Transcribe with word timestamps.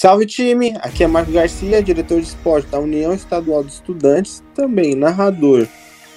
Salve 0.00 0.26
time, 0.26 0.76
aqui 0.80 1.02
é 1.02 1.08
Marco 1.08 1.32
Garcia, 1.32 1.82
diretor 1.82 2.20
de 2.20 2.28
esporte 2.28 2.68
da 2.68 2.78
União 2.78 3.12
Estadual 3.12 3.64
de 3.64 3.72
Estudantes, 3.72 4.44
também 4.54 4.94
narrador. 4.94 5.66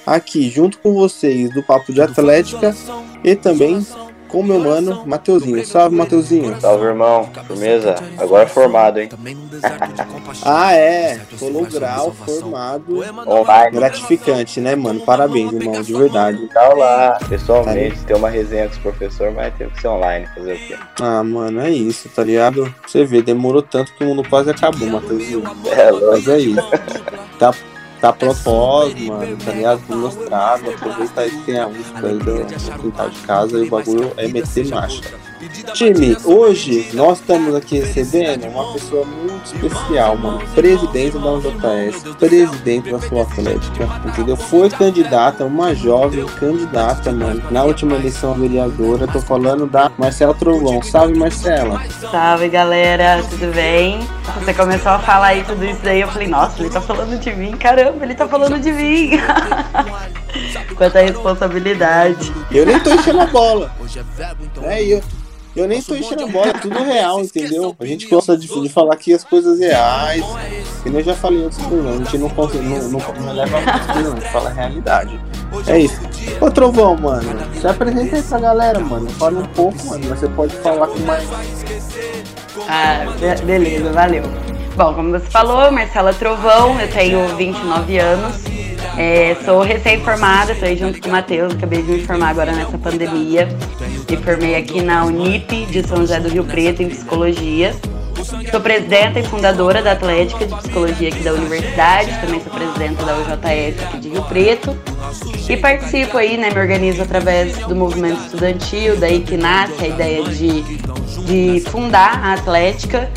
Aqui 0.06 0.52
junto 0.52 0.78
com 0.78 0.94
vocês 0.94 1.52
do 1.52 1.64
Papo 1.64 1.92
de 1.92 2.00
Atlética 2.00 2.76
e 3.24 3.36
também 3.36 3.84
com 4.32 4.42
meu 4.42 4.60
mano 4.60 5.04
Mateuzinho. 5.06 5.66
Salve 5.66 5.96
Mateuzinho. 5.96 6.60
Salve 6.60 6.86
irmão, 6.86 7.30
firmeza? 7.48 7.96
Agora 8.18 8.48
formado, 8.48 9.00
hein? 9.00 9.10
ah 10.44 10.74
é, 10.74 11.20
colou 11.38 11.66
grau, 11.66 12.14
formado. 12.14 13.04
Online. 13.28 13.72
Gratificante, 13.72 14.62
né, 14.62 14.76
mano? 14.76 15.02
Parabéns, 15.02 15.52
irmão, 15.52 15.82
de 15.82 15.94
verdade. 15.94 16.48
Tá 16.48 16.74
lá, 16.74 17.20
pessoalmente, 17.28 18.00
tá 18.00 18.06
tem 18.08 18.16
uma 18.16 18.30
resenha 18.30 18.68
com 18.68 18.74
os 18.74 18.80
professores, 18.80 19.36
mas 19.36 19.54
tem 19.56 19.70
que 19.70 19.82
ser 19.82 19.88
online, 19.90 20.26
fazer 20.34 20.54
o 20.54 20.58
quê? 20.58 20.76
Ah, 21.02 21.24
mano, 21.24 21.62
é 21.62 21.70
isso, 21.70 22.10
tá 22.10 22.24
ligado? 22.24 22.74
Você 22.88 23.04
vê, 23.04 23.22
demorou 23.22 23.62
tanto 23.62 23.94
que 23.94 24.04
o 24.04 24.08
mundo 24.08 24.28
quase 24.28 24.50
acabou, 24.50 24.88
Mateuzinho. 24.88 25.44
É, 25.66 25.92
Mas 25.92 26.28
é 26.28 26.40
isso. 26.40 26.70
Tá 27.38 27.54
tá 28.02 28.12
propósito, 28.12 29.04
mano, 29.04 29.38
tá 29.38 29.52
ligado? 29.52 29.82
Mostrado, 29.90 30.70
aproveitar 30.72 31.28
esse 31.28 31.38
tem 31.42 31.60
a 31.60 31.68
música 31.68 32.08
aí 32.08 32.18
do 32.18 32.82
quintal 32.82 33.10
de 33.10 33.20
casa 33.20 33.60
e 33.60 33.68
o 33.68 33.70
bagulho 33.70 34.12
é 34.18 34.28
meter 34.28 34.68
marcha. 34.70 35.04
Time, 35.74 36.16
hoje 36.24 36.90
nós 36.94 37.20
estamos 37.20 37.56
aqui 37.56 37.80
recebendo 37.80 38.46
uma 38.48 38.74
pessoa 38.74 39.06
muito 39.06 39.46
especial, 39.46 40.16
mano. 40.16 40.42
Presidente 40.54 41.18
da 41.18 41.32
UJS, 41.32 42.16
presidente 42.20 42.92
da 42.92 43.00
sua 43.00 43.24
Atlética, 43.24 43.90
entendeu? 44.06 44.36
Foi 44.36 44.70
candidata, 44.70 45.46
uma 45.46 45.74
jovem 45.74 46.26
candidata, 46.40 47.12
mano, 47.12 47.42
na 47.50 47.64
última 47.64 47.96
eleição 47.96 48.34
vereadora. 48.34 49.08
Tô 49.08 49.20
falando 49.20 49.66
da 49.66 49.92
Marcela 49.98 50.34
Trovão. 50.34 50.82
Salve, 50.82 51.18
Marcela. 51.18 51.82
Salve, 52.12 52.50
galera, 52.50 53.24
tudo 53.30 53.54
bem? 53.54 54.00
Você 54.40 54.54
começou 54.54 54.92
a 54.92 55.00
falar 55.00 55.28
aí 55.28 55.44
tudo 55.44 55.66
isso 55.66 55.82
daí, 55.84 56.02
eu 56.02 56.08
falei, 56.08 56.28
nossa, 56.28 56.62
ele 56.62 56.70
tá 56.70 56.80
falando 56.80 57.20
de 57.20 57.34
mim, 57.36 57.52
caramba, 57.52 57.91
ele 58.02 58.16
tá 58.16 58.28
falando 58.28 58.60
de 58.60 58.72
mim. 58.72 59.12
Quanta 60.76 61.02
responsabilidade. 61.02 62.32
Eu 62.52 62.66
nem 62.66 62.80
tô 62.80 62.94
enchendo 62.94 63.22
a 63.22 63.26
bola. 63.28 63.72
É, 64.64 64.84
eu, 64.84 65.02
eu 65.56 65.68
nem 65.68 65.82
tô 65.82 65.96
enchendo 65.96 66.24
a 66.24 66.28
bola, 66.28 66.48
é 66.48 66.54
tudo 66.54 66.82
real, 66.84 67.22
entendeu? 67.22 67.76
A 67.80 67.86
gente 67.86 68.08
gosta 68.08 68.38
de, 68.38 68.48
de 68.48 68.70
falar 68.70 68.94
aqui 68.94 69.14
as 69.14 69.24
coisas 69.24 69.60
reais. 69.60 70.24
E 70.86 70.94
eu 70.94 71.04
já 71.04 71.14
falei 71.14 71.44
outros 71.44 71.62
programas, 71.62 72.02
a 72.02 72.04
gente 72.04 72.18
não, 72.18 72.30
consegue, 72.30 72.64
não, 72.64 72.90
não, 72.90 73.00
não 73.00 73.34
leva 73.34 73.58
muito, 73.60 74.04
não, 74.04 74.14
a 74.14 74.16
gente 74.16 74.32
fala 74.32 74.50
a 74.50 74.54
realidade. 74.54 75.20
É 75.68 75.80
isso. 75.80 76.00
Ô 76.40 76.50
Trovão, 76.50 76.96
mano, 76.96 77.30
se 77.60 77.68
apresenta 77.68 78.18
essa 78.18 78.40
galera, 78.40 78.80
mano. 78.80 79.10
Fala 79.12 79.40
um 79.40 79.46
pouco, 79.48 79.86
mano. 79.88 80.04
Você 80.08 80.30
pode 80.30 80.56
falar 80.58 80.88
com 80.88 81.00
mais. 81.00 81.28
Ah, 82.70 83.06
beleza, 83.44 83.92
valeu. 83.92 84.24
Bom, 84.76 84.94
como 84.94 85.12
você 85.12 85.30
falou, 85.30 85.72
Marcela 85.72 86.14
Trovão, 86.14 86.80
eu 86.80 86.90
tenho 86.90 87.36
29 87.36 87.98
anos. 87.98 88.42
É, 88.98 89.36
sou 89.46 89.62
recém-formada, 89.62 90.54
estou 90.54 90.76
junto 90.76 91.02
com 91.02 91.10
o 91.10 91.12
Matheus, 91.12 91.54
acabei 91.54 91.82
de 91.82 91.92
me 91.92 92.04
formar 92.04 92.30
agora 92.30 92.52
nessa 92.52 92.78
pandemia. 92.78 93.48
Me 94.10 94.18
formei 94.18 94.56
aqui 94.56 94.82
na 94.82 95.06
Unip 95.06 95.66
de 95.66 95.86
São 95.86 95.98
José 95.98 96.20
do 96.20 96.30
Rio 96.30 96.46
Preto 96.46 96.82
em 96.82 96.90
Psicologia. 96.90 97.76
Sou 98.50 98.62
presidenta 98.62 99.20
e 99.20 99.24
fundadora 99.24 99.82
da 99.82 99.94
Atlética 99.94 100.46
de 100.46 100.56
Psicologia 100.56 101.10
aqui 101.10 101.24
da 101.24 101.34
Universidade, 101.34 102.20
também 102.20 102.42
sou 102.42 102.52
presidenta 102.52 103.04
da 103.06 103.16
UJS 103.16 103.84
aqui 103.84 104.00
de 104.00 104.10
Rio 104.10 104.24
Preto. 104.24 104.78
E 105.50 105.58
participo 105.58 106.18
aí, 106.18 106.38
né, 106.38 106.50
me 106.52 106.60
organizo 106.60 107.02
através 107.02 107.58
do 107.68 107.76
movimento 107.76 108.22
estudantil, 108.22 108.98
daí 108.98 109.22
que 109.22 109.38
nasce 109.38 109.84
a 109.84 109.88
ideia 109.88 110.24
de, 110.24 110.62
de 111.26 111.60
fundar 111.70 112.24
a 112.24 112.34
Atlética. 112.34 113.10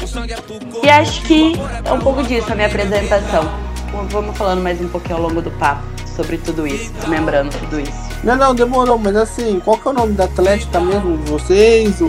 E 0.83 0.89
acho 0.89 1.23
que 1.23 1.55
é 1.85 1.93
um 1.93 2.01
pouco 2.01 2.23
disso 2.23 2.51
a 2.53 2.55
minha 2.55 2.67
apresentação 2.67 3.65
vamos 4.09 4.37
falando 4.37 4.63
mais 4.63 4.81
um 4.81 4.89
pouquinho 4.89 5.17
ao 5.17 5.23
longo 5.23 5.41
do 5.41 5.51
papo 5.53 5.83
sobre 6.17 6.39
tudo 6.39 6.67
isso, 6.67 6.93
desmembrando 6.95 7.51
tudo 7.59 7.81
isso. 7.81 7.93
Não, 8.23 8.37
não, 8.37 8.55
demorou, 8.55 8.99
mas 8.99 9.17
assim, 9.17 9.61
qual 9.65 9.77
que 9.77 9.89
é 9.89 9.91
o 9.91 9.95
nome 9.95 10.13
da 10.15 10.25
Atlética 10.25 10.81
mesmo 10.81 11.17
vocês? 11.19 12.01
O... 12.01 12.07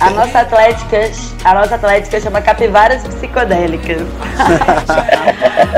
A 0.00 0.10
nossa 0.10 0.40
atlética, 0.40 1.10
a 1.44 1.54
nossa 1.54 1.74
atlética 1.74 2.20
chama 2.20 2.40
Capivaras 2.40 3.02
Psicodélicas. 3.02 4.02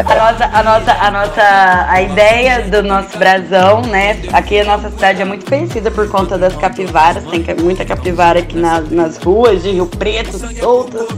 a 0.06 0.14
nossa, 0.14 0.44
a 0.44 0.62
nossa, 0.62 0.92
a 0.92 1.10
nossa, 1.10 1.86
a 1.88 2.02
ideia 2.02 2.62
do 2.62 2.82
nosso 2.82 3.16
brasão, 3.18 3.82
né? 3.82 4.20
Aqui 4.32 4.60
a 4.60 4.64
nossa 4.64 4.90
cidade 4.90 5.22
é 5.22 5.24
muito 5.24 5.46
conhecida 5.46 5.90
por 5.90 6.08
conta 6.08 6.36
das 6.36 6.54
capivaras, 6.56 7.24
tem 7.24 7.44
muita 7.62 7.84
capivara 7.84 8.40
aqui 8.40 8.58
nas, 8.58 8.90
nas 8.90 9.16
ruas 9.16 9.62
de 9.62 9.70
Rio 9.72 9.86
Preto, 9.86 10.38
soltas. 10.58 11.08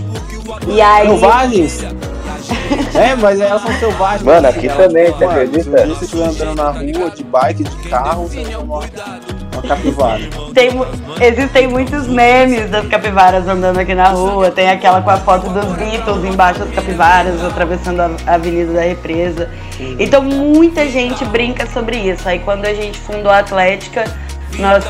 E 0.68 0.80
aí. 0.80 1.08
Selvagens? 1.08 1.82
É, 2.94 3.14
mas 3.16 3.40
elas 3.40 3.62
são 3.62 3.72
selvagens. 3.78 4.22
Mano, 4.22 4.48
aqui 4.48 4.68
também, 4.68 5.10
você 5.10 5.24
acredita? 5.24 5.78
Se 5.78 5.86
você 5.86 6.04
estiver 6.04 6.24
andando 6.24 6.54
na 6.54 6.70
rua, 6.70 7.10
de 7.10 7.24
bike, 7.24 7.64
de 7.64 7.88
carro, 7.88 8.28
você 8.28 8.56
uma, 8.56 8.78
uma 8.78 9.41
capivara. 9.62 10.20
Tem, 10.54 10.70
existem 11.20 11.66
muitos 11.66 12.06
memes 12.06 12.70
das 12.70 12.86
capivaras 12.86 13.46
andando 13.48 13.78
aqui 13.78 13.94
na 13.94 14.08
rua. 14.08 14.50
Tem 14.50 14.70
aquela 14.70 15.00
com 15.00 15.10
a 15.10 15.18
foto 15.18 15.48
dos 15.50 15.66
Beatles 15.76 16.24
embaixo 16.24 16.60
das 16.60 16.70
capivaras, 16.74 17.42
atravessando 17.44 18.00
a 18.00 18.34
Avenida 18.34 18.72
da 18.72 18.82
Represa. 18.82 19.50
Então 19.98 20.22
muita 20.22 20.86
gente 20.88 21.24
brinca 21.24 21.66
sobre 21.66 21.96
isso. 21.96 22.28
Aí 22.28 22.38
quando 22.38 22.64
a 22.64 22.74
gente 22.74 22.98
fundou 22.98 23.30
a 23.30 23.38
Atlética, 23.38 24.04
nós 24.58 24.84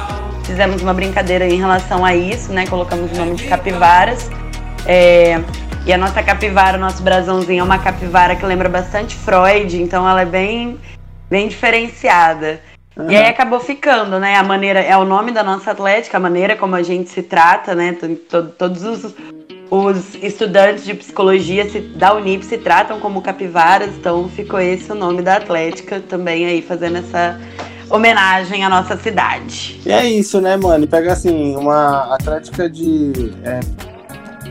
fizemos 0.44 0.82
uma 0.82 0.94
brincadeira 0.94 1.46
em 1.46 1.58
relação 1.58 2.04
a 2.04 2.14
isso, 2.14 2.52
né? 2.52 2.66
Colocamos 2.66 3.10
o 3.12 3.14
nome 3.14 3.36
de 3.36 3.44
capivaras. 3.44 4.30
É, 4.84 5.40
e 5.84 5.92
a 5.92 5.98
nossa 5.98 6.22
capivara, 6.22 6.76
o 6.76 6.80
nosso 6.80 7.02
brasãozinho 7.02 7.60
é 7.60 7.64
uma 7.64 7.78
capivara 7.78 8.36
que 8.36 8.46
lembra 8.46 8.68
bastante 8.68 9.16
Freud, 9.16 9.80
então 9.80 10.08
ela 10.08 10.22
é 10.22 10.24
bem, 10.24 10.78
bem 11.28 11.48
diferenciada. 11.48 12.60
Uhum. 12.96 13.10
E 13.10 13.16
aí 13.16 13.26
acabou 13.26 13.58
ficando, 13.58 14.18
né? 14.18 14.36
A 14.36 14.42
maneira 14.42 14.80
é 14.80 14.96
o 14.96 15.04
nome 15.04 15.32
da 15.32 15.42
nossa 15.42 15.70
atlética, 15.70 16.16
a 16.16 16.20
maneira 16.20 16.56
como 16.56 16.74
a 16.74 16.82
gente 16.82 17.10
se 17.10 17.22
trata, 17.22 17.74
né? 17.74 17.96
Todos 18.58 18.82
os, 18.82 19.14
os 19.70 20.14
estudantes 20.16 20.84
de 20.84 20.94
psicologia 20.94 21.68
se, 21.70 21.80
da 21.80 22.14
Unip 22.14 22.44
se 22.44 22.58
tratam 22.58 23.00
como 23.00 23.22
capivaras, 23.22 23.90
então 23.96 24.28
ficou 24.28 24.60
esse 24.60 24.92
o 24.92 24.94
nome 24.94 25.22
da 25.22 25.36
atlética 25.36 26.00
também 26.00 26.44
aí 26.44 26.60
fazendo 26.60 26.98
essa 26.98 27.40
homenagem 27.88 28.64
à 28.64 28.68
nossa 28.68 28.96
cidade. 28.96 29.80
E 29.84 29.90
é 29.90 30.04
isso, 30.04 30.40
né, 30.40 30.56
mano? 30.56 30.86
Pega 30.86 31.12
assim, 31.12 31.56
uma 31.56 32.14
atlética 32.14 32.68
de 32.68 33.32
é, 33.44 33.60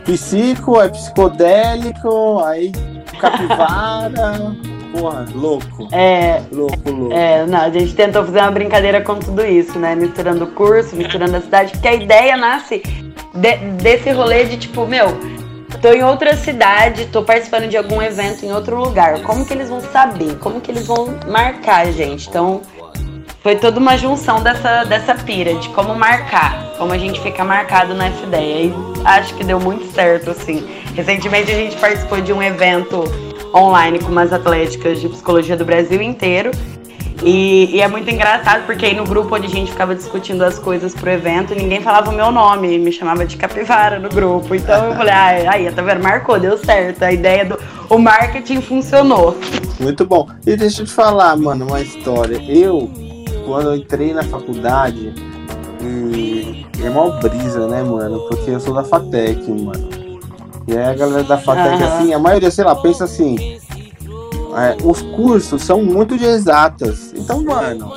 Psico, 0.06 0.81
é 0.81 0.90
psicodélico, 0.90 2.40
aí 2.44 2.72
capivara. 3.19 4.56
Porra, 4.91 5.25
louco. 5.34 5.88
É. 5.91 6.41
Louco, 6.52 6.90
louco. 6.90 7.13
É, 7.13 7.46
não, 7.46 7.62
a 7.62 7.69
gente 7.69 7.96
tentou 7.96 8.25
fazer 8.25 8.40
uma 8.40 8.52
brincadeira 8.52 9.02
com 9.02 9.16
tudo 9.16 9.46
isso, 9.46 9.79
né? 9.79 9.96
Misturando 9.96 10.46
o 10.46 10.47
curso, 10.47 10.96
misturando 10.96 11.38
a 11.38 11.41
cidade, 11.41 11.72
porque 11.72 11.88
a 11.88 11.94
ideia 11.94 12.35
nasce 12.35 12.84
de, 13.34 13.56
desse 13.81 14.12
rolê 14.12 14.46
de 14.46 14.57
tipo, 14.57 14.85
meu, 14.85 15.07
tô 15.81 15.90
em 15.90 16.03
outra 16.03 16.35
cidade, 16.35 17.07
tô 17.07 17.24
participando 17.24 17.68
de 17.68 17.78
algum 17.78 18.02
evento 18.02 18.46
em 18.46 18.52
outro 18.52 18.78
lugar. 18.78 19.22
Como 19.22 19.46
que 19.46 19.53
eles 19.53 19.69
vão 19.69 19.81
saber? 19.81 20.38
Como 20.40 20.59
que 20.59 20.72
eles 20.72 20.85
vão 20.85 21.08
marcar 21.28 21.88
a 21.88 21.91
gente? 21.91 22.28
Então, 22.28 22.62
foi 23.41 23.56
toda 23.56 23.79
uma 23.79 23.97
junção 23.97 24.44
dessa, 24.44 24.84
dessa 24.84 25.16
pira, 25.16 25.56
de 25.56 25.69
como 25.69 25.96
marcar, 25.96 26.73
como 26.78 26.94
a 26.94 26.97
gente 26.97 27.19
fica 27.22 27.44
marcado 27.44 27.94
na 27.96 28.12
FDEA. 28.12 28.66
E 28.66 28.73
acho 29.03 29.34
que 29.35 29.44
deu 29.44 29.59
muito 29.59 29.91
certo, 29.94 30.31
assim. 30.31 30.68
Recentemente 30.96 31.52
a 31.52 31.56
gente 31.56 31.75
participou 31.78 32.22
de 32.22 32.31
um 32.31 32.44
evento 32.44 33.03
online 33.53 34.00
com 34.00 34.12
umas 34.12 34.31
atléticas 34.31 35.00
de 35.00 35.09
psicologia 35.09 35.57
do 35.57 35.66
Brasil 35.66 36.01
inteiro. 36.01 36.51
E, 37.23 37.75
e, 37.75 37.81
é 37.81 37.88
muito 37.88 38.09
engraçado, 38.09 38.66
porque 38.66 38.84
aí 38.84 38.95
no 38.95 39.03
grupo 39.03 39.35
onde 39.35 39.45
a 39.45 39.50
gente 39.50 39.72
ficava 39.72 39.94
discutindo 39.94 40.41
as 40.44 40.57
coisas 40.57 40.95
pro 40.95 41.07
evento, 41.12 41.53
ninguém 41.53 41.79
falava 41.79 42.09
o 42.09 42.13
meu 42.13 42.31
nome, 42.31 42.79
me 42.79 42.91
chamava 42.91 43.28
de 43.28 43.38
capivara 43.38 44.00
no 44.00 44.09
grupo. 44.09 44.56
Então 44.56 44.85
eu 44.85 44.95
falei, 44.95 45.13
ah, 45.13 45.51
aí, 45.51 45.72
tá 45.72 45.84
vendo? 45.84 46.01
Marcou, 46.01 46.40
deu 46.40 46.58
certo. 46.58 47.03
A 47.03 47.11
ideia 47.11 47.46
do. 47.46 47.59
O 47.90 47.99
marketing 47.99 48.61
funcionou. 48.61 49.37
Muito 49.79 50.03
bom. 50.03 50.28
E 50.47 50.55
deixa 50.55 50.81
eu 50.81 50.85
te 50.87 50.91
falar, 50.91 51.35
mano, 51.35 51.67
uma 51.67 51.81
história. 51.81 52.41
Eu 52.49 52.90
quando 53.46 53.67
eu 53.67 53.75
entrei 53.75 54.14
na 54.14 54.23
faculdade, 54.23 55.14
e 55.81 56.66
é 56.81 56.90
mal 56.90 57.20
brisa, 57.20 57.67
né, 57.67 57.84
mano? 57.84 58.22
Porque 58.29 58.49
eu 58.49 58.59
sou 58.59 58.73
da 58.73 58.84
FATEC, 58.84 59.49
mano. 59.52 60.00
E 60.67 60.78
aí 60.78 60.84
a 60.84 60.93
galera 60.93 61.23
da 61.23 61.37
FATEC, 61.37 61.75
uhum. 61.75 61.87
assim, 61.87 62.13
a 62.13 62.19
maioria, 62.19 62.52
sei 62.52 62.63
lá, 62.63 62.75
pensa 62.75 63.05
assim. 63.05 63.59
É, 64.53 64.78
os 64.84 65.02
cursos 65.02 65.61
são 65.61 65.81
muito 65.81 66.17
de 66.17 66.25
exatas. 66.25 67.13
Então, 67.16 67.43
mano, 67.43 67.91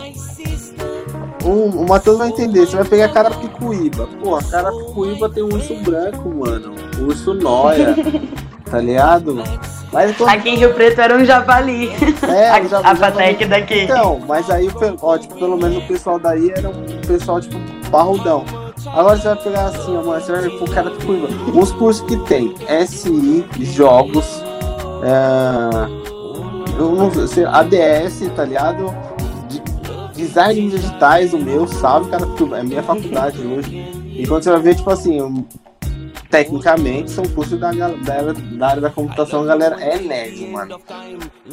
o, 1.44 1.82
o 1.82 1.88
Matheus 1.88 2.18
vai 2.18 2.28
entender. 2.28 2.66
Você 2.66 2.76
vai 2.76 2.84
pegar 2.84 3.08
Carapicuíba. 3.08 4.08
Pô, 4.22 4.36
a 4.36 4.42
Carapicuíba 4.42 5.28
tem 5.28 5.42
um 5.42 5.52
urso 5.52 5.74
branco, 5.76 6.28
mano. 6.28 6.74
urso 7.00 7.34
noia. 7.34 7.94
tá 8.70 8.78
ligado? 8.78 9.42
Mas 9.92 10.16
quando... 10.16 10.30
Aqui 10.30 10.50
em 10.50 10.56
Rio 10.56 10.74
Preto 10.74 11.00
era 11.00 11.16
um 11.16 11.24
javali. 11.24 11.92
É, 12.22 12.50
a, 12.50 12.64
javali, 12.64 12.86
a 12.86 12.96
Fatec 12.96 13.44
daqui. 13.46 13.80
Então, 13.82 14.20
mas 14.26 14.48
aí, 14.50 14.68
ó, 15.00 15.18
tipo, 15.18 15.34
pelo 15.36 15.56
menos 15.56 15.78
o 15.78 15.86
pessoal 15.86 16.18
daí 16.18 16.50
era 16.50 16.68
um 16.68 16.84
pessoal, 17.06 17.40
tipo, 17.40 17.56
barrudão. 17.90 18.44
Agora 18.94 19.16
você 19.16 19.26
vai 19.26 19.36
pegar 19.36 19.64
assim, 19.66 19.92
mano, 19.92 20.04
você 20.04 20.30
vai 20.30 20.48
pro 20.50 20.70
cara 20.70 20.90
tipo, 20.90 21.12
os 21.58 21.72
cursos 21.72 22.06
que 22.06 22.16
tem, 22.26 22.54
SI, 22.86 23.44
jogos, 23.58 24.40
é, 25.02 26.78
eu 26.78 26.94
não 26.94 27.26
sei, 27.26 27.44
ADS, 27.44 28.30
tá 28.36 28.44
ligado? 28.44 28.94
De, 29.48 29.60
design 30.14 30.70
digitais, 30.70 31.34
o 31.34 31.38
meu, 31.38 31.66
salve, 31.66 32.08
cara, 32.08 32.24
é 32.56 32.62
minha 32.62 32.84
faculdade 32.84 33.44
hoje. 33.44 33.76
E 34.16 34.24
quando 34.28 34.44
você 34.44 34.50
vai 34.50 34.60
ver, 34.60 34.76
tipo 34.76 34.90
assim, 34.90 35.44
tecnicamente 36.34 37.12
são 37.12 37.24
cursos 37.26 37.60
da, 37.60 37.70
da, 37.70 37.88
da, 37.88 38.66
área 38.66 38.80
da 38.80 38.90
computação, 38.90 39.42
a 39.42 39.46
galera 39.46 39.80
é 39.80 40.00
nerd, 40.00 40.44
mano. 40.48 40.80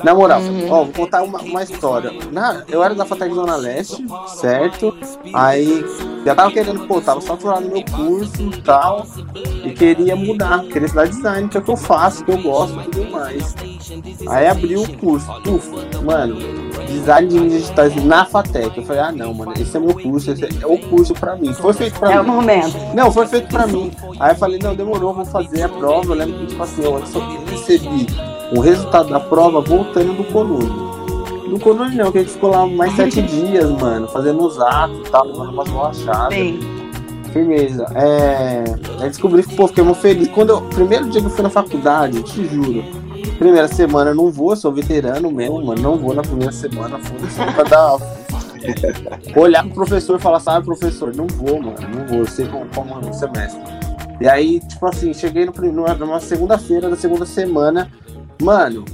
Na 0.04 0.16
moral, 0.16 0.42
uhum. 0.42 0.72
ó, 0.72 0.84
vou 0.86 0.94
contar 0.94 1.22
uma, 1.22 1.40
uma 1.40 1.62
história. 1.62 2.12
Na, 2.32 2.64
eu 2.68 2.84
era 2.84 2.96
da 2.96 3.06
Fatec 3.06 3.32
Zona 3.32 3.56
Leste, 3.58 4.04
certo? 4.26 4.98
Aí 5.36 5.86
já 6.26 6.34
tava 6.34 6.52
querendo, 6.52 6.88
pô, 6.88 7.00
tava 7.00 7.22
saturado 7.22 7.62
no 7.62 7.74
meu 7.74 7.84
curso 7.86 8.42
e 8.42 8.62
tal. 8.64 9.06
E 9.64 9.70
queria 9.70 10.16
mudar, 10.16 10.64
queria 10.64 10.88
estudar 10.88 11.08
design, 11.08 11.48
que 11.48 11.58
é 11.58 11.60
o 11.60 11.64
que 11.64 11.72
eu 11.72 11.78
faço, 11.78 12.26
que 12.26 12.32
eu 12.32 12.42
gosto 12.42 12.82
e 12.82 12.84
tudo 12.86 13.12
mais. 13.12 13.54
Aí 14.28 14.48
abri 14.48 14.78
o 14.78 14.98
curso, 14.98 15.28
mano, 16.04 16.36
design 16.88 17.28
de 17.28 17.50
digitais 17.50 17.96
na 18.04 18.26
Fatec. 18.26 18.78
Eu 18.78 18.84
falei, 18.84 19.02
ah 19.02 19.12
não, 19.12 19.34
mano, 19.34 19.54
esse 19.60 19.76
é 19.76 19.80
meu 19.80 19.94
curso, 19.94 20.32
esse 20.32 20.46
é 20.46 20.68
o 20.68 20.78
curso 20.78 21.14
pra 21.14 21.36
mim. 21.36 21.54
Foi 21.54 21.74
feito 21.74 22.00
pra 22.00 22.12
é 22.12 22.14
mim. 22.14 22.18
É 22.18 22.22
o 22.22 22.28
momento. 22.28 22.78
Não, 22.94 23.12
foi 23.12 23.28
feito 23.28 23.48
pra 23.48 23.66
mim. 23.68 23.92
Aí 24.20 24.32
eu 24.32 24.36
falei, 24.36 24.60
não, 24.60 24.76
demorou, 24.76 25.14
vou 25.14 25.26
fazer 25.26 25.64
a 25.64 25.70
prova. 25.70 26.12
Eu 26.12 26.16
lembro 26.16 26.40
que, 26.40 26.48
tipo 26.48 26.64
assim, 26.64 26.84
eu 26.84 27.06
só 27.06 27.20
recebi 27.50 28.08
o 28.56 28.60
resultado 28.60 29.10
da 29.10 29.20
prova 29.20 29.62
voltando 29.62 30.16
do 30.16 30.24
Conune. 30.26 30.92
No 31.50 31.60
Conune 31.60 31.96
não, 31.96 32.12
que 32.12 32.20
a 32.20 32.22
gente 32.22 32.34
ficou 32.34 32.52
lá 32.52 32.66
mais 32.66 32.96
sete 32.96 33.22
dias, 33.24 33.70
mano, 33.72 34.08
fazendo 34.08 34.46
os 34.46 34.60
atos 34.60 35.08
e 35.08 35.12
tal, 35.12 35.26
levando 35.26 35.50
umas 35.50 35.70
relaxadas. 35.70 36.34
Sim. 36.34 36.60
Firmeza. 37.32 37.86
É. 37.96 38.64
Aí 39.00 39.08
descobri 39.08 39.44
que, 39.44 39.56
pô, 39.56 39.68
fiquei 39.68 39.84
muito 39.84 40.00
feliz. 40.00 40.28
Quando 40.30 40.50
eu. 40.50 40.62
Primeiro 40.62 41.10
dia 41.10 41.22
que 41.22 41.28
eu 41.28 41.32
fui 41.32 41.44
na 41.44 41.50
faculdade, 41.50 42.22
te 42.24 42.46
juro. 42.46 43.01
Primeira 43.38 43.68
semana 43.68 44.12
eu 44.12 44.16
não 44.16 44.32
vou, 44.32 44.56
sou 44.56 44.72
veterano 44.72 45.32
mesmo, 45.32 45.64
mano. 45.64 45.82
Não 45.82 45.98
vou 45.98 46.14
na 46.14 46.22
primeira 46.22 46.52
semana, 46.52 47.00
foda-se, 47.00 47.36
pra 47.54 47.64
dar. 47.64 47.98
Olhar 49.36 49.64
pro 49.66 49.74
professor 49.74 50.20
e 50.20 50.22
falar, 50.22 50.40
sabe, 50.40 50.66
professor, 50.66 51.16
não 51.16 51.26
vou, 51.28 51.60
mano, 51.62 51.78
não 51.96 52.08
vou, 52.08 52.20
eu 52.20 52.28
sei 52.28 52.48
como, 52.48 52.66
como 52.68 52.94
é 52.94 53.10
o 53.10 53.14
semestre. 53.14 53.60
E 54.20 54.28
aí, 54.28 54.60
tipo 54.60 54.86
assim, 54.86 55.14
cheguei 55.14 55.46
no, 55.46 55.96
numa 55.98 56.20
segunda-feira 56.20 56.88
da 56.88 56.96
segunda 56.96 57.26
semana, 57.26 57.92
mano, 58.40 58.86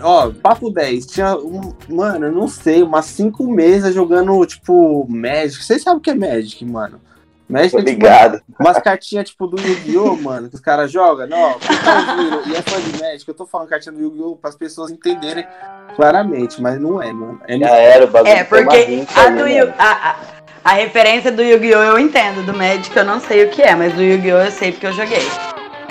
ó, 0.00 0.30
papo 0.30 0.70
10, 0.70 1.06
tinha, 1.06 1.34
um, 1.34 1.72
mano, 1.88 2.30
não 2.30 2.46
sei, 2.46 2.82
umas 2.82 3.06
cinco 3.06 3.50
mesas 3.50 3.94
jogando, 3.94 4.44
tipo, 4.44 5.06
Magic. 5.08 5.64
Vocês 5.64 5.82
sabem 5.82 5.98
o 5.98 6.02
que 6.02 6.10
é 6.10 6.14
Magic, 6.14 6.62
mano? 6.64 7.00
Magic 7.48 7.76
é, 7.76 8.30
tipo, 8.30 8.42
umas 8.58 8.78
cartinhas, 8.78 9.28
tipo, 9.28 9.46
do 9.46 9.60
Yu-Gi-Oh, 9.60 10.16
mano, 10.22 10.48
que 10.48 10.54
os 10.54 10.60
caras 10.60 10.90
jogam. 10.90 11.26
Não, 11.26 11.58
tá 11.58 12.16
e 12.46 12.56
é 12.56 12.62
fã 12.62 12.80
de 12.80 13.02
Magic, 13.02 13.28
eu 13.28 13.34
tô 13.34 13.46
falando 13.46 13.68
cartinha 13.68 13.92
do 13.92 14.00
Yu-Gi-Oh 14.00 14.36
para 14.36 14.50
as 14.50 14.56
pessoas 14.56 14.90
entenderem 14.90 15.46
claramente, 15.94 16.60
mas 16.60 16.80
não 16.80 17.02
é, 17.02 17.12
mano. 17.12 17.40
É, 17.46 17.58
Já 17.58 17.70
era, 17.70 18.04
o 18.04 18.08
bagulho 18.08 18.32
É, 18.32 18.44
porque 18.44 19.04
a, 19.14 19.28
do 19.30 19.46
Yu, 19.46 19.72
a, 19.78 20.10
a, 20.10 20.16
a 20.64 20.72
referência 20.72 21.30
do 21.30 21.42
Yu-Gi-Oh! 21.42 21.82
eu 21.82 21.98
entendo, 21.98 22.44
do 22.46 22.54
Magic 22.54 22.96
eu 22.96 23.04
não 23.04 23.20
sei 23.20 23.44
o 23.44 23.50
que 23.50 23.62
é, 23.62 23.74
mas 23.74 23.92
do 23.92 24.02
Yu-Gi-Oh! 24.02 24.38
eu 24.38 24.50
sei 24.50 24.72
porque 24.72 24.86
eu 24.86 24.92
joguei. 24.92 25.22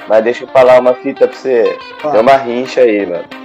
Mas 0.07 0.23
deixa 0.23 0.43
eu 0.43 0.47
falar 0.47 0.79
uma 0.79 0.95
fita 0.95 1.27
pra 1.27 1.37
você. 1.37 1.77
Ah. 2.03 2.11
Tem 2.11 2.21
uma 2.21 2.35
rincha 2.35 2.81
aí, 2.81 3.05
mano. 3.05 3.42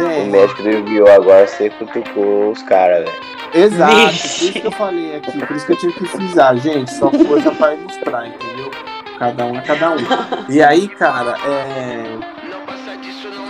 Tem. 0.00 0.28
O 0.28 0.32
Magic 0.32 0.62
do 0.62 0.70
Yu-Gi-Oh! 0.70 1.08
agora 1.08 1.46
você 1.46 1.68
cutucou 1.70 2.52
os 2.52 2.62
caras, 2.62 3.04
velho. 3.04 3.30
Exato, 3.52 3.94
por 3.94 4.14
isso 4.14 4.52
que 4.52 4.66
eu 4.66 4.72
falei 4.72 5.16
aqui, 5.16 5.46
por 5.46 5.56
isso 5.56 5.66
que 5.66 5.72
eu 5.72 5.76
tive 5.76 5.92
que 5.92 6.06
frisar, 6.06 6.56
gente, 6.56 6.92
só 6.94 7.10
coisa 7.10 7.50
pra 7.50 7.74
ilustrar, 7.74 8.28
entendeu? 8.28 8.70
Cada 9.18 9.44
um 9.44 9.58
é 9.58 9.60
cada 9.60 9.90
um. 9.90 9.96
E 10.48 10.62
aí, 10.62 10.88
cara, 10.88 11.36
é. 11.44 12.39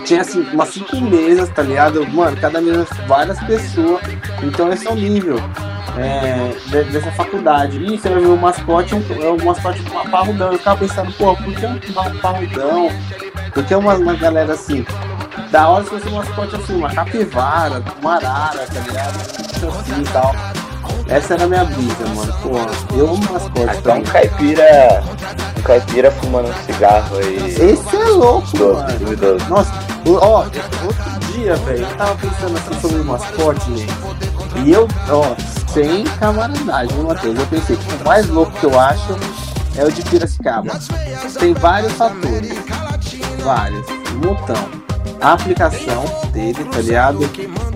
Tinha 0.05 0.20
assim, 0.23 0.41
umas 0.52 0.69
cinco 0.70 0.97
mesas, 1.00 1.49
tá 1.50 1.62
ligado? 1.62 2.06
Mano, 2.08 2.37
cada 2.37 2.61
mesa 2.61 2.87
várias 3.06 3.38
pessoas. 3.44 4.00
Então 4.43 4.73
esse 4.73 4.87
é 4.87 4.91
o 4.91 4.94
nível 4.94 5.37
é, 5.97 6.85
dessa 6.85 7.11
faculdade. 7.12 7.79
E 7.79 7.99
você 7.99 8.08
vai 8.08 8.20
ver 8.20 8.29
o 8.29 8.37
mascote, 8.37 8.94
é 8.94 9.31
um 9.31 9.44
mascote 9.44 9.82
com 9.82 9.91
uma 9.91 10.08
parrudão. 10.08 10.52
Eu 10.52 10.58
ficava 10.58 10.81
pensando, 10.81 11.12
pô, 11.12 11.37
por 11.37 11.55
que 11.55 11.67
um 11.67 12.19
parrudão? 12.19 12.88
Por 13.52 13.64
que 13.64 13.75
uma, 13.75 13.94
uma 13.94 14.14
galera 14.14 14.55
assim? 14.55 14.85
Da 15.50 15.69
hora 15.69 15.85
se 15.85 15.91
fosse 15.91 16.08
um 16.08 16.17
mascote 16.17 16.56
assim, 16.56 16.76
uma 16.76 16.91
capivara, 16.91 17.82
uma 18.00 18.17
arara, 18.17 18.67
tá 18.67 18.81
ligado? 18.81 19.17
Assim 19.17 20.00
e 20.00 20.12
tal. 20.12 20.60
Essa 21.11 21.35
era 21.35 21.43
a 21.43 21.47
minha 21.49 21.65
brisa, 21.65 22.07
mano. 22.15 22.33
Pô, 22.41 22.97
eu 22.97 23.09
amo 23.09 23.33
mascote. 23.33 23.79
Então 23.79 23.99
um 23.99 24.03
caipira. 24.03 25.03
Um 25.59 25.62
caipira 25.62 26.11
fumando 26.12 26.49
um 26.49 26.55
cigarro 26.65 27.17
aí. 27.17 27.37
Esse 27.49 27.97
é 27.97 28.05
louco, 28.11 28.57
mano. 28.57 28.99
Duvidoso. 29.01 29.45
Nossa, 29.49 29.73
ó, 30.07 30.45
outro 30.45 31.33
dia, 31.33 31.57
velho, 31.57 31.83
eu 31.83 31.97
tava 31.97 32.15
pensando 32.15 32.57
assim 32.57 32.81
sobre 32.81 33.03
mascote, 33.03 33.77
gente. 33.77 33.93
E 34.65 34.71
eu, 34.71 34.87
ó, 35.09 35.35
sem 35.73 36.05
camaradagem, 36.05 36.97
Matheus? 36.99 37.39
Eu 37.39 37.47
pensei 37.47 37.77
que 37.77 37.95
o 37.95 38.05
mais 38.07 38.29
louco 38.29 38.53
que 38.53 38.67
eu 38.67 38.79
acho 38.79 39.17
é 39.77 39.85
o 39.85 39.91
de 39.91 40.03
Piracicaba. 40.03 40.79
Tem 41.41 41.55
vários 41.55 41.93
fatores. 41.95 42.53
Vários. 43.43 43.85
Um 43.89 44.29
montão. 44.29 44.69
A 45.21 45.33
aplicação 45.33 46.05
dele, 46.33 46.65
tá 46.65 46.79
ligado? 46.79 47.19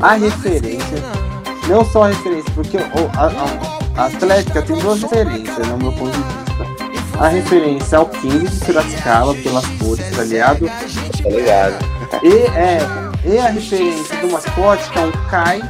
A 0.01 0.13
referência. 0.13 1.24
Não 1.69 1.85
só 1.85 2.05
a 2.05 2.09
referência, 2.09 2.51
porque 2.55 2.77
a, 2.77 2.83
a, 3.17 4.03
a 4.03 4.07
Atlética 4.07 4.63
tem 4.63 4.77
duas 4.79 5.03
referências, 5.03 5.67
no 5.67 5.79
meu 5.79 5.93
ponto 5.93 6.11
de 6.11 6.19
vista. 6.19 6.85
A 7.19 7.29
referência 7.29 7.99
ao 7.99 8.07
King 8.07 8.49
de 8.49 8.65
Piracicaba, 8.65 9.35
pelas 9.35 9.67
cores, 9.79 10.11
tá 10.17 10.25
ligado? 10.25 10.67
Tá 10.67 11.29
ligado. 11.29 11.85
E, 12.23 12.33
é, 12.59 12.81
e 13.25 13.39
a 13.39 13.49
referência 13.49 14.17
do 14.17 14.33
mascote, 14.33 14.91
que 14.91 14.99
é 14.99 15.03
um 15.03 15.13
Kai 15.31 15.63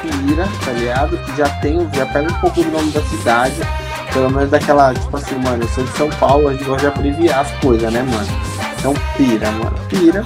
Pira, 0.00 0.48
tá 0.64 0.72
ligado? 0.72 1.18
Que 1.18 1.36
já 1.36 1.48
tem, 1.60 1.88
já 1.92 2.06
pega 2.06 2.30
um 2.30 2.40
pouco 2.40 2.62
do 2.62 2.70
nome 2.70 2.90
da 2.90 3.02
cidade. 3.02 3.56
Pelo 4.12 4.30
menos 4.30 4.50
daquela, 4.50 4.94
tipo 4.94 5.14
assim, 5.16 5.36
mano, 5.36 5.62
eu 5.62 5.68
sou 5.68 5.84
de 5.84 5.90
São 5.90 6.08
Paulo, 6.10 6.48
a 6.48 6.52
gente 6.52 6.64
gosta 6.64 6.90
de 6.90 6.98
abreviar 6.98 7.40
as 7.40 7.50
coisas, 7.60 7.92
né, 7.92 8.02
mano? 8.02 8.26
Então, 8.78 8.94
Pira, 9.16 9.50
mano. 9.52 9.76
Pira. 9.88 10.24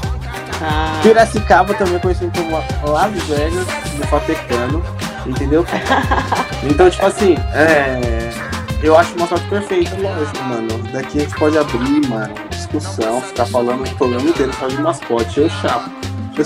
Ah. 0.62 1.00
Piracicaba 1.02 1.74
também 1.74 1.98
conhecido 1.98 2.30
como 2.36 2.62
Las 2.92 3.12
Vegas 3.24 3.66
do 3.96 4.06
Fatecano, 4.06 4.82
entendeu? 5.26 5.64
então, 6.62 6.90
tipo 6.90 7.06
assim, 7.06 7.36
é, 7.52 8.30
eu 8.82 8.96
acho 8.96 9.14
uma 9.14 9.26
sorte 9.26 9.46
perfeita, 9.48 9.94
lógico, 9.98 10.42
mano. 10.44 10.78
Daqui 10.92 11.18
a 11.18 11.20
gente 11.22 11.34
pode 11.36 11.58
abrir, 11.58 12.06
mano, 12.08 12.34
discussão, 12.48 13.20
ficar 13.20 13.46
falando 13.46 13.84
o 13.86 13.94
programa 13.96 14.28
inteiro 14.28 14.52
só 14.58 14.68
de 14.68 14.80
mascote. 14.80 15.40
Eu 15.40 15.50
chapo. 15.50 15.90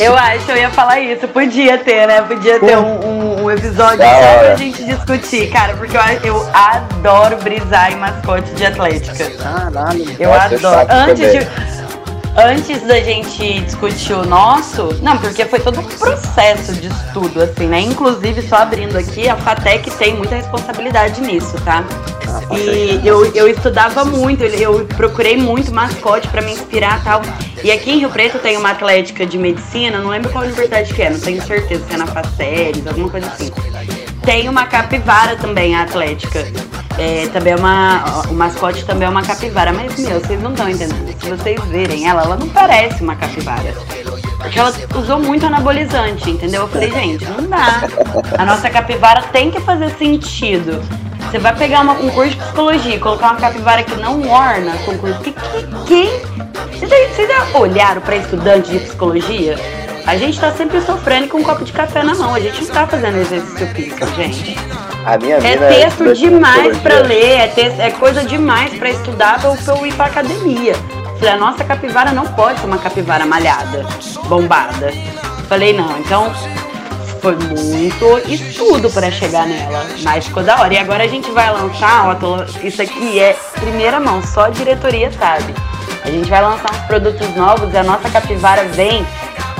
Eu 0.00 0.16
acho, 0.16 0.50
eu 0.50 0.56
ia 0.56 0.70
falar 0.70 1.00
isso. 1.00 1.28
Podia 1.28 1.78
ter, 1.78 2.06
né? 2.06 2.22
Podia 2.22 2.58
ter 2.58 2.76
um, 2.76 3.06
um, 3.06 3.44
um 3.44 3.50
episódio 3.50 3.98
só 4.04 4.38
pra 4.38 4.56
gente 4.56 4.84
discutir, 4.84 5.50
cara, 5.50 5.74
porque 5.74 5.96
eu, 5.96 6.02
eu 6.24 6.50
adoro 6.52 7.36
brisar 7.38 7.92
em 7.92 7.96
mascote 7.96 8.50
de 8.54 8.66
Atlética. 8.66 9.30
Caralho, 9.30 10.04
eu 10.18 10.32
adoro. 10.32 10.86
Antes 10.90 11.32
de 11.32 11.46
antes 12.36 12.82
da 12.82 13.00
gente 13.00 13.60
discutir 13.60 14.12
o 14.12 14.24
nosso, 14.24 14.94
não, 15.02 15.16
porque 15.18 15.44
foi 15.44 15.60
todo 15.60 15.80
um 15.80 15.84
processo 15.84 16.72
de 16.72 16.88
estudo, 16.88 17.42
assim, 17.42 17.66
né? 17.66 17.80
Inclusive, 17.80 18.42
só 18.42 18.56
abrindo 18.56 18.96
aqui, 18.96 19.28
a 19.28 19.36
FATEC 19.36 19.90
tem 19.92 20.14
muita 20.16 20.36
responsabilidade 20.36 21.20
nisso, 21.20 21.54
tá? 21.64 21.84
Ah, 22.28 22.58
e 22.58 23.06
eu, 23.06 23.24
eu 23.34 23.48
estudava 23.48 24.04
muito, 24.04 24.42
eu 24.42 24.84
procurei 24.96 25.36
muito 25.36 25.72
mascote 25.72 26.26
para 26.28 26.42
me 26.42 26.52
inspirar 26.52 27.02
tal. 27.04 27.22
E 27.62 27.70
aqui 27.70 27.92
em 27.92 27.98
Rio 27.98 28.10
Preto 28.10 28.38
tem 28.38 28.56
uma 28.56 28.70
atlética 28.70 29.24
de 29.24 29.38
medicina, 29.38 29.98
não 29.98 30.10
lembro 30.10 30.30
qual 30.30 30.44
universidade 30.44 30.92
que 30.92 31.02
é, 31.02 31.10
não 31.10 31.20
tenho 31.20 31.42
certeza 31.42 31.84
se 31.86 31.94
é 31.94 31.96
na 31.96 32.06
Faceres, 32.06 32.86
alguma 32.86 33.08
coisa 33.08 33.26
assim. 33.28 33.50
Tem 34.24 34.48
uma 34.48 34.66
capivara 34.66 35.36
também, 35.36 35.74
a 35.76 35.82
atlética. 35.82 36.46
É, 36.98 37.28
também 37.32 37.52
é 37.52 37.56
uma. 37.56 38.22
O 38.28 38.34
mascote 38.34 38.84
também 38.84 39.06
é 39.06 39.10
uma 39.10 39.22
capivara. 39.22 39.72
Mas, 39.72 39.98
meu, 39.98 40.20
vocês 40.20 40.40
não 40.40 40.52
estão 40.52 40.68
entendendo. 40.68 41.14
Se 41.20 41.28
vocês 41.28 41.60
verem 41.64 42.08
ela, 42.08 42.22
ela 42.22 42.36
não 42.36 42.48
parece 42.48 43.02
uma 43.02 43.16
capivara. 43.16 43.74
Porque 44.38 44.58
ela 44.58 44.72
usou 44.94 45.18
muito 45.18 45.46
anabolizante, 45.46 46.30
entendeu? 46.30 46.62
Eu 46.62 46.68
falei, 46.68 46.90
gente, 46.90 47.24
não 47.24 47.48
dá. 47.48 47.82
A 48.38 48.44
nossa 48.44 48.70
capivara 48.70 49.22
tem 49.32 49.50
que 49.50 49.60
fazer 49.60 49.90
sentido. 49.96 50.82
Você 51.30 51.38
vai 51.38 51.54
pegar 51.56 51.80
uma, 51.80 51.94
um 51.94 52.10
curso 52.10 52.30
de 52.30 52.36
psicologia 52.36 52.94
e 52.94 53.00
colocar 53.00 53.30
uma 53.32 53.40
capivara 53.40 53.82
que 53.82 53.96
não 53.96 54.28
orna 54.28 54.76
com 54.84 54.96
curso. 54.98 55.18
Que, 55.20 55.32
que, 55.32 55.86
quem? 55.86 56.08
Vocês 56.78 57.28
já 57.28 57.58
olharam 57.58 58.00
para 58.00 58.16
estudante 58.16 58.70
de 58.70 58.78
psicologia? 58.80 59.56
A 60.06 60.16
gente 60.16 60.38
tá 60.38 60.52
sempre 60.52 60.80
sofrendo 60.82 61.28
com 61.28 61.38
um 61.38 61.42
copo 61.42 61.64
de 61.64 61.72
café 61.72 62.02
na 62.02 62.14
mão. 62.14 62.34
A 62.34 62.40
gente 62.40 62.62
não 62.62 62.74
tá 62.74 62.86
fazendo 62.86 63.16
exercício 63.16 63.66
físico, 63.68 64.06
gente. 64.14 64.56
A 65.04 65.18
minha 65.18 65.36
é 65.36 65.56
texto 65.56 66.04
é 66.04 66.12
demais 66.12 66.78
para 66.78 67.00
ler, 67.00 67.40
é, 67.40 67.46
texto, 67.48 67.78
é 67.80 67.90
coisa 67.90 68.22
demais 68.24 68.72
para 68.78 68.90
estudar 68.90 69.40
pra 69.40 69.50
eu 69.50 69.86
ir 69.86 69.94
pra 69.94 70.06
academia. 70.06 70.74
Falei, 71.18 71.34
a 71.34 71.36
nossa 71.36 71.62
capivara 71.64 72.12
não 72.12 72.26
pode 72.26 72.60
ser 72.60 72.66
uma 72.66 72.78
capivara 72.78 73.26
malhada, 73.26 73.86
bombada. 74.28 74.92
Falei, 75.48 75.74
não, 75.74 75.98
então 75.98 76.32
foi 77.20 77.36
muito 77.36 78.30
estudo 78.30 78.90
para 78.90 79.10
chegar 79.10 79.46
nela, 79.46 79.86
mas 80.02 80.26
ficou 80.26 80.42
da 80.42 80.60
hora. 80.60 80.72
E 80.72 80.78
agora 80.78 81.04
a 81.04 81.08
gente 81.08 81.30
vai 81.30 81.50
lançar, 81.52 82.08
ó, 82.08 82.14
tô, 82.14 82.42
isso 82.66 82.80
aqui 82.80 83.20
é 83.20 83.36
primeira 83.60 84.00
mão, 84.00 84.22
só 84.22 84.44
a 84.44 84.50
diretoria 84.50 85.10
sabe. 85.12 85.54
A 86.02 86.10
gente 86.10 86.28
vai 86.28 86.42
lançar 86.42 86.70
uns 86.70 86.86
produtos 86.86 87.34
novos 87.34 87.72
e 87.72 87.76
a 87.76 87.82
nossa 87.82 88.10
capivara 88.10 88.64
vem 88.64 89.06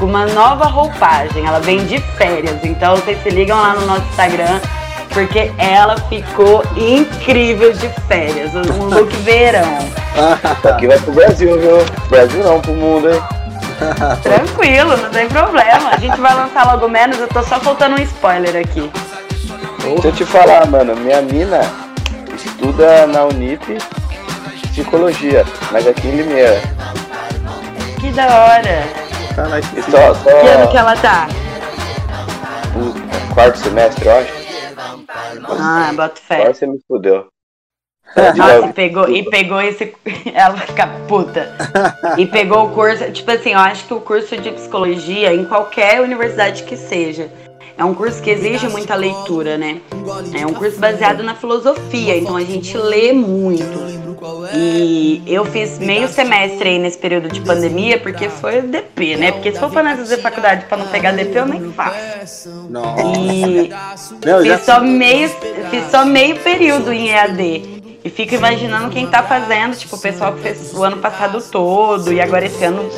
com 0.04 0.10
uma 0.10 0.26
nova 0.26 0.66
roupagem. 0.66 1.46
Ela 1.46 1.60
vem 1.60 1.84
de 1.86 1.98
férias. 2.16 2.62
Então 2.62 2.96
vocês 2.96 3.22
se 3.22 3.30
ligam 3.30 3.58
lá 3.58 3.74
no 3.74 3.86
nosso 3.86 4.02
Instagram, 4.10 4.60
porque 5.10 5.50
ela 5.56 5.96
ficou 5.96 6.62
incrível 6.76 7.72
de 7.72 7.88
férias. 8.06 8.54
Um 8.54 8.84
look 8.84 9.10
verão. 9.24 9.78
Aqui 10.62 10.86
vai 10.86 10.98
pro 10.98 11.12
Brasil, 11.12 11.58
viu? 11.58 11.78
Brasil 12.08 12.44
não, 12.44 12.60
pro 12.60 12.72
mundo, 12.72 13.10
hein? 13.10 13.22
Tranquilo, 14.22 14.96
não 14.96 15.10
tem 15.10 15.26
problema. 15.26 15.90
A 15.90 15.96
gente 15.96 16.20
vai 16.20 16.34
lançar 16.34 16.66
logo 16.66 16.86
menos, 16.86 17.18
eu 17.18 17.28
tô 17.28 17.42
só 17.42 17.58
faltando 17.58 17.96
um 17.96 18.02
spoiler 18.02 18.56
aqui. 18.56 18.90
Deixa 19.82 20.08
eu 20.08 20.12
te 20.12 20.24
falar, 20.24 20.66
mano, 20.66 20.94
minha 20.96 21.22
mina 21.22 21.60
estuda 22.34 23.06
na 23.06 23.24
Unip 23.24 23.78
psicologia, 24.70 25.44
mas 25.70 25.86
aqui 25.86 26.08
em 26.08 26.16
Limeira. 26.16 26.60
Que 28.00 28.10
da 28.10 28.26
hora. 28.26 29.03
Caralho, 29.34 29.64
E 29.76 29.82
só, 29.82 30.14
só 30.14 30.30
Que 30.40 30.46
ano 30.48 30.70
que 30.70 30.76
ela 30.76 30.96
tá? 30.96 31.26
o 32.76 33.34
quarto 33.34 33.58
semestre, 33.58 34.06
eu 34.06 34.12
acho. 34.16 34.32
Ah, 35.60 35.92
bota 35.94 36.20
fé. 36.20 36.36
Agora 36.36 36.54
você 36.54 36.66
me 36.66 36.78
fudeu. 36.88 37.26
Nossa, 38.36 38.66
e 38.66 38.72
pegou, 38.72 39.08
e 39.08 39.22
pegou 39.24 39.60
esse. 39.60 39.94
Ela 40.32 40.56
fica 40.58 40.86
puta. 41.08 41.56
E 42.16 42.26
pegou 42.26 42.66
o 42.66 42.70
curso. 42.72 43.10
Tipo 43.10 43.30
assim, 43.32 43.52
eu 43.52 43.58
acho 43.58 43.86
que 43.86 43.94
o 43.94 44.00
curso 44.00 44.36
de 44.36 44.52
psicologia, 44.52 45.34
em 45.34 45.44
qualquer 45.44 46.00
universidade 46.00 46.62
que 46.62 46.76
seja, 46.76 47.28
é 47.76 47.84
um 47.84 47.92
curso 47.94 48.22
que 48.22 48.30
exige 48.30 48.68
muita 48.68 48.94
leitura, 48.94 49.58
né? 49.58 49.80
É 50.32 50.46
um 50.46 50.52
curso 50.52 50.78
baseado 50.78 51.22
na 51.22 51.34
filosofia, 51.34 52.16
então 52.16 52.36
a 52.36 52.44
gente 52.44 52.76
lê 52.76 53.12
muito. 53.12 54.04
E 54.54 55.22
eu 55.26 55.44
fiz 55.44 55.78
meio 55.78 56.08
semestre 56.08 56.68
aí 56.68 56.78
nesse 56.78 56.98
período 56.98 57.28
de 57.28 57.40
pandemia, 57.40 57.98
porque 57.98 58.28
foi 58.28 58.62
DP, 58.62 59.16
né? 59.16 59.32
Porque 59.32 59.52
se 59.52 59.58
for 59.58 59.82
nós 59.82 59.98
fazer 59.98 60.18
faculdade 60.18 60.66
pra 60.66 60.78
não 60.78 60.86
pegar 60.86 61.12
DP, 61.12 61.36
eu 61.36 61.46
nem 61.46 61.72
faço. 61.72 62.48
E 63.16 63.68
Não, 64.24 64.42
fiz 64.42 64.64
só 64.64 64.80
meio, 64.80 65.28
fiz 65.70 65.90
só 65.90 66.04
meio 66.04 66.36
período 66.40 66.92
em 66.92 67.08
EAD. 67.08 67.74
E 68.04 68.10
fico 68.10 68.34
imaginando 68.34 68.90
quem 68.90 69.06
tá 69.06 69.22
fazendo, 69.22 69.74
tipo, 69.74 69.96
o 69.96 69.98
pessoal 69.98 70.34
que 70.34 70.42
fez 70.42 70.74
o 70.74 70.84
ano 70.84 70.98
passado 70.98 71.42
todo 71.50 72.12
e 72.12 72.20
agora 72.20 72.44
esse 72.44 72.62
ano 72.62 72.88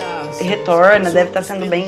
retorna, 0.40 1.10
deve 1.10 1.28
estar 1.28 1.44
sendo 1.44 1.64
bem, 1.66 1.86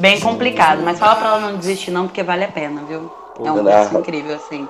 bem 0.00 0.18
complicado. 0.18 0.80
Mas 0.82 0.98
fala 0.98 1.16
pra 1.16 1.28
ela 1.28 1.38
não 1.40 1.56
desistir 1.56 1.90
não, 1.90 2.06
porque 2.06 2.22
vale 2.22 2.44
a 2.44 2.48
pena, 2.48 2.82
viu? 2.88 3.10
É 3.44 3.52
um 3.52 3.64
curso 3.64 3.98
incrível, 3.98 4.36
assim. 4.36 4.66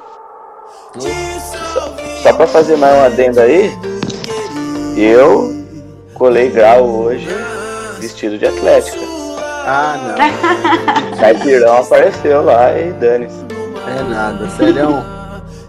Só 2.22 2.32
pra 2.32 2.46
fazer 2.46 2.76
mais 2.76 2.96
um 2.96 3.04
adendo 3.04 3.40
aí, 3.40 3.72
eu 4.96 5.54
colei 6.14 6.50
grau 6.50 6.84
hoje 6.84 7.28
vestido 7.98 8.38
de 8.38 8.46
atlética. 8.46 8.98
Ah, 9.66 9.96
não. 10.16 11.16
Caipirão 11.18 11.78
apareceu 11.78 12.42
lá 12.42 12.76
e 12.78 12.92
dane-se. 12.92 13.44
É 13.86 14.02
nada, 14.02 14.48
sério. 14.50 15.04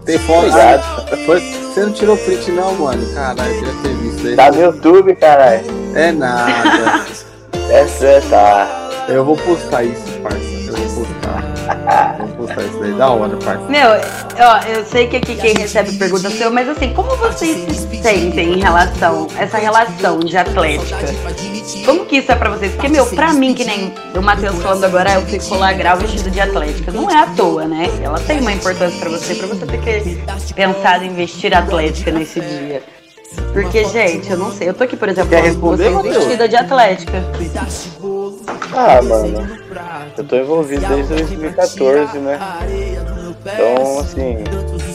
Tem 0.04 0.18
foto. 0.18 0.38
Obrigado. 0.46 0.82
Ah, 1.12 1.16
foi- 1.24 1.40
você 1.40 1.80
não 1.84 1.92
tirou 1.92 2.16
print 2.16 2.50
não, 2.50 2.74
mano? 2.74 3.14
Caralho, 3.14 3.50
eu 3.54 3.58
queria 3.60 3.82
ter 3.82 3.94
visto 3.94 4.26
aí. 4.26 4.36
Tá 4.36 4.50
no 4.50 4.60
YouTube, 4.60 5.14
caralho. 5.16 5.64
É 5.94 6.12
nada. 6.12 7.04
É 7.70 8.20
tá. 8.28 8.81
Eu 9.08 9.24
vou 9.24 9.36
postar 9.36 9.84
isso, 9.84 10.02
parça. 10.22 10.38
Eu 10.38 10.76
vou 10.88 11.04
postar. 11.04 12.16
Vou 12.18 12.46
postar 12.46 12.62
isso 12.62 12.82
aí. 12.82 12.92
Da 12.92 13.10
hora, 13.10 13.36
parça. 13.36 13.64
Meu, 13.68 13.88
ó, 13.90 14.58
eu 14.68 14.84
sei 14.86 15.06
que 15.06 15.16
aqui 15.16 15.36
quem 15.36 15.54
recebe 15.54 15.92
pergunta 15.92 16.30
seu, 16.30 16.50
mas 16.50 16.68
assim, 16.68 16.92
como 16.94 17.14
vocês 17.16 17.76
se 17.76 18.02
sentem 18.02 18.54
em 18.54 18.60
relação, 18.60 19.26
essa 19.38 19.58
relação 19.58 20.18
de 20.20 20.36
atlética? 20.36 21.06
Como 21.84 22.06
que 22.06 22.18
isso 22.18 22.30
é 22.30 22.36
pra 22.36 22.50
vocês? 22.50 22.72
Porque, 22.72 22.88
meu, 22.88 23.06
pra 23.06 23.32
mim, 23.32 23.54
que 23.54 23.64
nem 23.64 23.92
o 24.14 24.22
Matheus 24.22 24.62
falando 24.62 24.84
agora, 24.84 25.14
eu 25.14 25.22
fico 25.22 25.54
lá 25.56 25.72
grau 25.72 25.96
vestido 25.96 26.30
de 26.30 26.40
atlética. 26.40 26.92
Não 26.92 27.10
é 27.10 27.16
à 27.16 27.26
toa, 27.26 27.64
né? 27.66 27.90
Ela 28.02 28.20
tem 28.20 28.40
uma 28.40 28.52
importância 28.52 28.98
pra 28.98 29.10
você, 29.10 29.34
pra 29.34 29.46
você 29.48 29.66
ter 29.66 29.80
que 29.80 30.54
pensar 30.54 31.02
em 31.02 31.12
vestir 31.14 31.54
atlética 31.54 32.10
nesse 32.10 32.40
dia. 32.40 32.82
Porque, 33.52 33.84
gente, 33.84 34.30
eu 34.30 34.38
não 34.38 34.50
sei. 34.50 34.68
Eu 34.68 34.74
tô 34.74 34.84
aqui, 34.84 34.96
por 34.96 35.08
exemplo, 35.08 35.30
Quer 35.30 35.40
com 35.40 35.46
responder, 35.46 35.76
vocês 35.76 35.94
Matheus? 35.94 36.16
vestida 36.16 36.48
de 36.48 36.56
atlética. 36.56 37.22
Ah, 38.74 39.02
mano. 39.02 39.48
Eu 40.16 40.24
tô 40.24 40.36
envolvido 40.36 40.86
desde 40.86 41.14
2014, 41.14 42.18
né? 42.18 42.38
Então, 43.44 43.98
assim, 44.00 44.38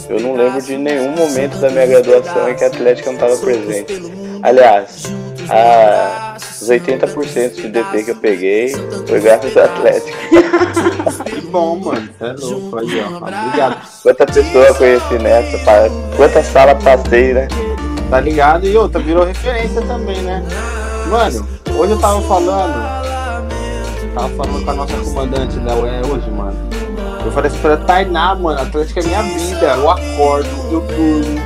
eu 0.09 0.19
não 0.19 0.35
lembro 0.35 0.61
de 0.61 0.77
nenhum 0.77 1.11
momento 1.11 1.57
da 1.57 1.69
minha 1.69 1.85
graduação 1.85 2.49
em 2.49 2.55
que 2.55 2.63
a 2.63 2.67
Atlética 2.67 3.11
não 3.11 3.19
tava 3.19 3.37
presente. 3.37 4.01
Aliás, 4.41 5.03
a, 5.49 6.37
os 6.39 6.69
80% 6.69 7.55
de 7.55 7.67
DP 7.67 8.03
que 8.03 8.11
eu 8.11 8.15
peguei 8.15 8.69
foi 9.07 9.19
graças 9.19 9.55
à 9.57 9.65
Atlética. 9.65 10.17
Que 11.25 11.41
bom, 11.41 11.75
mano. 11.77 12.09
É 12.21 12.33
louco 12.39 12.79
aí, 12.79 13.01
ó. 13.01 13.17
Obrigado. 13.17 13.81
Quanta 14.01 14.25
pessoa 14.25 14.65
eu 14.65 14.75
conheci 14.75 15.19
nessa, 15.19 15.89
quanta 16.15 16.43
sala 16.43 16.75
passei, 16.75 17.33
né? 17.33 17.47
Tá 18.09 18.21
ligado? 18.21 18.65
E 18.65 18.77
outra, 18.77 19.01
virou 19.01 19.25
referência 19.25 19.81
também, 19.81 20.21
né? 20.21 20.41
Mano, 21.09 21.47
hoje 21.77 21.91
eu 21.91 21.99
tava 21.99 22.21
falando. 22.21 22.97
Tava 24.13 24.29
falando 24.29 24.63
com 24.63 24.71
a 24.71 24.73
nossa 24.73 24.97
comandante 24.97 25.59
da 25.59 25.75
UE 25.75 26.01
hoje, 26.09 26.31
mano. 26.31 26.55
Eu 27.25 27.31
falei 27.31 27.51
assim 27.51 27.59
pra 27.59 27.75
Tainá, 27.75 28.33
mano, 28.35 28.61
Atlético 28.61 28.99
é 28.99 29.03
minha 29.03 29.21
vida. 29.23 29.65
Eu 29.75 29.89
acordo, 29.89 30.49
eu 30.71 30.79
durmo, 30.81 31.41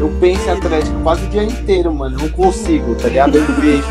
eu 0.00 0.08
penso 0.20 0.46
em 0.46 0.50
Atlético 0.52 1.00
quase 1.02 1.24
o 1.24 1.28
dia 1.28 1.42
inteiro, 1.42 1.92
mano. 1.92 2.16
Não 2.16 2.28
consigo, 2.28 2.94
tá 2.94 3.08
ligado? 3.08 3.36
Eu 3.36 3.44
vejo. 3.54 3.84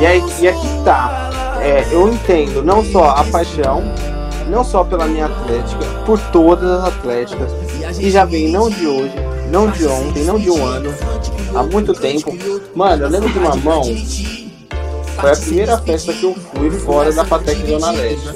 E, 0.00 0.06
aí, 0.06 0.22
e 0.40 0.48
aqui 0.48 0.68
tá. 0.84 1.30
É, 1.60 1.84
eu 1.90 2.08
entendo 2.08 2.62
não 2.62 2.84
só 2.84 3.10
a 3.10 3.24
paixão, 3.24 3.82
não 4.48 4.62
só 4.62 4.84
pela 4.84 5.06
minha 5.06 5.26
Atlética, 5.26 5.84
por 6.06 6.20
todas 6.30 6.70
as 6.70 6.84
Atléticas. 6.84 7.50
E 7.98 8.10
já 8.10 8.24
vem 8.24 8.48
não 8.48 8.70
de 8.70 8.86
hoje, 8.86 9.14
não 9.50 9.70
de 9.70 9.86
ontem, 9.86 10.24
não 10.24 10.38
de 10.38 10.50
um 10.50 10.64
ano, 10.64 10.94
há 11.54 11.62
muito 11.62 11.92
tempo. 11.94 12.36
Mano, 12.74 13.04
eu 13.04 13.08
lembro 13.08 13.30
de 13.30 13.38
uma 13.38 13.56
mão. 13.56 13.82
Foi 15.20 15.32
a 15.32 15.36
primeira 15.36 15.78
festa 15.78 16.12
que 16.12 16.22
eu 16.22 16.34
fui 16.34 16.70
fora 16.70 17.12
da 17.12 17.24
Fatec 17.24 17.66
Zona 17.66 17.90
Leste. 17.90 18.28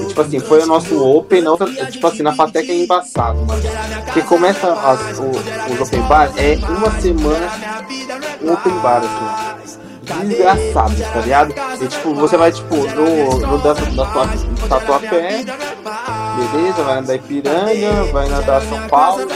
E, 0.00 0.06
tipo 0.06 0.20
assim, 0.20 0.40
foi 0.40 0.62
o 0.62 0.66
nosso 0.66 0.98
Open, 1.04 1.42
não, 1.42 1.56
tipo 1.90 2.06
assim, 2.06 2.22
na 2.22 2.34
Fatec 2.34 2.70
é 2.70 2.82
embaçado, 2.82 3.38
mano. 3.44 3.62
Porque 4.06 4.22
começa 4.22 4.72
as, 4.72 5.18
o, 5.18 5.30
os 5.72 5.80
Open 5.80 6.00
Bar, 6.02 6.32
é 6.36 6.56
uma 6.66 6.90
semana 7.00 7.50
um 8.40 8.52
Open 8.52 8.72
Bar, 8.78 9.02
assim. 9.04 9.74
Desgraçado, 10.04 10.94
tá 11.12 11.20
ligado? 11.20 11.54
E 11.80 11.86
tipo, 11.86 12.14
você 12.14 12.36
vai, 12.36 12.52
tipo, 12.52 12.74
no, 12.74 13.38
no 13.38 13.58
da, 13.58 13.72
da 13.72 14.06
tua, 14.06 14.28
Tatuapé, 14.68 15.44
beleza, 16.34 16.82
vai 16.82 16.94
na 16.96 17.00
da 17.00 17.14
Ipiranga, 17.14 18.04
vai 18.12 18.28
na 18.28 18.40
da 18.40 18.60
São 18.60 18.88
Paulo. 18.88 19.26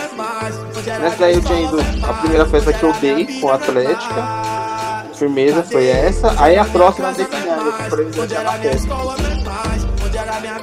Nessa 1.01 1.17
daí 1.19 1.35
eu 1.35 1.43
tinha 1.43 1.61
ido 1.61 1.79
a 2.03 2.13
primeira 2.15 2.47
festa 2.47 2.73
que 2.73 2.83
eu 2.83 2.93
dei 2.95 3.41
com 3.41 3.49
a 3.49 3.55
Atlética. 3.55 4.25
Firmeza 5.15 5.63
foi 5.63 5.87
essa. 5.89 6.35
Aí 6.41 6.57
a 6.57 6.65
próxima 6.65 7.13
da 7.13 7.23
Ipiranga, 7.23 7.65
eu 7.91 8.45
na 8.45 8.53
festa. 8.53 9.88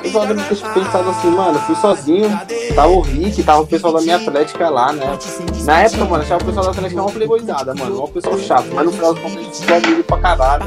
Lembro 0.04 0.44
ter 0.44 0.74
pensado 0.74 1.10
assim, 1.10 1.30
mano, 1.32 1.60
fui 1.60 1.76
sozinho, 1.76 2.30
tava 2.76 2.90
o 2.90 3.02
Rick, 3.02 3.44
tava 3.44 3.62
o 3.62 3.68
pessoal 3.68 3.94
da 3.94 4.02
minha 4.02 4.18
Atlética 4.18 4.70
lá, 4.70 4.94
né? 4.94 5.18
Na 5.64 5.82
época, 5.82 6.06
mano, 6.06 6.24
achava 6.24 6.44
o 6.44 6.46
pessoal 6.46 6.66
da 6.66 6.72
Atlética 6.72 7.02
uma 7.02 7.12
playboyzada, 7.12 7.74
mano, 7.74 7.98
uma 8.00 8.08
pessoa 8.08 8.38
chata, 8.38 8.68
mas 8.74 8.86
no 8.86 8.92
final 8.92 9.14
do 9.14 9.22
contas 9.22 9.72
a 9.72 9.76
amigo 9.76 10.04
pra 10.04 10.18
caralho, 10.20 10.66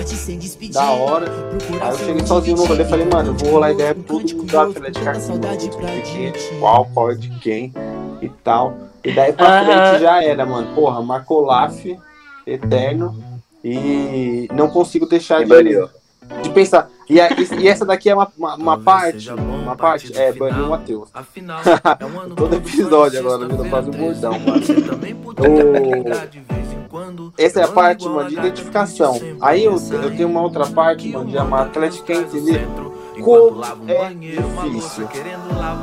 da 0.73 0.91
hora. 0.91 1.27
Aí 1.81 1.91
eu 1.91 1.99
cheguei 1.99 2.27
sozinho 2.27 2.57
no 2.57 2.65
rolê 2.65 2.83
e 2.83 2.89
falei, 2.89 3.07
mano, 3.07 3.31
eu 3.31 3.35
vou 3.35 3.53
rolar 3.53 3.73
ideia 3.73 3.95
todo 3.95 4.21
mundo 4.21 4.53
da 4.53 4.63
Atlética 4.63 5.11
aqui, 5.13 5.29
mano, 5.29 6.61
qual, 6.61 6.87
qual 6.93 7.11
é 7.13 7.15
de 7.15 7.31
quem 7.39 7.73
e 8.21 8.29
tal. 8.29 8.77
E 9.05 9.13
daí 9.13 9.33
pra 9.33 9.65
frente 9.65 10.03
já 10.03 10.23
era, 10.23 10.45
mano, 10.45 10.75
porra, 10.75 11.01
Marcolaf, 11.01 11.97
Eterno, 12.47 13.17
e 13.65 14.49
não 14.53 14.69
consigo 14.69 15.07
deixar 15.07 15.45
de, 15.45 15.89
de 16.43 16.51
pensar. 16.51 16.89
E, 17.09 17.21
a- 17.21 17.29
e- 17.31 17.63
e 17.63 17.69
essa 17.69 17.85
daqui 17.87 18.11
é 18.11 18.15
uma, 18.15 18.31
uma, 18.37 18.55
uma 18.57 18.79
parte, 18.79 19.31
uma 19.31 19.75
parte, 19.75 20.13
é, 20.19 20.33
baniu 20.33 20.67
o 20.67 20.71
Matheus. 20.71 21.09
Afinal, 21.15 21.61
é 21.99 22.05
um 22.05 22.21
ano 22.21 22.35
Todo 22.35 22.55
episódio 22.55 23.19
agora, 23.21 23.47
vira 23.49 23.69
quase 23.69 23.89
um 23.89 23.93
bordão, 23.93 24.33
mano. 24.39 24.63
Essa 27.37 27.61
é 27.61 27.65
a 27.65 27.69
parte, 27.69 28.09
mano, 28.09 28.29
de 28.29 28.35
identificação. 28.37 29.21
Aí 29.41 29.65
eu, 29.65 29.73
eu 30.03 30.11
tenho 30.17 30.29
uma 30.29 30.43
outra 30.43 30.67
parte, 30.67 31.09
mano, 31.09 31.31
de 31.31 31.39
amar 31.39 31.67
Atlético, 31.67 32.05
quer 32.07 32.17
entender 32.17 32.67
como 33.23 33.63
é 33.89 34.11
difícil, 34.15 35.09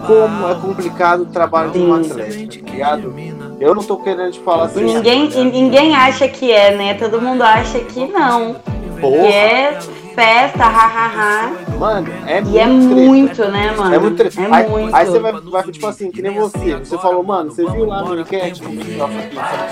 como 0.07 0.47
é 0.47 0.55
complicado 0.55 1.21
o 1.21 1.25
trabalho 1.25 1.71
de 1.71 1.79
um 1.79 1.93
atleta, 1.93 2.47
tá 2.63 2.71
ligado? 2.71 3.13
Eu 3.59 3.73
não 3.75 3.83
tô 3.83 3.97
querendo 3.97 4.31
te 4.31 4.39
falar 4.39 4.65
assim, 4.65 4.83
ninguém, 4.83 5.29
ninguém 5.51 5.95
acha 5.95 6.27
que 6.27 6.51
é, 6.51 6.75
né? 6.75 6.93
Todo 6.95 7.21
mundo 7.21 7.41
acha 7.41 7.79
que 7.79 8.05
não. 8.07 8.55
Que 8.55 9.01
porra, 9.01 9.27
é 9.27 9.79
festa, 10.15 10.63
hahaha. 10.63 11.51
Mano, 11.77 12.07
é 12.25 12.41
E 12.41 12.57
é 12.57 12.65
muito 12.65 12.95
treta. 12.95 13.07
muito, 13.07 13.45
né, 13.49 13.75
mano? 13.77 13.93
É 13.93 13.99
muito 13.99 14.17
treta. 14.17 14.41
É 14.41 14.47
aí, 14.49 14.69
muito. 14.69 14.95
aí 14.95 15.05
você 15.05 15.19
vai, 15.19 15.31
vai, 15.33 15.63
tipo 15.63 15.87
assim, 15.87 16.09
que 16.09 16.21
nem 16.21 16.33
você. 16.33 16.75
Você 16.77 16.97
falou, 16.97 17.21
mano, 17.21 17.51
você 17.51 17.69
viu 17.69 17.85
lá 17.85 18.01
no 18.03 18.19
enquete? 18.19 18.61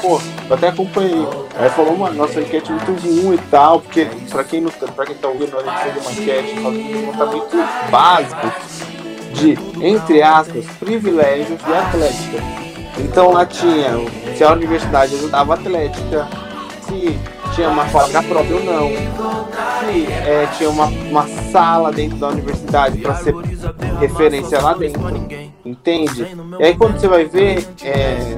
Pô, 0.02 0.20
eu 0.50 0.56
até 0.56 0.68
acompanhei. 0.68 1.28
Aí 1.58 1.70
falou, 1.70 1.98
mano, 1.98 2.16
nossa 2.16 2.42
enquete 2.42 2.72
é 2.72 2.76
muito 2.76 2.92
ruim 2.92 3.36
e 3.36 3.42
tal, 3.50 3.80
porque 3.80 4.08
pra 4.30 4.44
quem, 4.44 4.62
não, 4.62 4.70
pra 4.70 5.06
quem 5.06 5.16
tá 5.16 5.30
ouvindo, 5.30 5.58
a 5.58 5.64
gente 5.64 5.94
fez 5.94 6.06
uma 6.06 6.12
enquete, 6.12 6.60
faz 6.62 6.76
um 6.76 7.06
levantamento 7.06 7.58
básico 7.90 8.52
de, 9.34 9.58
entre 9.82 10.22
aspas, 10.22 10.66
privilégios 10.80 11.58
de 11.58 11.74
atlética. 11.74 12.44
Então 13.00 13.32
lá 13.32 13.46
tinha 13.46 13.92
se 14.36 14.44
a 14.44 14.52
universidade 14.52 15.16
ajudava 15.16 15.54
a 15.54 15.56
atlética, 15.56 16.28
se 16.82 17.18
tinha 17.53 17.69
uma 17.69 17.86
quadra 17.89 18.22
própria 18.24 18.55
ou 18.55 18.63
não, 18.63 18.89
é, 20.25 20.48
tinha 20.57 20.69
uma, 20.69 20.86
uma 20.86 21.27
sala 21.51 21.91
dentro 21.91 22.17
da 22.17 22.29
universidade 22.29 22.98
para 23.00 23.15
ser 23.15 23.36
referência 24.00 24.60
lá 24.62 24.74
dentro, 24.74 25.01
entende? 25.63 26.27
E 26.60 26.63
aí 26.63 26.75
quando 26.75 27.00
você 27.00 27.07
vai 27.07 27.25
ver, 27.25 27.67
é, 27.83 28.38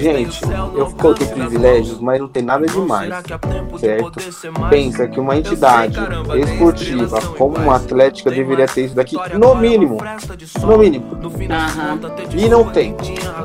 gente, 0.00 0.42
eu 0.74 0.90
coloquei 0.92 1.26
privilégios, 1.26 2.00
mas 2.00 2.20
não 2.20 2.28
tem 2.28 2.42
nada 2.42 2.66
demais, 2.66 3.12
certo? 3.78 4.12
Pensa 4.68 5.06
que 5.08 5.20
uma 5.20 5.36
entidade 5.36 5.98
esportiva 6.36 7.20
como 7.36 7.56
uma 7.56 7.76
atlética 7.76 8.30
deveria 8.30 8.66
ter 8.66 8.86
isso 8.86 8.94
daqui, 8.94 9.16
no 9.38 9.54
mínimo, 9.54 9.98
no 10.62 10.78
mínimo. 10.78 11.18
Aham. 11.50 12.00
E 12.36 12.48
não 12.48 12.64
tem, 12.70 12.94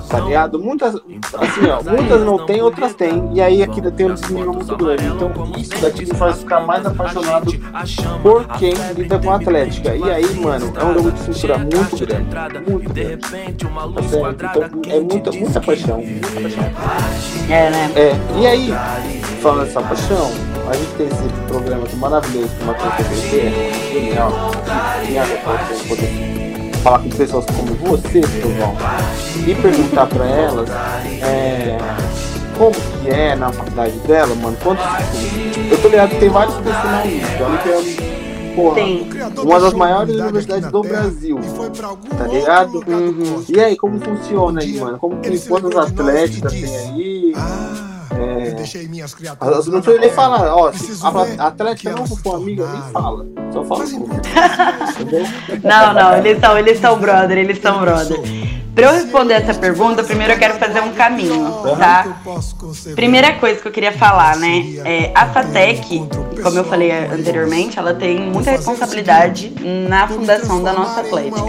tá 0.10 0.20
ligado? 0.20 0.60
Muitas, 0.60 0.96
assim, 0.96 1.68
ó, 1.70 1.82
muitas 1.84 2.22
não 2.22 2.46
tem, 2.46 2.62
outras 2.62 2.94
tem. 2.94 3.30
E 3.34 3.42
aí 3.42 3.62
aqui 3.64 3.82
tem 3.92 4.10
um 4.10 4.14
desnível 4.14 4.54
muito 4.54 4.76
grande. 4.76 5.06
Então 5.06 5.32
isso 5.58 5.80
daqui 5.82 6.06
me 6.06 6.14
faz 6.16 6.40
ficar 6.40 6.62
mais 6.62 6.86
apaixonado 6.86 7.52
por 8.22 8.48
quem 8.58 8.74
lida 8.96 9.20
com 9.20 9.32
a 9.32 9.36
Atlética. 9.36 9.96
E 9.96 10.04
aí, 10.10 10.40
mano, 10.40 10.74
é 10.76 10.86
um 10.86 10.94
jogo 10.94 11.12
de 11.12 11.20
cintura 11.20 11.58
muito 11.58 12.06
grande. 12.06 12.70
Muito 12.70 12.94
grande. 12.94 13.18
Tá 13.18 14.04
certo? 14.04 14.46
Então 14.46 14.94
é 14.94 15.00
muita, 15.00 15.32
muita 15.32 15.62
paixão. 15.62 15.99
Paixão. 16.02 16.64
É, 17.50 17.70
né? 17.70 17.92
É, 17.96 18.16
e 18.40 18.48
aí, 18.48 18.74
falando 19.42 19.66
dessa 19.66 19.82
paixão, 19.82 20.32
a 20.70 20.74
gente 20.76 20.92
tem 20.98 21.08
esse 21.08 21.30
programa 21.48 21.86
maravilhoso 21.96 22.50
que 22.56 22.64
o 22.64 22.68
Matheus 22.68 22.94
TVT, 22.96 23.92
genial, 23.92 24.52
e 25.10 25.18
a 25.18 25.26
gente 25.26 25.88
poder 25.88 26.72
falar 26.84 27.00
com 27.00 27.10
pessoas 27.10 27.46
como 27.46 27.74
você, 27.76 28.22
Trovão, 28.22 28.76
e 29.48 29.56
perguntar 29.56 30.08
pra 30.08 30.26
elas 30.26 30.70
é, 31.24 31.78
como 32.58 32.72
que 32.72 33.10
é 33.10 33.36
na 33.36 33.52
faculdade 33.52 33.98
dela, 34.00 34.36
mano, 34.36 34.58
quantos 34.62 34.86
Eu 35.72 35.82
tô 35.82 35.88
ligado 35.88 36.10
que 36.10 36.20
tem 36.20 36.30
vários 36.30 36.56
personagens, 36.56 37.24
olha 37.42 37.58
que 37.58 37.70
é 37.70 38.09
porra, 38.56 38.76
Tem. 38.76 39.10
uma 39.44 39.60
das 39.60 39.74
maiores 39.74 40.16
universidades 40.16 40.72
do 40.72 40.82
Brasil, 40.82 41.40
tá 42.18 42.28
ligado? 42.28 42.84
Uhum. 42.88 43.44
E 43.48 43.60
aí, 43.60 43.76
como 43.76 44.00
funciona 44.00 44.62
aí, 44.62 44.80
mano? 44.80 44.98
Como 45.00 45.18
que 45.20 45.40
quantas 45.48 45.76
atléticas 45.76 46.52
tem 46.52 46.66
aí? 46.78 47.34
É... 48.20 48.56
As- 49.40 49.68
Não 49.68 49.82
precisa 49.82 50.00
nem 50.02 50.12
falar, 50.12 50.54
ó, 50.56 50.72
se 50.74 50.92
a 51.06 51.44
a 51.44 51.48
Atlética 51.48 51.92
não 51.92 52.06
for 52.06 52.36
amiga, 52.36 52.68
nem 52.68 52.82
fala. 52.92 53.26
Só 53.54 53.64
fala. 53.64 53.86
Entendeu? 53.86 55.24
Não, 55.64 55.94
não, 55.94 56.18
eles 56.18 56.40
são, 56.40 56.58
eeles 56.58 56.80
são 56.80 57.00
brother, 57.00 57.38
eles 57.38 57.60
são 57.62 57.80
brother. 57.80 58.20
Pra 58.80 58.88
eu 58.88 58.94
responder 58.94 59.34
essa 59.34 59.54
pergunta, 59.54 60.04
primeiro 60.04 60.32
eu 60.34 60.38
quero 60.40 60.54
fazer 60.58 60.80
um 60.80 60.92
caminho, 60.94 61.52
tá? 61.78 62.06
Primeira 62.96 63.34
coisa 63.34 63.60
que 63.60 63.68
eu 63.68 63.72
queria 63.72 63.92
falar, 63.92 64.38
né? 64.38 64.64
É, 64.86 65.12
a 65.14 65.26
FATEC, 65.28 66.08
como 66.42 66.58
eu 66.58 66.64
falei 66.64 66.90
anteriormente, 66.92 67.78
ela 67.78 67.94
tem 67.94 68.18
muita 68.22 68.52
responsabilidade 68.52 69.54
na 69.90 70.08
fundação 70.08 70.64
da 70.64 70.72
nossa 70.72 71.02
atlética. 71.02 71.42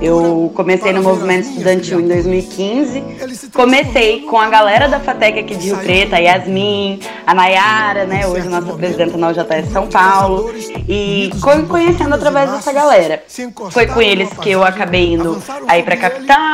Eu 0.00 0.50
comecei 0.54 0.92
no 0.94 1.02
movimento 1.02 1.46
estudantil 1.48 2.00
em 2.00 2.08
2015. 2.08 3.04
Comecei 3.52 4.22
com 4.22 4.38
a 4.38 4.48
galera 4.48 4.88
da 4.88 4.98
FATEC 4.98 5.40
aqui 5.40 5.54
de 5.56 5.66
Rio 5.66 5.76
Preto, 5.78 6.14
a 6.14 6.18
Yasmin, 6.18 7.00
a 7.26 7.34
Nayara, 7.34 8.04
né? 8.06 8.26
Hoje 8.26 8.48
nossa 8.48 8.72
presidenta 8.72 9.18
na 9.18 9.28
UJS 9.28 9.70
São 9.72 9.86
Paulo. 9.88 10.54
E 10.88 11.30
co- 11.42 11.66
conhecendo 11.68 12.14
através 12.14 12.50
dessa 12.50 12.72
galera. 12.72 13.22
Foi 13.70 13.86
com 13.86 14.00
eles 14.00 14.30
que 14.40 14.50
eu 14.50 14.64
acabei 14.64 15.12
indo 15.14 15.42
aí 15.68 15.82
pra 15.82 15.96
capital, 15.96 16.45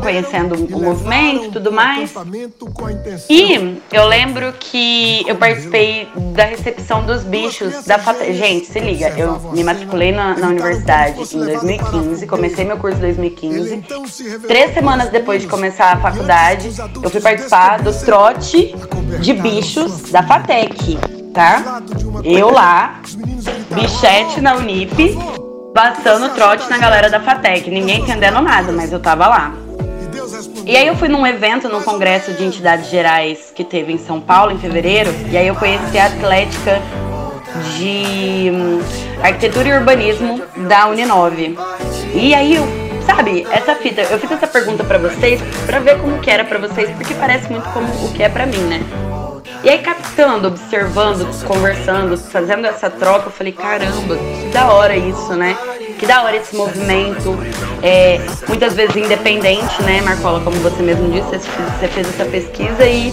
conhecendo 0.00 0.54
o 0.54 0.80
movimento 0.80 1.46
e 1.46 1.50
tudo 1.50 1.72
mais. 1.72 2.12
E 3.28 3.80
eu 3.92 4.06
lembro 4.06 4.52
que 4.58 5.24
eu 5.26 5.36
participei 5.36 6.08
da 6.34 6.44
recepção 6.44 7.04
dos 7.04 7.22
bichos 7.22 7.84
da 7.84 7.98
FATEC. 7.98 8.34
Gente, 8.34 8.66
se 8.66 8.80
liga, 8.80 9.08
eu 9.16 9.38
me 9.52 9.62
matriculei 9.62 10.12
na, 10.12 10.36
na 10.36 10.48
universidade 10.48 11.20
em 11.34 11.38
2015, 11.38 12.26
comecei 12.26 12.64
meu 12.64 12.78
curso 12.78 12.98
em 12.98 13.00
2015. 13.00 13.84
Três 14.46 14.74
semanas 14.74 15.10
depois 15.10 15.42
de 15.42 15.48
começar 15.48 15.92
a 15.92 15.96
faculdade, 15.96 16.72
eu 17.02 17.10
fui 17.10 17.20
participar 17.20 17.82
do 17.82 17.92
trote 18.04 18.74
de 19.20 19.32
bichos 19.34 20.10
da 20.10 20.22
FATEC, 20.22 20.98
tá? 21.32 21.82
Eu 22.24 22.50
lá, 22.50 23.00
bichete 23.70 24.40
na 24.40 24.54
Unip, 24.54 25.16
passando 25.74 26.34
trote 26.34 26.68
na 26.68 26.78
galera 26.78 27.08
da 27.08 27.20
FATEC. 27.20 27.70
Ninguém 27.70 28.00
entendendo 28.00 28.40
nada, 28.40 28.72
mas 28.72 28.92
eu 28.92 29.00
tava 29.00 29.26
lá. 29.26 29.52
E 30.66 30.76
aí 30.76 30.86
eu 30.86 30.96
fui 30.96 31.08
num 31.08 31.26
evento, 31.26 31.68
num 31.68 31.82
congresso 31.82 32.32
de 32.32 32.44
entidades 32.44 32.88
gerais 32.88 33.52
que 33.54 33.64
teve 33.64 33.92
em 33.92 33.98
São 33.98 34.20
Paulo 34.20 34.52
em 34.52 34.58
fevereiro, 34.58 35.10
e 35.30 35.36
aí 35.36 35.48
eu 35.48 35.54
conheci 35.54 35.98
a 35.98 36.06
Atlética 36.06 36.80
de 37.76 38.50
hum, 38.52 38.80
Arquitetura 39.22 39.68
e 39.68 39.72
Urbanismo 39.72 40.42
da 40.68 40.86
Uninove. 40.86 41.58
E 42.14 42.34
aí 42.34 42.56
eu, 42.56 42.64
sabe, 43.04 43.46
essa 43.50 43.74
fita, 43.74 44.02
eu 44.02 44.18
fiz 44.18 44.30
essa 44.30 44.46
pergunta 44.46 44.84
pra 44.84 44.98
vocês 44.98 45.40
pra 45.66 45.78
ver 45.80 45.98
como 45.98 46.18
que 46.20 46.30
era 46.30 46.44
pra 46.44 46.58
vocês, 46.58 46.90
porque 46.90 47.14
parece 47.14 47.50
muito 47.50 47.68
como 47.70 47.86
o 48.04 48.12
que 48.12 48.22
é 48.22 48.28
pra 48.28 48.46
mim, 48.46 48.58
né? 48.58 48.80
E 49.62 49.68
aí 49.68 49.78
captando, 49.78 50.48
observando, 50.48 51.28
conversando, 51.46 52.16
fazendo 52.16 52.66
essa 52.66 52.88
troca, 52.88 53.26
eu 53.26 53.30
falei, 53.30 53.52
caramba, 53.52 54.16
que 54.16 54.48
da 54.52 54.72
hora 54.72 54.96
isso, 54.96 55.34
né? 55.34 55.56
Que 55.98 56.06
da 56.06 56.22
hora 56.22 56.36
esse 56.36 56.56
movimento, 56.56 57.38
é, 57.82 58.18
muitas 58.48 58.74
vezes 58.74 58.96
independente, 58.96 59.82
né, 59.82 60.00
Marcola, 60.00 60.40
como 60.40 60.56
você 60.60 60.82
mesmo 60.82 61.10
disse, 61.10 61.46
você 61.78 61.88
fez- 61.88 62.08
essa 62.08 62.24
pesquisa 62.24 62.84
e, 62.86 63.12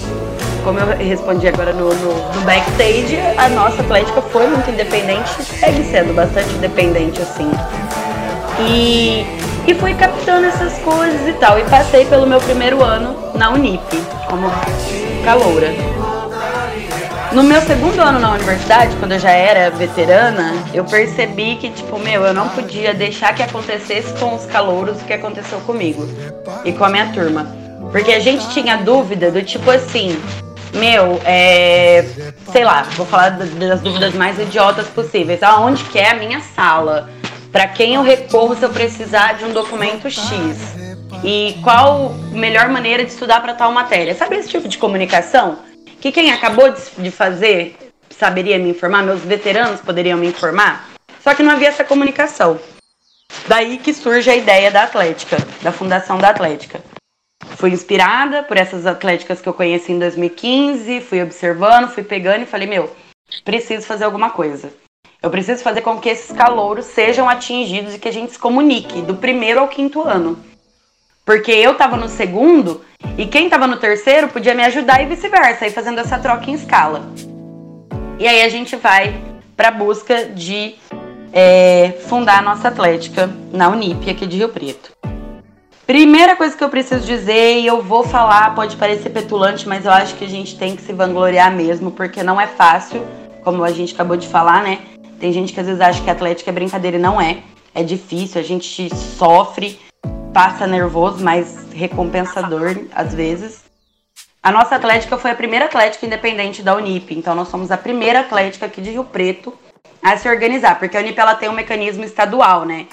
como 0.63 0.79
eu 0.79 0.97
respondi 0.97 1.49
agora 1.49 1.73
no, 1.73 1.93
no, 1.93 2.33
no 2.33 2.41
backstage, 2.41 3.17
a 3.37 3.49
nossa 3.49 3.81
Atlética 3.81 4.21
foi 4.21 4.47
muito 4.47 4.69
independente 4.69 5.29
segue 5.43 5.83
sendo 5.83 6.13
bastante 6.13 6.49
independente, 6.53 7.21
assim. 7.21 7.51
E, 8.61 9.25
e 9.67 9.75
fui 9.75 9.93
captando 9.93 10.45
essas 10.47 10.77
coisas 10.79 11.27
e 11.27 11.33
tal. 11.33 11.59
E 11.59 11.63
passei 11.65 12.05
pelo 12.05 12.25
meu 12.25 12.39
primeiro 12.39 12.81
ano 12.81 13.15
na 13.35 13.49
Unip, 13.51 13.83
como 14.29 14.49
caloura. 15.25 15.96
No 17.31 17.43
meu 17.43 17.61
segundo 17.61 17.99
ano 18.01 18.19
na 18.19 18.31
universidade, 18.33 18.95
quando 18.97 19.11
eu 19.11 19.19
já 19.19 19.31
era 19.31 19.69
veterana, 19.69 20.53
eu 20.73 20.83
percebi 20.85 21.55
que, 21.57 21.69
tipo, 21.69 21.99
meu, 21.99 22.23
eu 22.23 22.33
não 22.33 22.49
podia 22.49 22.93
deixar 22.93 23.35
que 23.35 23.43
acontecesse 23.43 24.13
com 24.19 24.33
os 24.35 24.45
calouros 24.45 25.01
o 25.01 25.05
que 25.05 25.13
aconteceu 25.13 25.59
comigo 25.61 26.07
e 26.65 26.71
com 26.71 26.83
a 26.85 26.89
minha 26.89 27.07
turma. 27.11 27.45
Porque 27.91 28.11
a 28.11 28.19
gente 28.19 28.49
tinha 28.49 28.77
dúvida 28.77 29.29
do 29.29 29.41
tipo 29.43 29.69
assim, 29.69 30.19
meu, 30.73 31.19
é. 31.25 32.05
Sei 32.51 32.63
lá, 32.63 32.83
vou 32.95 33.05
falar 33.05 33.29
da- 33.29 33.45
das 33.67 33.81
dúvidas 33.81 34.13
mais 34.13 34.39
idiotas 34.39 34.87
possíveis. 34.87 35.43
Aonde 35.43 35.83
que 35.85 35.99
é 35.99 36.11
a 36.11 36.15
minha 36.15 36.41
sala? 36.55 37.09
Pra 37.51 37.67
quem 37.67 37.95
eu 37.95 38.01
recorro 38.03 38.55
se 38.55 38.63
eu 38.63 38.69
precisar 38.69 39.33
de 39.33 39.45
um 39.45 39.51
documento 39.51 40.09
X? 40.09 40.75
E 41.23 41.57
qual 41.63 42.13
melhor 42.31 42.67
maneira 42.69 43.03
de 43.03 43.11
estudar 43.11 43.41
para 43.41 43.53
tal 43.53 43.71
matéria? 43.71 44.13
Sabe 44.15 44.35
esse 44.37 44.49
tipo 44.49 44.67
de 44.67 44.77
comunicação? 44.77 45.59
Que 46.07 46.11
quem 46.13 46.31
acabou 46.31 46.73
de 46.97 47.11
fazer 47.11 47.75
saberia 48.09 48.57
me 48.57 48.69
informar, 48.69 49.03
meus 49.03 49.19
veteranos 49.23 49.81
poderiam 49.81 50.17
me 50.17 50.27
informar? 50.27 50.87
Só 51.19 51.33
que 51.33 51.43
não 51.43 51.51
havia 51.51 51.67
essa 51.67 51.83
comunicação. 51.83 52.57
Daí 53.45 53.77
que 53.77 53.93
surge 53.93 54.29
a 54.29 54.35
ideia 54.37 54.71
da 54.71 54.83
Atlética, 54.83 55.35
da 55.61 55.73
fundação 55.73 56.17
da 56.17 56.29
Atlética. 56.29 56.81
Fui 57.57 57.71
inspirada 57.71 58.41
por 58.41 58.55
essas 58.55 58.85
atléticas 58.85 59.41
que 59.41 59.49
eu 59.49 59.53
conheci 59.53 59.91
em 59.91 59.99
2015, 59.99 61.01
fui 61.01 61.21
observando, 61.21 61.89
fui 61.89 62.03
pegando 62.03 62.43
e 62.43 62.45
falei, 62.45 62.69
meu, 62.69 62.95
preciso 63.43 63.85
fazer 63.85 64.05
alguma 64.05 64.29
coisa. 64.29 64.71
Eu 65.21 65.29
preciso 65.29 65.61
fazer 65.61 65.81
com 65.81 65.99
que 65.99 66.07
esses 66.07 66.31
calouros 66.31 66.85
sejam 66.85 67.27
atingidos 67.27 67.95
e 67.95 67.99
que 67.99 68.07
a 68.07 68.13
gente 68.13 68.31
se 68.31 68.39
comunique 68.39 69.01
do 69.01 69.15
primeiro 69.15 69.59
ao 69.59 69.67
quinto 69.67 70.01
ano. 70.03 70.41
Porque 71.27 71.51
eu 71.51 71.75
tava 71.75 71.97
no 71.97 72.07
segundo 72.07 72.85
e 73.17 73.25
quem 73.25 73.49
tava 73.49 73.67
no 73.67 73.75
terceiro 73.75 74.29
podia 74.29 74.55
me 74.55 74.63
ajudar 74.63 75.03
e 75.03 75.07
vice-versa, 75.07 75.67
e 75.67 75.69
fazendo 75.69 75.99
essa 75.99 76.17
troca 76.17 76.49
em 76.49 76.53
escala. 76.53 77.01
E 78.17 78.25
aí 78.25 78.43
a 78.43 78.47
gente 78.47 78.77
vai 78.77 79.13
pra 79.53 79.69
busca 79.69 80.23
de 80.23 80.75
é, 81.33 81.97
fundar 82.07 82.39
a 82.39 82.41
nossa 82.41 82.69
Atlética 82.69 83.29
na 83.51 83.67
Unip, 83.67 84.09
aqui 84.09 84.25
de 84.25 84.37
Rio 84.37 84.47
Preto. 84.47 84.93
Primeira 85.85 86.37
coisa 86.37 86.55
que 86.55 86.63
eu 86.63 86.69
preciso 86.69 87.05
dizer, 87.05 87.59
e 87.59 87.67
eu 87.67 87.81
vou 87.81 88.05
falar, 88.05 88.55
pode 88.55 88.77
parecer 88.77 89.09
petulante, 89.09 89.67
mas 89.67 89.83
eu 89.83 89.91
acho 89.91 90.15
que 90.15 90.23
a 90.23 90.29
gente 90.29 90.57
tem 90.57 90.77
que 90.77 90.81
se 90.81 90.93
vangloriar 90.93 91.51
mesmo, 91.51 91.91
porque 91.91 92.23
não 92.23 92.39
é 92.39 92.47
fácil, 92.47 93.05
como 93.43 93.65
a 93.65 93.71
gente 93.71 93.93
acabou 93.93 94.15
de 94.15 94.29
falar, 94.29 94.63
né? 94.63 94.79
Tem 95.19 95.33
gente 95.33 95.51
que 95.51 95.59
às 95.59 95.65
vezes 95.65 95.81
acha 95.81 96.01
que 96.01 96.09
atlética 96.09 96.49
é 96.49 96.53
brincadeira 96.53 96.95
e 96.95 97.01
não 97.01 97.19
é. 97.19 97.39
É 97.75 97.83
difícil, 97.83 98.39
a 98.39 98.43
gente 98.43 98.89
sofre, 98.95 99.77
passa 100.37 100.67
nervoso, 100.67 101.23
mas 101.23 101.65
recompensador 101.73 102.77
às 102.93 103.11
vezes. 103.11 103.63
A 104.43 104.51
nossa 104.51 104.75
atlética 104.75 105.17
foi 105.17 105.31
a 105.31 105.35
primeira 105.35 105.65
atlética 105.65 106.05
independente 106.05 106.61
da 106.61 106.75
Unip, 106.75 107.11
então 107.11 107.33
nós 107.33 107.47
somos 107.47 107.71
a 107.71 107.77
primeira 107.77 108.19
atlética 108.19 108.67
aqui 108.67 108.79
de 108.79 108.91
Rio 108.91 109.03
Preto 109.03 109.51
a 109.99 110.15
se 110.15 110.29
organizar, 110.29 110.77
porque 110.77 110.95
a 110.95 110.99
Unip 110.99 111.19
ela 111.19 111.33
tem 111.33 111.49
um 111.49 111.53
mecanismo 111.53 112.03
estadual, 112.03 112.65
né? 112.65 112.85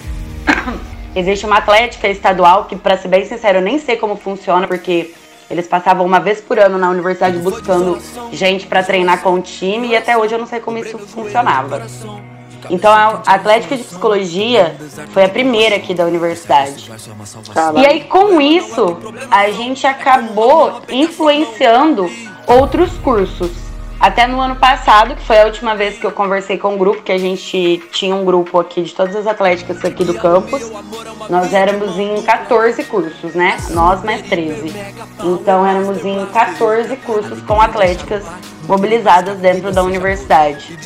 Existe 1.15 1.45
uma 1.45 1.57
atlética 1.57 2.07
estadual 2.07 2.65
que, 2.65 2.75
para 2.75 2.97
ser 2.97 3.09
bem 3.09 3.23
sincero, 3.25 3.59
eu 3.59 3.61
nem 3.61 3.77
sei 3.77 3.95
como 3.95 4.15
funciona, 4.15 4.67
porque 4.67 5.13
eles 5.47 5.67
passavam 5.67 6.03
uma 6.03 6.19
vez 6.19 6.41
por 6.41 6.57
ano 6.57 6.79
na 6.79 6.89
universidade 6.89 7.37
buscando 7.37 8.01
gente 8.31 8.65
para 8.65 8.81
treinar 8.81 9.21
com 9.21 9.35
o 9.35 9.41
time 9.41 9.89
e 9.89 9.95
até 9.95 10.17
hoje 10.17 10.33
eu 10.33 10.39
não 10.39 10.47
sei 10.47 10.59
como 10.59 10.79
isso 10.79 10.97
funcionava. 10.97 11.85
Então 12.69 12.91
a 12.91 13.21
Atlética 13.25 13.77
de 13.77 13.83
Psicologia 13.83 14.75
foi 15.09 15.25
a 15.25 15.29
primeira 15.29 15.75
aqui 15.75 15.93
da 15.93 16.05
universidade. 16.05 16.91
E 17.75 17.85
aí 17.85 18.03
com 18.05 18.39
isso 18.41 18.97
a 19.29 19.49
gente 19.51 19.85
acabou 19.85 20.81
influenciando 20.89 22.09
outros 22.47 22.91
cursos. 22.97 23.64
Até 23.99 24.27
no 24.27 24.39
ano 24.39 24.55
passado, 24.55 25.15
que 25.15 25.23
foi 25.23 25.39
a 25.39 25.45
última 25.45 25.75
vez 25.75 25.97
que 25.97 26.05
eu 26.05 26.11
conversei 26.11 26.57
com 26.57 26.69
o 26.69 26.73
um 26.75 26.77
grupo, 26.77 27.01
que 27.01 27.11
a 27.11 27.17
gente 27.17 27.81
tinha 27.91 28.15
um 28.15 28.25
grupo 28.25 28.59
aqui 28.59 28.83
de 28.83 28.93
todas 28.93 29.15
as 29.15 29.25
atléticas 29.25 29.83
aqui 29.83 30.03
do 30.03 30.13
campus. 30.13 30.71
Nós 31.29 31.53
éramos 31.53 31.97
em 31.97 32.21
14 32.21 32.83
cursos, 32.83 33.33
né? 33.33 33.57
Nós 33.71 34.03
mais 34.03 34.21
13. 34.23 34.73
Então 35.23 35.65
éramos 35.65 36.03
em 36.05 36.25
14 36.27 36.95
cursos 36.97 37.41
com 37.41 37.59
atléticas 37.59 38.23
mobilizadas 38.67 39.37
dentro 39.37 39.71
da 39.71 39.83
universidade. 39.83 40.77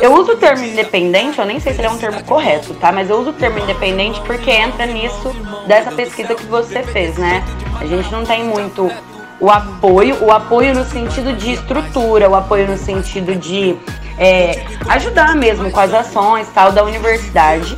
Eu 0.00 0.12
uso 0.14 0.32
o 0.32 0.36
termo 0.36 0.64
independente, 0.64 1.38
eu 1.38 1.44
nem 1.44 1.58
sei 1.58 1.72
se 1.72 1.80
ele 1.80 1.86
é 1.86 1.90
um 1.90 1.98
termo 1.98 2.22
correto, 2.24 2.74
tá? 2.74 2.92
Mas 2.92 3.08
eu 3.08 3.18
uso 3.18 3.30
o 3.30 3.32
termo 3.32 3.58
independente 3.58 4.20
porque 4.22 4.50
entra 4.50 4.86
nisso 4.86 5.34
dessa 5.66 5.90
pesquisa 5.92 6.34
que 6.34 6.44
você 6.46 6.82
fez, 6.82 7.16
né? 7.16 7.44
A 7.80 7.86
gente 7.86 8.10
não 8.12 8.24
tem 8.24 8.44
muito 8.44 8.90
o 9.42 9.50
apoio, 9.50 10.24
o 10.24 10.30
apoio 10.30 10.72
no 10.72 10.84
sentido 10.84 11.32
de 11.32 11.54
estrutura, 11.54 12.30
o 12.30 12.34
apoio 12.36 12.68
no 12.68 12.78
sentido 12.78 13.34
de 13.34 13.76
é, 14.16 14.64
ajudar 14.88 15.34
mesmo 15.34 15.68
com 15.68 15.80
as 15.80 15.92
ações 15.92 16.46
tal 16.54 16.70
da 16.70 16.84
universidade. 16.84 17.76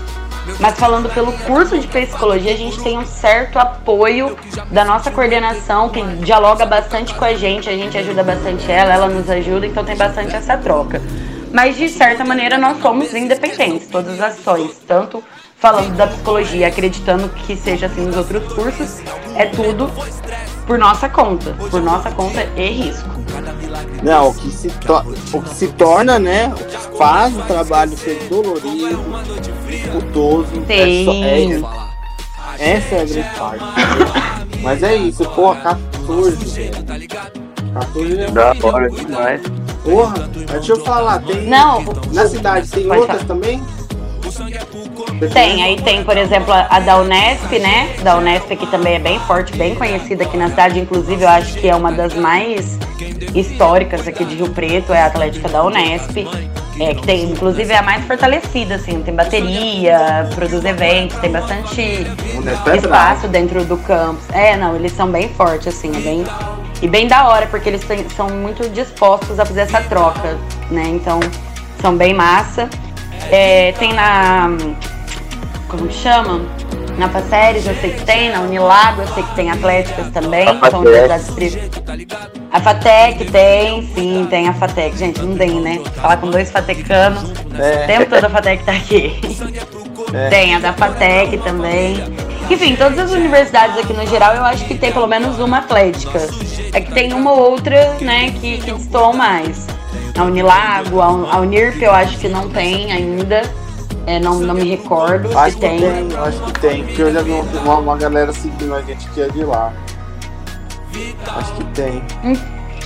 Mas 0.61 0.79
falando 0.79 1.09
pelo 1.09 1.33
curso 1.33 1.79
de 1.79 1.87
psicologia, 1.87 2.53
a 2.53 2.57
gente 2.57 2.79
tem 2.83 2.99
um 2.99 3.07
certo 3.07 3.59
apoio 3.59 4.37
da 4.71 4.85
nossa 4.85 5.11
coordenação, 5.11 5.89
que 5.89 6.03
dialoga 6.17 6.67
bastante 6.67 7.15
com 7.15 7.25
a 7.25 7.33
gente, 7.33 7.67
a 7.67 7.73
gente 7.73 7.97
ajuda 7.97 8.23
bastante 8.23 8.71
ela, 8.71 8.93
ela 8.93 9.09
nos 9.09 9.31
ajuda, 9.31 9.67
então 9.67 9.83
tem 9.83 9.97
bastante 9.97 10.37
essa 10.37 10.59
troca. 10.59 11.01
Mas 11.51 11.79
de 11.79 11.89
certa 11.89 12.27
maneira 12.27 12.59
nós 12.59 12.79
somos 12.83 13.15
independentes, 13.15 13.87
todas 13.87 14.21
as 14.21 14.39
ações, 14.39 14.77
tanto 14.87 15.25
falando 15.65 15.97
da 15.97 16.07
psicologia, 16.07 16.69
acreditando 16.69 17.27
que 17.31 17.57
seja 17.57 17.87
assim 17.87 18.03
nos 18.03 18.19
outros 18.19 18.53
cursos, 18.53 19.01
é 19.35 19.47
tudo 19.47 19.91
por 20.67 20.77
nossa 20.77 21.09
conta, 21.09 21.57
por 21.71 21.81
nossa 21.81 22.11
conta 22.11 22.47
e 22.55 22.69
risco. 22.69 23.09
Não, 24.03 24.29
o 24.29 24.35
que 24.35 24.51
se, 24.51 24.71
o 25.33 25.41
que 25.41 25.55
se 25.55 25.69
torna, 25.69 26.19
né? 26.19 26.49
O 26.49 26.65
que 26.65 26.99
faz 26.99 27.35
o 27.35 27.41
trabalho 27.45 27.97
ser 27.97 28.29
dolorido, 28.29 29.03
dificultoso. 29.41 30.61
Tem. 30.67 31.55
É 31.55 31.59
só, 31.59 31.89
é, 32.59 32.71
essa 32.71 32.95
é 32.97 33.01
a 33.01 33.05
grande 33.07 33.39
parte. 33.39 33.65
Mas 34.61 34.83
é 34.83 34.97
isso, 34.97 35.25
porra, 35.31 35.79
14. 35.97 36.71
14 37.73 38.21
é 38.21 38.31
da 38.31 38.55
hora 38.63 38.91
demais. 38.91 39.41
Porra, 39.83 40.29
deixa 40.29 40.73
eu 40.73 40.85
falar, 40.85 41.23
tem. 41.23 41.47
Não, 41.47 41.83
na 42.13 42.27
cidade 42.27 42.69
tem 42.69 42.85
outras 42.87 43.23
falar. 43.23 43.25
também? 43.25 43.63
Tem, 45.33 45.63
aí 45.63 45.81
tem, 45.83 46.05
por 46.05 46.17
exemplo, 46.17 46.53
a 46.53 46.81
da 46.81 46.99
Unesp, 46.99 47.59
né? 47.59 47.95
Da 48.03 48.17
Unesp 48.17 48.57
que 48.57 48.67
também 48.67 48.95
é 48.95 48.99
bem 48.99 49.19
forte, 49.21 49.57
bem 49.57 49.75
conhecida 49.75 50.25
aqui 50.25 50.37
na 50.37 50.49
cidade. 50.49 50.79
Inclusive, 50.79 51.23
eu 51.23 51.29
acho 51.29 51.55
que 51.55 51.69
é 51.69 51.75
uma 51.75 51.93
das 51.93 52.15
mais 52.15 52.79
históricas 53.35 54.07
aqui 54.07 54.25
de 54.25 54.37
Rio 54.37 54.51
Preto, 54.51 54.93
é 54.93 55.03
a 55.03 55.07
Atlética 55.07 55.49
da 55.49 55.65
Unesp. 55.65 56.27
É, 56.81 56.93
que 56.93 57.03
tem, 57.03 57.31
inclusive, 57.31 57.73
é 57.73 57.79
a 57.79 57.83
mais 57.83 58.05
fortalecida, 58.05 58.75
assim, 58.75 59.01
tem 59.03 59.15
bateria, 59.15 60.29
produz 60.35 60.65
eventos, 60.65 61.17
tem 61.19 61.31
bastante 61.31 61.81
é 61.81 62.77
espaço 62.77 63.29
dentro 63.29 63.65
do 63.65 63.77
campus. 63.77 64.25
É, 64.33 64.57
não, 64.57 64.75
eles 64.75 64.91
são 64.93 65.09
bem 65.09 65.29
fortes, 65.29 65.69
assim, 65.69 65.97
é 65.97 66.01
bem. 66.01 66.25
E 66.83 66.89
bem 66.89 67.07
da 67.07 67.29
hora, 67.29 67.47
porque 67.47 67.69
eles 67.69 67.85
têm, 67.85 68.05
são 68.11 68.29
muito 68.29 68.69
dispostos 68.71 69.39
a 69.39 69.47
fazer 69.47 69.61
essa 69.61 69.81
troca, 69.83 70.37
né? 70.69 70.83
Então, 70.89 71.21
são 71.81 71.97
bem 71.97 72.13
massa. 72.13 72.69
É, 73.31 73.73
tem 73.73 73.93
na. 73.93 74.49
Como 75.69 75.89
que 75.89 75.95
chama? 75.95 76.41
Na 76.97 77.09
Passéries 77.09 77.67
eu 77.67 77.75
sei 77.81 77.91
que 77.91 78.05
tem, 78.05 78.31
na 78.31 78.41
Unilago 78.41 79.03
eu 79.03 79.09
sei 79.09 79.23
que 79.25 79.35
tem 79.35 79.51
atléticas 79.51 80.11
também, 80.11 80.47
a 80.49 80.71
são 80.71 80.81
universidades 80.81 81.59
A 82.53 82.61
FATEC 82.61 83.25
tem, 83.33 83.83
sim, 83.95 84.27
tem 84.31 84.49
a 84.49 84.55
FATEC. 84.55 84.97
Gente, 84.97 85.21
não 85.21 85.37
tem, 85.37 85.61
né? 85.61 85.83
Falar 85.97 86.19
com 86.19 86.31
dois 86.31 86.53
fatecanos, 86.53 87.33
é. 87.59 87.83
o 87.83 87.87
tempo 87.87 88.11
todo 88.11 88.25
a 88.25 88.31
FATEC 88.31 88.65
tá 88.65 88.73
aqui. 88.73 89.21
É. 90.13 90.29
Tem 90.29 90.55
a 90.55 90.61
da 90.61 90.73
FATEC 90.73 91.39
também. 91.39 91.97
Enfim, 92.49 92.77
todas 92.77 92.99
as 92.99 93.11
universidades 93.11 93.77
aqui 93.79 93.93
no 93.93 94.07
geral 94.07 94.35
eu 94.35 94.45
acho 94.45 94.65
que 94.67 94.77
tem 94.77 94.93
pelo 94.93 95.09
menos 95.09 95.41
uma 95.41 95.59
atlética. 95.59 96.21
É 96.73 96.81
que 96.81 96.93
tem 96.93 97.13
uma 97.13 97.33
ou 97.33 97.51
outra, 97.51 97.95
né, 98.01 98.33
que, 98.41 98.59
que 98.59 98.73
mais 99.15 99.67
a 100.17 100.25
Unilago, 100.25 101.01
a 101.01 101.41
Unirp 101.41 101.83
eu 101.83 101.93
acho 101.93 102.19
que 102.19 102.29
não 102.29 102.49
tem 102.49 102.93
ainda. 102.93 103.43
É, 104.07 104.21
não, 104.21 104.39
não 104.39 104.55
me 104.55 104.69
recordo 104.69 105.37
acho 105.37 105.55
se 105.55 105.61
tem. 105.61 105.81
tem. 105.81 106.17
Acho 106.19 106.41
que 106.43 106.61
tem, 106.61 106.85
porque 106.85 107.03
eu 107.03 107.13
já 107.13 107.23
vi 107.23 107.31
uma, 107.31 107.79
uma 107.79 107.97
galera 107.97 108.33
seguindo 108.33 108.75
a 108.75 108.83
gente 108.83 109.09
que 109.11 109.23
é 109.23 109.29
de 109.29 109.43
lá. 109.45 109.73
Acho 111.27 111.53
que 111.55 111.65
tem. 111.73 112.03
Hum, 112.23 112.37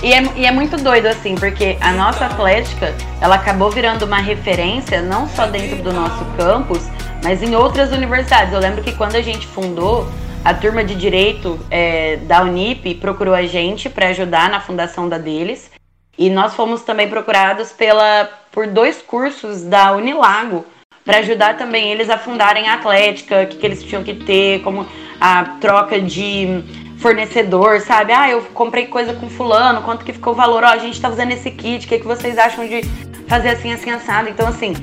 e 0.01 0.13
é, 0.13 0.23
e 0.37 0.45
é 0.45 0.51
muito 0.51 0.77
doido 0.77 1.07
assim, 1.07 1.35
porque 1.35 1.77
a 1.81 1.91
nossa 1.91 2.25
atlética, 2.25 2.95
ela 3.19 3.35
acabou 3.35 3.69
virando 3.69 4.05
uma 4.05 4.19
referência 4.19 5.01
não 5.01 5.27
só 5.27 5.45
dentro 5.45 5.83
do 5.83 5.91
nosso 5.91 6.23
campus, 6.37 6.87
mas 7.21 7.43
em 7.43 7.53
outras 7.53 7.91
universidades. 7.91 8.53
Eu 8.53 8.59
lembro 8.59 8.81
que 8.81 8.93
quando 8.93 9.15
a 9.15 9.21
gente 9.21 9.45
fundou, 9.45 10.07
a 10.43 10.53
turma 10.53 10.85
de 10.85 10.95
direito 10.95 11.59
é, 11.69 12.15
da 12.15 12.41
Unip 12.43 12.95
procurou 12.95 13.35
a 13.35 13.43
gente 13.43 13.89
para 13.89 14.07
ajudar 14.07 14.49
na 14.49 14.61
fundação 14.61 15.09
da 15.09 15.17
deles. 15.17 15.69
E 16.19 16.29
nós 16.29 16.53
fomos 16.53 16.81
também 16.81 17.07
procurados 17.07 17.71
pela, 17.71 18.29
por 18.51 18.67
dois 18.67 19.01
cursos 19.01 19.63
da 19.63 19.93
Unilago 19.93 20.65
para 21.05 21.19
ajudar 21.19 21.57
também 21.57 21.91
eles 21.91 22.09
a 22.09 22.17
fundarem 22.17 22.67
a 22.67 22.73
Atlética, 22.73 23.43
o 23.43 23.47
que, 23.47 23.55
que 23.55 23.65
eles 23.65 23.81
tinham 23.81 24.03
que 24.03 24.13
ter, 24.13 24.61
como 24.61 24.85
a 25.19 25.45
troca 25.61 25.99
de 25.99 26.61
fornecedor, 26.99 27.79
sabe? 27.79 28.11
Ah, 28.11 28.29
eu 28.29 28.41
comprei 28.53 28.87
coisa 28.87 29.13
com 29.13 29.29
fulano, 29.29 29.81
quanto 29.81 30.03
que 30.03 30.11
ficou 30.11 30.33
o 30.33 30.35
valor? 30.35 30.61
Ó, 30.65 30.67
a 30.67 30.77
gente 30.77 30.99
tá 30.99 31.07
usando 31.09 31.31
esse 31.31 31.49
kit, 31.51 31.85
o 31.85 31.89
que, 31.89 31.99
que 31.99 32.05
vocês 32.05 32.37
acham 32.37 32.67
de 32.67 32.81
fazer 33.25 33.51
assim, 33.51 33.71
assim, 33.71 33.89
assado? 33.89 34.27
Então, 34.27 34.45
assim, 34.45 34.73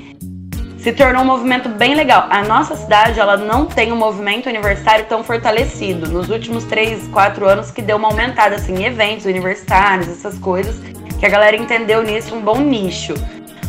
se 0.79 0.90
tornou 0.94 1.20
um 1.22 1.27
movimento 1.27 1.68
bem 1.68 1.94
legal. 1.94 2.27
A 2.31 2.42
nossa 2.42 2.75
cidade, 2.75 3.20
ela 3.20 3.37
não 3.37 3.66
tem 3.66 3.92
um 3.92 3.96
movimento 3.96 4.49
universitário 4.49 5.05
tão 5.05 5.22
fortalecido. 5.22 6.09
Nos 6.09 6.31
últimos 6.31 6.64
três, 6.64 7.07
quatro 7.09 7.46
anos 7.46 7.70
que 7.70 7.83
deu 7.83 7.99
uma 7.99 8.09
aumentada, 8.09 8.57
assim, 8.57 8.75
em 8.75 8.85
eventos 8.87 9.27
universitários, 9.27 10.09
essas 10.09 10.38
coisas 10.38 10.81
que 11.19 11.27
a 11.27 11.29
galera 11.29 11.57
entendeu 11.57 12.03
nisso 12.03 12.35
um 12.35 12.41
bom 12.41 12.59
nicho. 12.61 13.15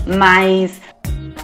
Mas 0.06 0.82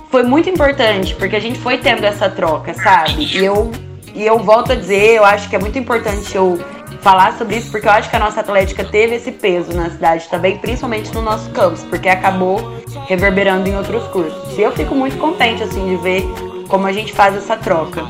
foi 0.10 0.24
muito 0.24 0.50
importante, 0.50 1.16
porque 1.16 1.36
a 1.36 1.40
gente 1.40 1.60
foi 1.60 1.78
tendo 1.78 2.04
essa 2.06 2.30
troca, 2.30 2.74
sabe? 2.74 3.26
E 3.26 3.44
eu, 3.44 3.72
e 4.14 4.26
eu 4.26 4.40
volto 4.40 4.72
a 4.72 4.76
dizer, 4.76 5.16
eu 5.16 5.26
acho 5.26 5.50
que 5.50 5.56
é 5.56 5.60
muito 5.60 5.78
importante 5.78 6.36
eu 6.36 6.60
falar 7.02 7.38
sobre 7.38 7.58
isso, 7.58 7.70
porque 7.70 7.88
eu 7.88 7.92
acho 7.92 8.10
que 8.10 8.16
a 8.16 8.20
nossa 8.20 8.40
Atlética 8.40 8.84
teve 8.84 9.16
esse 9.16 9.32
peso 9.32 9.76
na 9.76 9.90
cidade 9.90 10.28
também, 10.30 10.58
principalmente 10.58 11.14
no 11.14 11.22
nosso 11.22 11.50
campus, 11.50 11.84
porque 11.84 12.08
acabou 12.08 12.60
reverberando 13.08 13.68
em 13.68 13.76
outros 13.76 14.08
cursos. 14.08 14.58
E 14.58 14.62
eu 14.62 14.72
fico 14.72 14.96
muito 14.96 15.18
contente, 15.18 15.64
assim, 15.64 15.86
de 15.90 15.98
ver 15.98 16.24
como 16.70 16.88
a 16.88 16.94
gente 16.94 17.12
faz 17.12 17.36
essa 17.36 17.58
troca. 17.58 18.04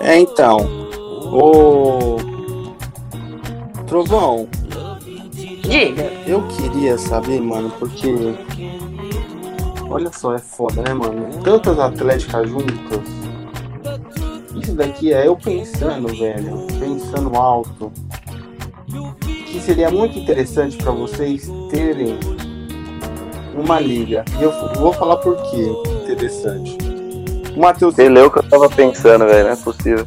É, 0.00 0.18
então, 0.18 0.58
o 1.32 2.16
Trovão, 3.86 4.48
Diga. 5.62 6.10
Eu 6.26 6.46
queria 6.48 6.98
saber, 6.98 7.40
mano, 7.40 7.70
porque. 7.78 8.34
Olha 9.88 10.10
só, 10.12 10.34
é 10.34 10.38
foda, 10.38 10.82
né, 10.82 10.94
mano? 10.94 11.28
Tantas 11.42 11.78
atléticas 11.78 12.48
juntas. 12.48 13.00
Isso 14.54 14.72
daqui 14.72 15.12
é 15.12 15.26
eu 15.26 15.36
pensando, 15.36 16.08
velho. 16.08 16.66
Pensando 16.78 17.34
alto. 17.36 17.92
Que 19.46 19.60
seria 19.60 19.90
muito 19.90 20.18
interessante 20.18 20.76
para 20.76 20.92
vocês 20.92 21.50
terem 21.70 22.18
uma 23.54 23.80
liga. 23.80 24.24
E 24.38 24.42
eu 24.42 24.52
vou 24.74 24.92
falar 24.92 25.16
por 25.16 25.36
que 25.50 25.66
interessante. 26.04 26.78
O 27.56 27.60
Matheus. 27.60 27.94
Você 27.94 28.08
leu 28.08 28.26
o 28.26 28.30
que 28.30 28.38
eu 28.38 28.48
tava 28.48 28.68
pensando, 28.68 29.26
velho. 29.26 29.44
Não 29.44 29.52
é 29.52 29.56
possível. 29.56 30.06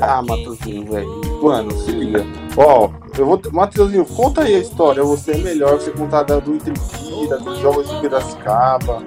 Ah, 0.00 0.22
Matheusinho, 0.22 0.90
velho. 0.90 1.20
Mano, 1.42 1.72
se 1.72 1.90
liga. 1.90 2.24
Ó, 2.56 2.90
eu 3.18 3.26
vou. 3.26 3.40
Matheusinho, 3.52 4.04
conta 4.04 4.42
aí 4.42 4.54
a 4.54 4.58
história. 4.58 5.02
Você 5.02 5.32
é 5.32 5.38
melhor 5.38 5.78
você 5.78 5.90
contar 5.90 6.22
da 6.22 6.38
do 6.38 6.54
Intripira, 6.54 7.38
dos 7.38 7.58
jogos 7.58 7.88
de 7.88 8.00
Piracicaba. 8.00 9.02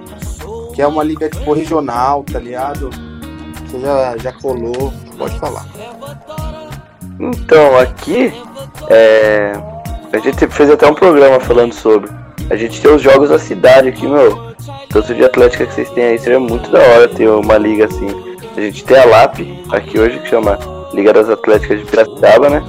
que 0.74 0.82
é 0.82 0.86
uma 0.86 1.02
liga 1.02 1.28
tipo 1.28 1.52
regional, 1.52 2.24
tá 2.24 2.38
ligado? 2.38 2.90
Você 3.66 3.80
já, 3.80 4.16
já 4.18 4.32
colou, 4.32 4.92
pode 5.16 5.38
falar. 5.38 5.66
Então, 7.18 7.78
aqui 7.78 8.32
é, 8.88 9.52
a 10.12 10.18
gente 10.18 10.46
fez 10.48 10.70
até 10.70 10.86
um 10.86 10.94
programa 10.94 11.40
falando 11.40 11.72
sobre. 11.72 12.10
A 12.50 12.56
gente 12.56 12.80
tem 12.80 12.94
os 12.94 13.00
jogos 13.00 13.30
da 13.30 13.38
cidade 13.38 13.88
aqui, 13.88 14.06
meu. 14.06 14.52
Tanto 14.90 15.14
de 15.14 15.24
atlética 15.24 15.66
que 15.66 15.72
vocês 15.72 15.90
têm 15.90 16.04
aí, 16.04 16.18
seria 16.18 16.38
muito 16.38 16.70
da 16.70 16.80
hora 16.80 17.08
ter 17.08 17.28
uma 17.28 17.56
liga 17.56 17.86
assim. 17.86 18.08
A 18.56 18.60
gente 18.60 18.84
tem 18.84 18.98
a 18.98 19.04
LAP 19.06 19.38
aqui 19.70 19.98
hoje, 19.98 20.18
que 20.18 20.28
chama 20.28 20.58
Liga 20.92 21.12
das 21.12 21.30
Atléticas 21.30 21.78
de 21.78 21.86
Piracicaba, 21.86 22.50
né? 22.50 22.62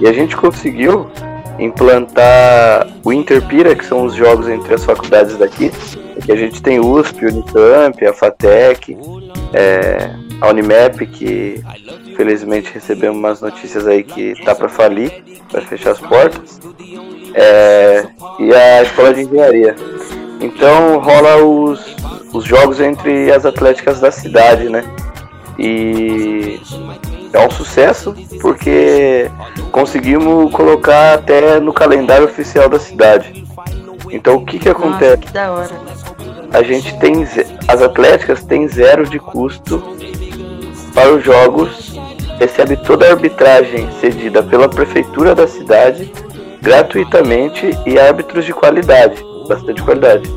E 0.00 0.06
a 0.06 0.12
gente 0.12 0.36
conseguiu 0.36 1.10
implantar 1.58 2.86
o 3.04 3.12
Interpira, 3.12 3.74
que 3.74 3.84
são 3.84 4.04
os 4.04 4.14
jogos 4.14 4.48
entre 4.48 4.74
as 4.74 4.84
faculdades 4.84 5.36
daqui. 5.36 5.72
Aqui 6.16 6.32
a 6.32 6.36
gente 6.36 6.62
tem 6.62 6.78
USP, 6.78 7.26
Unicamp, 7.26 8.06
a 8.06 8.12
FATEC, 8.12 8.96
é, 9.52 10.10
a 10.40 10.48
Unimap, 10.48 10.98
que 11.06 11.62
felizmente 12.16 12.72
recebemos 12.72 13.18
umas 13.18 13.40
notícias 13.40 13.86
aí 13.86 14.02
que 14.02 14.34
tá 14.44 14.54
para 14.54 14.68
falir, 14.68 15.22
para 15.50 15.62
fechar 15.62 15.92
as 15.92 16.00
portas, 16.00 16.60
é, 17.34 18.06
e 18.38 18.52
a 18.52 18.82
Escola 18.82 19.14
de 19.14 19.22
Engenharia. 19.22 19.74
Então 20.40 20.98
rola 20.98 21.36
os, 21.42 21.96
os 22.32 22.44
jogos 22.44 22.80
entre 22.80 23.32
as 23.32 23.44
atléticas 23.44 24.00
da 24.00 24.10
cidade, 24.10 24.68
né? 24.68 24.84
E 25.58 26.60
é 27.32 27.46
um 27.46 27.50
sucesso 27.50 28.14
porque 28.40 29.30
conseguimos 29.70 30.50
colocar 30.52 31.14
até 31.14 31.60
no 31.60 31.72
calendário 31.72 32.24
oficial 32.24 32.68
da 32.68 32.78
cidade. 32.78 33.44
Então 34.10 34.36
o 34.36 34.44
que 34.44 34.58
que 34.58 34.68
acontece? 34.68 35.16
Nossa, 35.16 35.26
que 35.26 35.32
da 35.32 35.52
hora. 35.52 35.70
A 36.52 36.62
gente 36.62 36.98
tem 36.98 37.26
as 37.68 37.82
atléticas 37.82 38.42
têm 38.42 38.66
zero 38.68 39.06
de 39.06 39.18
custo 39.18 39.96
para 40.94 41.12
os 41.12 41.22
jogos, 41.22 41.94
recebe 42.38 42.76
toda 42.76 43.06
a 43.06 43.10
arbitragem 43.10 43.88
cedida 44.00 44.42
pela 44.42 44.68
prefeitura 44.68 45.34
da 45.34 45.46
cidade 45.46 46.10
gratuitamente 46.62 47.70
e 47.86 47.98
árbitros 47.98 48.44
de 48.44 48.52
qualidade, 48.52 49.22
bastante 49.46 49.82
qualidade. 49.82 50.28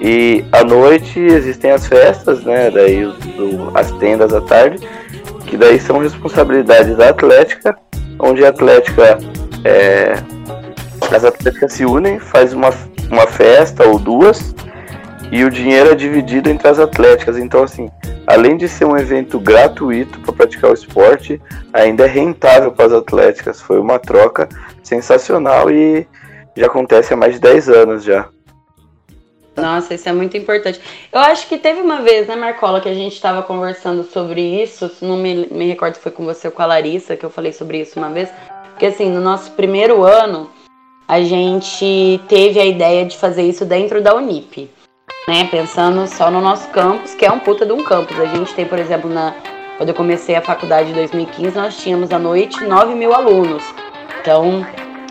E 0.00 0.44
à 0.52 0.62
noite 0.62 1.18
existem 1.18 1.72
as 1.72 1.86
festas, 1.86 2.44
né? 2.44 2.70
Daí 2.70 3.10
as 3.74 3.90
tendas 3.92 4.32
à 4.32 4.40
tarde 4.40 4.78
que 5.48 5.56
daí 5.56 5.80
são 5.80 5.98
responsabilidades 5.98 6.96
da 6.96 7.08
Atlética, 7.08 7.76
onde 8.18 8.44
a 8.44 8.50
Atlética 8.50 9.18
é, 9.64 10.12
as 11.10 11.24
atléticas 11.24 11.72
se 11.72 11.84
unem, 11.84 12.18
faz 12.18 12.52
uma, 12.52 12.70
uma 13.10 13.26
festa 13.26 13.86
ou 13.86 13.98
duas 13.98 14.54
e 15.32 15.44
o 15.44 15.50
dinheiro 15.50 15.90
é 15.90 15.94
dividido 15.94 16.50
entre 16.50 16.68
as 16.68 16.78
atléticas. 16.78 17.38
Então, 17.38 17.62
assim, 17.62 17.88
além 18.26 18.56
de 18.56 18.68
ser 18.68 18.84
um 18.84 18.96
evento 18.96 19.38
gratuito 19.40 20.20
para 20.20 20.32
praticar 20.32 20.70
o 20.70 20.74
esporte, 20.74 21.40
ainda 21.72 22.04
é 22.04 22.08
rentável 22.08 22.72
para 22.72 22.86
as 22.86 22.92
atléticas. 22.92 23.60
Foi 23.60 23.78
uma 23.78 23.98
troca 23.98 24.48
sensacional 24.82 25.70
e 25.70 26.06
já 26.56 26.66
acontece 26.66 27.12
há 27.12 27.16
mais 27.16 27.34
de 27.34 27.40
10 27.40 27.68
anos 27.68 28.04
já. 28.04 28.28
Nossa, 29.60 29.94
isso 29.94 30.08
é 30.08 30.12
muito 30.12 30.36
importante. 30.36 30.80
Eu 31.12 31.20
acho 31.20 31.46
que 31.46 31.58
teve 31.58 31.80
uma 31.80 32.00
vez, 32.02 32.26
né, 32.26 32.36
Marcola, 32.36 32.80
que 32.80 32.88
a 32.88 32.94
gente 32.94 33.14
estava 33.14 33.42
conversando 33.42 34.04
sobre 34.04 34.40
isso. 34.40 34.90
Não 35.02 35.16
me, 35.16 35.46
me 35.50 35.66
recordo 35.66 35.94
se 35.94 36.00
foi 36.00 36.12
com 36.12 36.24
você 36.24 36.48
ou 36.48 36.52
com 36.52 36.62
a 36.62 36.66
Larissa 36.66 37.16
que 37.16 37.24
eu 37.24 37.30
falei 37.30 37.52
sobre 37.52 37.80
isso 37.80 37.98
uma 37.98 38.10
vez. 38.10 38.28
Porque, 38.70 38.86
assim, 38.86 39.10
no 39.10 39.20
nosso 39.20 39.50
primeiro 39.52 40.02
ano, 40.02 40.50
a 41.06 41.20
gente 41.20 42.20
teve 42.28 42.60
a 42.60 42.66
ideia 42.66 43.04
de 43.04 43.16
fazer 43.16 43.42
isso 43.42 43.64
dentro 43.64 44.00
da 44.00 44.14
Unip. 44.14 44.70
Né, 45.26 45.46
pensando 45.50 46.06
só 46.06 46.30
no 46.30 46.40
nosso 46.40 46.68
campus, 46.68 47.14
que 47.14 47.26
é 47.26 47.30
um 47.30 47.38
puta 47.38 47.66
de 47.66 47.72
um 47.72 47.84
campus. 47.84 48.18
A 48.18 48.24
gente 48.24 48.54
tem, 48.54 48.64
por 48.64 48.78
exemplo, 48.78 49.10
na, 49.10 49.34
quando 49.76 49.90
eu 49.90 49.94
comecei 49.94 50.34
a 50.34 50.42
faculdade 50.42 50.90
em 50.90 50.94
2015, 50.94 51.56
nós 51.56 51.76
tínhamos 51.76 52.10
à 52.10 52.18
noite 52.18 52.64
9 52.64 52.94
mil 52.94 53.12
alunos. 53.12 53.62
Então, 54.20 54.66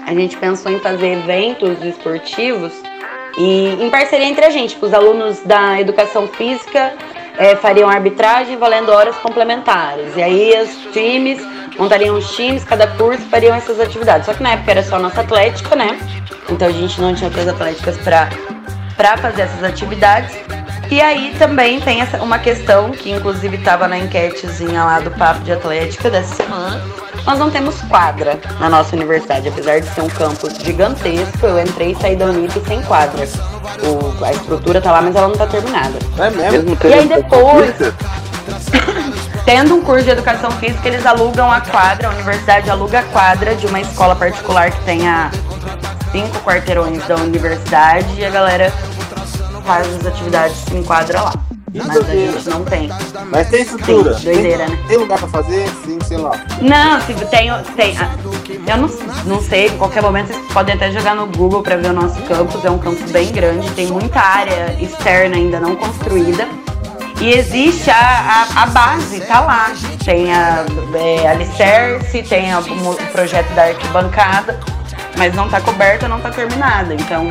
a 0.06 0.14
gente 0.14 0.38
pensou 0.38 0.72
em 0.72 0.80
fazer 0.80 1.14
eventos 1.14 1.84
esportivos 1.84 2.74
e 3.38 3.78
em 3.80 3.90
parceria 3.90 4.26
entre 4.26 4.46
a 4.46 4.50
gente, 4.50 4.78
os 4.82 4.94
alunos 4.94 5.40
da 5.42 5.80
educação 5.80 6.28
física 6.28 6.94
é, 7.38 7.56
fariam 7.56 7.88
arbitragem 7.88 8.58
valendo 8.58 8.92
horas 8.92 9.16
complementares. 9.18 10.16
E 10.18 10.24
aí 10.24 10.54
os 10.62 10.92
times 10.92 11.40
montariam 11.78 12.16
os 12.16 12.36
times, 12.36 12.64
cada 12.64 12.88
curso 12.88 13.22
fariam 13.30 13.56
essas 13.56 13.80
atividades. 13.80 14.26
Só 14.26 14.34
que 14.34 14.42
na 14.42 14.54
época 14.54 14.72
era 14.72 14.84
só 14.84 14.98
nossa 14.98 15.22
atlética, 15.22 15.76
né? 15.76 16.00
Então 16.50 16.68
a 16.68 16.72
gente 16.72 17.00
não 17.00 17.14
tinha 17.14 17.28
outras 17.28 17.48
atléticas 17.48 17.96
para 17.98 19.18
fazer 19.18 19.44
essas 19.44 19.64
atividades. 19.64 20.36
E 20.90 21.00
aí 21.02 21.36
também 21.38 21.80
tem 21.82 22.02
essa, 22.02 22.22
uma 22.24 22.40
questão 22.40 22.92
que 22.92 23.12
inclusive 23.12 23.58
estava 23.58 23.88
na 23.88 24.00
enquetezinha 24.00 24.84
lá 24.84 25.00
do 25.00 25.12
Papo 25.12 25.42
de 25.42 25.52
Atlética 25.52 26.10
dessa 26.10 26.34
semana. 26.36 26.82
Nós 27.28 27.40
não 27.40 27.52
temos 27.52 27.82
quadra 27.82 28.40
na 28.58 28.70
nossa 28.70 28.96
universidade, 28.96 29.50
apesar 29.50 29.82
de 29.82 29.88
ser 29.94 30.00
um 30.00 30.08
campus 30.08 30.58
gigantesco. 30.60 31.46
Eu 31.46 31.60
entrei 31.60 31.92
e 31.92 31.96
saí 31.96 32.16
da 32.16 32.28
Unip 32.28 32.54
sem 32.66 32.82
quadra. 32.84 33.28
O, 33.84 34.24
a 34.24 34.32
estrutura 34.32 34.80
tá 34.80 34.94
lá, 34.94 35.02
mas 35.02 35.14
ela 35.14 35.28
não 35.28 35.36
tá 35.36 35.46
terminada. 35.46 36.00
É 36.20 36.30
mesmo? 36.30 36.78
E 36.86 36.94
aí 36.94 37.06
depois, 37.06 37.76
tendo 39.44 39.76
um 39.76 39.82
curso 39.82 40.06
de 40.06 40.12
educação 40.12 40.50
física, 40.52 40.88
eles 40.88 41.06
alugam 41.06 41.52
a 41.52 41.60
quadra, 41.60 42.08
a 42.08 42.12
universidade 42.12 42.70
aluga 42.70 43.00
a 43.00 43.04
quadra 43.04 43.56
de 43.56 43.68
uma 43.68 43.82
escola 43.82 44.16
particular 44.16 44.72
que 44.72 44.86
tem 44.86 45.10
a 45.10 45.30
cinco 46.14 46.40
quarteirões 46.46 47.06
da 47.08 47.18
universidade 47.18 48.08
e 48.18 48.24
a 48.24 48.30
galera 48.30 48.72
faz 49.66 49.86
as 49.98 50.06
atividades 50.06 50.66
em 50.72 50.82
quadra 50.82 51.20
lá. 51.24 51.34
Mas 51.74 51.98
a 51.98 52.02
gente 52.16 52.50
não 52.50 52.64
tem. 52.64 52.90
Mas 53.30 53.50
tem 53.50 53.62
estrutura. 53.62 54.16
Tem, 54.16 54.34
doideira, 54.34 54.66
tem, 54.66 54.76
né? 54.76 54.84
Tem 54.88 54.98
lugar 54.98 55.20
pra 55.20 55.28
fazer? 55.28 55.68
Sim, 55.84 56.00
sei 56.06 56.18
lá. 56.18 56.32
Não, 56.62 57.02
se 57.02 57.14
tem. 57.26 57.52
tem 57.76 57.98
ah, 57.98 58.16
eu 58.66 58.78
não, 58.78 58.90
não 59.26 59.42
sei, 59.42 59.68
em 59.68 59.78
qualquer 59.78 60.02
momento 60.02 60.28
vocês 60.28 60.54
podem 60.54 60.76
até 60.76 60.92
jogar 60.92 61.16
no 61.16 61.28
Google 61.28 61.62
pra 61.62 61.76
ver 61.76 61.90
o 61.90 61.94
nosso 61.94 62.22
campus. 62.24 62.64
É 62.64 62.72
um 62.72 62.80
campus 62.80 63.12
bem 63.12 63.32
grande, 63.32 63.70
tem 63.72 63.88
muita 63.88 64.20
área 64.20 64.78
externa 64.80 65.36
ainda 65.36 65.60
não 65.60 65.76
construída. 65.76 66.48
E 67.20 67.32
existe 67.32 67.90
a, 67.90 68.48
a, 68.56 68.64
a 68.64 68.66
base, 68.68 69.20
tá 69.22 69.42
lá. 69.42 69.72
Tem 70.06 70.32
a 70.32 70.66
é, 70.94 71.28
alicerce, 71.28 72.24
tem 72.24 72.54
a, 72.54 72.60
o 72.60 72.96
projeto 73.12 73.54
da 73.54 73.64
arquibancada, 73.64 74.58
mas 75.18 75.34
não 75.34 75.50
tá 75.50 75.60
coberta, 75.60 76.08
não 76.08 76.22
tá 76.22 76.30
terminada. 76.30 76.94
Então 76.94 77.30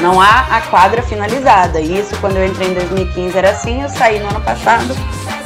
não 0.00 0.20
há 0.20 0.46
a 0.50 0.60
quadra 0.62 1.02
finalizada. 1.02 1.80
E 1.80 1.98
isso, 1.98 2.16
quando 2.20 2.36
eu 2.36 2.46
entrei 2.46 2.68
em 2.68 2.74
2015, 2.74 3.36
era 3.36 3.50
assim. 3.50 3.82
Eu 3.82 3.88
saí 3.88 4.18
no 4.18 4.28
ano 4.28 4.40
passado 4.40 4.94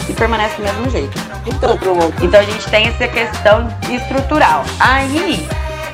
e 0.08 0.12
permanece 0.12 0.56
do 0.56 0.62
mesmo 0.62 0.90
jeito. 0.90 1.18
Então, 1.46 1.78
então 2.22 2.40
a 2.40 2.42
gente 2.42 2.68
tem 2.68 2.86
essa 2.86 3.08
questão 3.08 3.68
estrutural. 3.90 4.64
Aí 4.80 5.46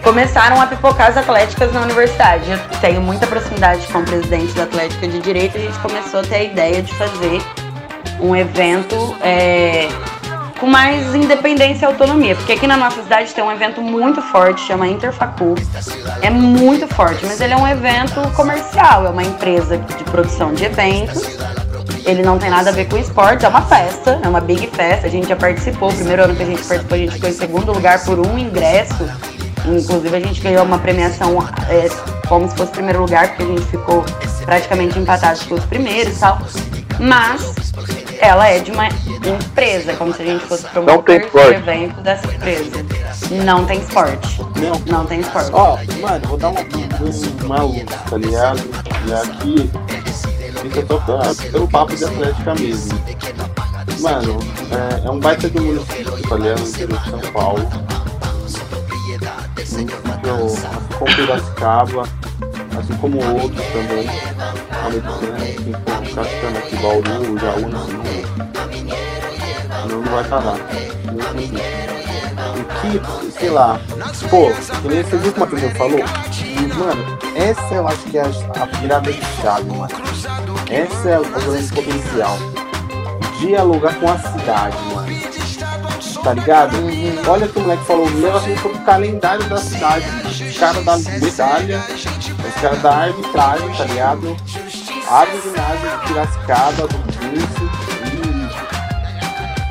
começaram 0.03 0.61
a 0.61 0.66
pipocar 0.66 1.09
as 1.09 1.16
atléticas 1.16 1.73
na 1.73 1.81
universidade. 1.83 2.51
Eu 2.51 2.59
tenho 2.81 3.01
muita 3.01 3.27
proximidade 3.27 3.87
com 3.88 4.01
o 4.01 4.05
presidente 4.05 4.53
da 4.53 4.64
Atlética 4.64 5.09
de 5.09 5.18
Direito 5.20 5.57
e 5.57 5.62
a 5.62 5.64
gente 5.66 5.79
começou 5.79 6.20
a 6.20 6.23
ter 6.23 6.35
a 6.37 6.42
ideia 6.42 6.83
de 6.83 6.94
fazer 6.94 7.40
um 8.20 8.35
evento 8.37 9.16
é, 9.23 9.88
com 10.61 10.66
mais 10.66 11.14
independência 11.14 11.87
e 11.87 11.88
autonomia. 11.88 12.37
Porque 12.37 12.53
aqui 12.53 12.66
na 12.66 12.77
nossa 12.77 13.03
cidade 13.03 13.35
tem 13.35 13.42
um 13.42 13.51
evento 13.51 13.81
muito 13.81 14.20
forte, 14.20 14.61
chama 14.61 14.87
Interfacu. 14.87 15.55
É 16.20 16.29
muito 16.29 16.87
forte, 16.87 17.25
mas 17.25 17.40
ele 17.40 17.55
é 17.55 17.57
um 17.57 17.66
evento 17.66 18.20
comercial, 18.37 19.07
é 19.07 19.11
uma 19.11 19.23
empresa 19.23 19.79
de 19.79 20.05
produção 20.05 20.53
de 20.53 20.66
eventos. 20.66 21.23
Ele 22.05 22.23
não 22.23 22.38
tem 22.38 22.51
nada 22.51 22.70
a 22.70 22.73
ver 22.73 22.88
com 22.88 22.99
esportes, 22.99 23.44
é 23.44 23.49
uma 23.49 23.62
festa, 23.62 24.20
é 24.23 24.29
uma 24.29 24.40
big 24.40 24.66
festa. 24.68 25.07
A 25.07 25.11
gente 25.11 25.29
já 25.29 25.37
participou, 25.37 25.90
o 25.90 25.94
primeiro 25.94 26.25
ano 26.25 26.37
que 26.37 26.42
a 26.42 26.46
gente 26.46 26.62
participou, 26.62 26.96
a 26.96 26.99
gente 26.99 27.14
ficou 27.14 27.31
em 27.31 27.33
segundo 27.33 27.73
lugar 27.73 28.05
por 28.05 28.18
um 28.18 28.38
ingresso. 28.38 29.09
Inclusive 29.66 30.16
a 30.16 30.20
gente 30.20 30.40
ganhou 30.40 30.64
uma 30.64 30.79
premiação 30.79 31.38
é, 31.68 31.88
como 32.29 32.49
se 32.49 32.57
fosse 32.57 32.73
primeiro 32.73 33.01
lugar, 33.01 33.29
porque 33.29 33.42
a 33.42 33.46
gente 33.46 33.64
ficou 33.66 34.05
praticamente 34.44 34.99
empatados 34.99 35.42
com 35.42 35.55
os 35.55 35.64
primeiros 35.64 36.16
e 36.16 36.20
tal. 36.20 36.38
Mas 36.99 37.55
ela 38.20 38.48
é 38.48 38.59
de 38.59 38.70
uma 38.70 38.87
empresa, 38.88 39.94
como 39.94 40.12
se 40.14 40.22
a 40.22 40.24
gente 40.24 40.44
fosse 40.44 40.66
promover 40.66 41.30
um 41.35 41.38
evento 41.38 42.00
dessa 42.02 42.26
empresa. 42.26 42.85
Não 43.44 43.64
tem 43.64 43.80
esporte. 43.80 44.40
Não, 44.56 44.78
não 44.87 45.06
tem 45.06 45.20
esporte. 45.20 45.50
Ó, 45.52 45.76
oh, 45.76 46.00
mano, 46.02 46.28
vou 46.28 46.37
dar 46.38 46.48
uma, 46.50 46.61
uma 47.44 47.62
luz, 47.62 47.85
tá 48.09 48.16
ligado? 48.16 48.61
E 49.06 49.14
aqui 49.14 49.70
fica 50.62 50.83
tocando 50.83 51.50
pelo 51.50 51.68
papo 51.68 51.96
de 51.96 52.04
atlética 52.04 52.54
mesmo. 52.54 53.00
Mano, 54.00 54.38
é, 54.70 55.06
é 55.06 55.11
um 55.11 55.18
baita 55.18 55.48
de 55.48 55.59
município, 55.59 56.28
tá 56.28 56.37
ligado? 56.37 56.61
No 56.61 56.68
interior 56.68 56.98
de 57.00 57.11
São 57.11 57.33
Paulo. 57.33 57.68
Município, 59.61 59.96
como 60.98 61.16
Piracicaba, 61.16 62.02
assim 62.78 62.96
como 62.96 63.18
outros 63.18 63.66
também. 63.66 64.09
A 64.70 64.88
medicina, 64.90 65.37
assim, 65.37 65.72
como 65.72 66.14
Cascana 66.14 66.59
aqui, 66.59 66.76
Bauru, 66.76 67.38
Jaú, 67.38 67.68
não, 67.68 67.87
não, 69.88 70.02
não 70.02 70.11
vai 70.11 70.24
parar. 70.24 70.56
E 72.85 72.98
que, 72.98 73.33
sei 73.38 73.50
lá, 73.50 73.80
pô, 74.28 74.50
você 74.50 75.16
viu 75.18 75.33
como 75.33 75.44
a 75.44 75.48
pessoa 75.48 75.70
falou? 75.72 76.00
E, 76.00 76.66
mano, 76.74 77.18
essa 77.35 77.74
eu 77.74 77.87
acho 77.87 78.02
que 78.04 78.18
é 78.18 78.22
a, 78.22 78.62
a 78.62 78.64
virada 78.66 79.12
de 79.12 79.20
chave, 79.40 79.70
mano. 79.70 79.94
Essa 80.70 81.09
é 81.11 81.18
o 81.18 81.24
grande 81.24 81.72
potencial. 81.72 82.37
Dialogar 83.38 83.94
com 83.98 84.11
a 84.11 84.18
cidade, 84.18 84.76
mano. 84.94 85.30
Tá 86.22 86.35
ligado? 86.35 86.76
Uhum. 86.76 87.22
Olha 87.26 87.48
que 87.48 87.59
o 87.59 87.62
moleque 87.62 87.85
falou, 87.85 88.06
o 88.06 88.11
negócio 88.11 88.59
sobre 88.61 88.78
o 88.78 88.80
calendário 88.83 89.44
da 89.48 89.56
cidade. 89.56 90.04
Os 90.26 90.59
caras 90.59 90.85
da 90.85 90.98
medalha, 90.98 91.80
os 91.88 92.61
caras 92.61 92.83
da 92.83 92.94
arbitragem, 92.94 93.68
tá 93.74 93.85
ligado? 93.85 94.37
Abre 95.09 95.37
o 95.37 95.42
ginásio 95.42 95.90
de 95.90 96.06
Piracicaba, 96.06 96.87
do 96.87 96.98
Pulse, 96.98 97.70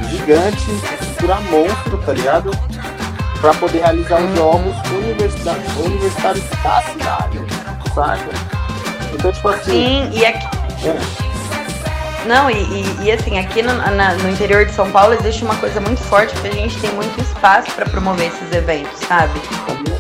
e 0.02 0.06
gigante, 0.10 0.72
estrutura 0.72 1.36
monstro, 1.42 1.98
tá 2.06 2.14
ligado? 2.14 2.52
Pra 3.40 3.54
poder 3.54 3.80
realizar 3.80 4.22
os 4.22 4.36
jogos 4.36 4.76
universitários, 4.92 5.78
universitários 5.78 6.44
da 6.64 6.82
cidade, 6.82 7.40
saca? 7.94 8.30
Então, 9.14 9.32
tipo 9.32 9.48
assim. 9.50 9.72
Sim, 9.72 10.10
e 10.12 10.26
aqui. 10.26 10.48
é, 10.88 11.29
Não, 12.26 12.50
e, 12.50 12.54
e- 12.56 13.04
e 13.06 13.12
assim, 13.12 13.40
aqui 13.40 13.62
no, 13.62 13.74
na- 13.74 14.14
no 14.14 14.30
interior 14.30 14.66
de 14.66 14.74
São 14.74 14.92
Paulo 14.92 15.14
existe 15.14 15.44
uma 15.44 15.56
coisa 15.56 15.80
muito 15.82 16.02
forte, 16.04 16.34
porque 16.34 16.50
a 16.50 16.54
gente 16.54 16.78
tem 16.80 16.92
muito 16.92 17.20
espaço 17.22 17.72
para 17.72 17.86
promover 17.90 18.28
esses 18.28 18.52
eventos, 18.52 19.00
sabe? 19.08 19.40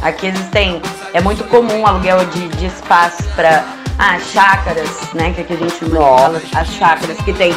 Aqui 0.01 0.27
existem, 0.27 0.81
é 1.13 1.21
muito 1.21 1.43
comum 1.45 1.85
aluguel 1.87 2.23
de, 2.25 2.47
de 2.49 2.65
espaço 2.67 3.23
para 3.35 3.63
ah, 3.97 4.19
chácaras, 4.19 4.89
né? 5.13 5.33
Que 5.33 5.41
aqui 5.41 5.53
a 5.53 5.57
gente 5.57 5.73
fala 5.75 6.41
as 6.55 6.67
chácaras, 6.73 7.17
que 7.21 7.33
tem 7.33 7.51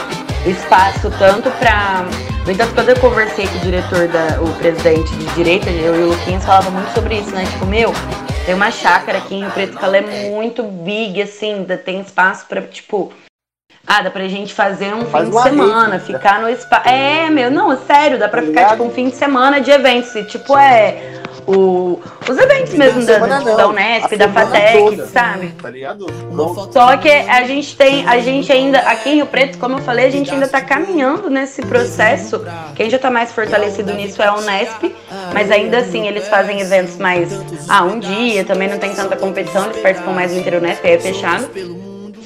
espaço 0.46 1.10
tanto 1.18 1.50
para. 1.52 2.04
No 2.44 2.50
entanto, 2.50 2.74
quando 2.74 2.88
eu 2.88 2.96
conversei 2.98 3.46
com 3.46 3.56
o 3.58 3.60
diretor, 3.60 4.08
da, 4.08 4.40
o 4.40 4.52
presidente 4.54 5.14
de 5.14 5.24
direita, 5.34 5.70
eu 5.70 5.94
e 5.94 6.02
o 6.04 6.08
Luquinhas 6.10 6.44
falava 6.44 6.70
muito 6.70 6.92
sobre 6.92 7.18
isso, 7.18 7.30
né? 7.30 7.44
Tipo, 7.44 7.66
meu, 7.66 7.92
tem 8.44 8.54
uma 8.54 8.70
chácara 8.72 9.18
aqui 9.18 9.36
em 9.36 9.42
Rio 9.42 9.50
Preto 9.52 9.76
que 9.78 9.84
ela 9.84 9.96
é 9.96 10.30
muito 10.30 10.64
big, 10.64 11.22
assim, 11.22 11.64
tem 11.84 12.00
espaço 12.00 12.46
para 12.48 12.62
tipo. 12.62 13.12
Ah, 13.86 14.00
dá 14.02 14.10
pra 14.10 14.28
gente 14.28 14.54
fazer 14.54 14.94
um 14.94 15.04
Faz 15.06 15.28
fim 15.28 15.34
de 15.34 15.42
semana, 15.42 15.96
rede, 15.96 16.04
ficar 16.06 16.40
no 16.40 16.48
espaço. 16.48 16.88
É, 16.88 17.28
meu, 17.28 17.50
não, 17.50 17.76
sério, 17.76 18.18
dá 18.18 18.28
pra 18.28 18.40
Tá 18.40 18.46
ficar 18.46 18.70
tipo 18.70 18.84
um 18.84 18.90
fim 18.90 19.08
de 19.08 19.16
semana 19.16 19.60
de 19.60 19.70
eventos. 19.70 20.14
E, 20.14 20.24
tipo, 20.24 20.56
é. 20.56 21.20
O, 21.44 22.00
os 22.28 22.38
eventos 22.38 22.72
mesmo 22.74 23.04
da, 23.04 23.14
Semana 23.14 23.40
não, 23.40 23.56
da 23.56 23.66
Unesp, 23.66 24.14
a 24.14 24.16
da 24.16 24.28
FATEC, 24.28 24.78
toda, 24.78 25.06
sabe? 25.08 25.48
Tá 25.60 25.70
ligado? 25.70 26.06
Só 26.70 26.96
que 26.96 27.10
a 27.10 27.42
gente 27.48 27.76
tem, 27.76 28.06
a 28.06 28.20
gente 28.20 28.52
ainda, 28.52 28.78
aqui 28.78 29.10
em 29.10 29.14
Rio 29.16 29.26
Preto, 29.26 29.58
como 29.58 29.78
eu 29.78 29.82
falei, 29.82 30.06
a 30.06 30.10
gente 30.10 30.32
ainda 30.32 30.46
tá 30.46 30.60
caminhando 30.60 31.28
nesse 31.28 31.60
processo. 31.62 32.44
Quem 32.76 32.88
já 32.88 32.96
tá 32.96 33.10
mais 33.10 33.32
fortalecido 33.32 33.92
nisso 33.92 34.22
é 34.22 34.26
a 34.26 34.36
Unesp, 34.36 34.94
mas 35.34 35.50
ainda 35.50 35.78
assim 35.78 36.06
eles 36.06 36.28
fazem 36.28 36.60
eventos 36.60 36.96
mais, 36.96 37.28
ah, 37.68 37.82
um 37.82 37.98
dia, 37.98 38.44
também 38.44 38.68
não 38.68 38.78
tem 38.78 38.94
tanta 38.94 39.16
competição, 39.16 39.64
eles 39.64 39.78
participam 39.78 40.12
mais 40.12 40.30
do 40.30 40.38
Inter 40.38 40.58
Unesp, 40.58 40.86
aí 40.86 40.92
é 40.92 40.98
fechado. 41.00 41.50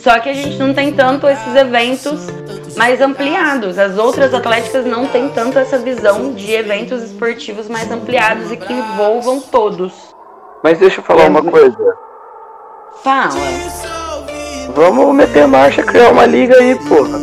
Só 0.06 0.20
que 0.20 0.28
a 0.28 0.32
gente 0.32 0.56
não 0.56 0.72
tem 0.72 0.92
tanto 0.92 1.26
esses 1.26 1.52
eventos 1.56 2.28
mais 2.76 3.00
ampliados. 3.00 3.76
As 3.76 3.98
outras 3.98 4.32
atléticas 4.32 4.86
não 4.86 5.08
têm 5.08 5.28
tanto 5.30 5.58
essa 5.58 5.78
visão 5.78 6.32
de 6.32 6.52
eventos 6.52 7.02
esportivos 7.02 7.68
mais 7.68 7.90
ampliados 7.90 8.52
e 8.52 8.56
que 8.56 8.72
envolvam 8.72 9.40
todos. 9.40 9.92
Mas 10.62 10.78
deixa 10.78 11.00
eu 11.00 11.04
falar 11.04 11.26
uma 11.26 11.42
coisa. 11.42 11.76
Fala. 13.02 13.34
Vamos 14.76 15.12
meter 15.12 15.48
marcha, 15.48 15.82
criar 15.82 16.12
uma 16.12 16.24
liga 16.24 16.56
aí, 16.56 16.76
porra. 16.88 17.18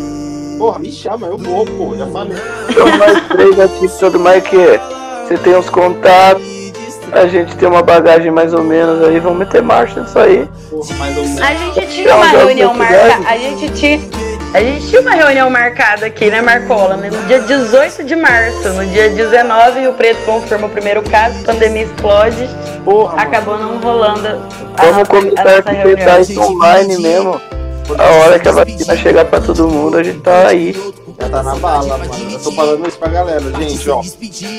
porra, 0.58 0.80
me 0.80 0.92
chama, 0.92 1.28
eu 1.28 1.38
vou, 1.38 1.66
pô, 1.66 1.96
já 1.96 2.08
falei. 2.08 2.36
Chama 2.70 2.98
nós 2.98 3.28
três 3.30 3.60
aqui, 3.62 3.88
tudo 3.98 4.20
mais 4.20 4.44
que 4.44 4.58
você 4.58 5.38
tem 5.38 5.56
uns 5.56 5.70
contatos, 5.70 6.44
a 7.12 7.28
gente 7.28 7.56
tem 7.56 7.68
uma 7.68 7.82
bagagem 7.82 8.32
mais 8.32 8.54
ou 8.54 8.64
menos 8.64 9.04
aí, 9.04 9.20
vamos 9.20 9.40
meter 9.40 9.62
marcha 9.62 10.02
nisso 10.02 10.18
aí. 10.18 10.48
Porra, 10.70 10.96
mais 10.96 11.18
ou 11.18 11.24
menos. 11.24 11.42
A 11.42 11.54
gente 11.54 11.88
tinha 11.88 12.16
uma 12.16 12.28
reunião 12.28 12.74
marcada. 12.74 13.28
A 13.28 13.38
gente 13.38 13.70
tinha. 13.70 14.00
A 14.54 14.60
gente 14.60 14.88
tinha 14.88 15.02
uma 15.02 15.16
reunião 15.16 15.50
marcada 15.50 16.06
aqui, 16.06 16.30
né, 16.30 16.40
Marcola? 16.40 16.96
No 16.96 17.10
dia 17.26 17.40
18 17.40 18.04
de 18.04 18.16
março. 18.16 18.70
No 18.70 18.86
dia 18.86 19.10
19, 19.10 19.88
o 19.88 19.94
Preto 19.94 20.24
confirma 20.26 20.68
o 20.68 20.70
primeiro 20.70 21.02
caso, 21.02 21.40
a 21.42 21.54
pandemia 21.54 21.84
explode. 21.84 22.48
Porra, 22.86 23.16
mano. 23.16 23.28
Acabou 23.28 23.58
não 23.58 23.80
rolando 23.80 24.28
a 24.78 24.82
Vamos 24.84 24.98
nossa, 24.98 25.06
começar 25.06 25.50
a 25.50 25.56
arquitetar 25.56 26.22
isso 26.22 26.40
online 26.40 26.98
mesmo. 27.00 27.42
A 27.98 28.26
hora 28.26 28.40
que 28.40 28.48
a 28.48 28.52
vacina 28.52 28.96
chegar 28.96 29.26
pra 29.26 29.42
todo 29.42 29.68
mundo, 29.68 29.98
a 29.98 30.04
gente 30.04 30.20
tá 30.20 30.48
aí. 30.48 30.76
Já 31.20 31.30
tá 31.30 31.44
na 31.44 31.56
bala, 31.56 31.98
mano. 31.98 32.32
Eu 32.32 32.40
tô 32.40 32.52
falando 32.52 32.88
isso 32.88 32.98
pra 32.98 33.10
galera, 33.10 33.42
gente, 33.60 33.90
ó. 33.90 34.02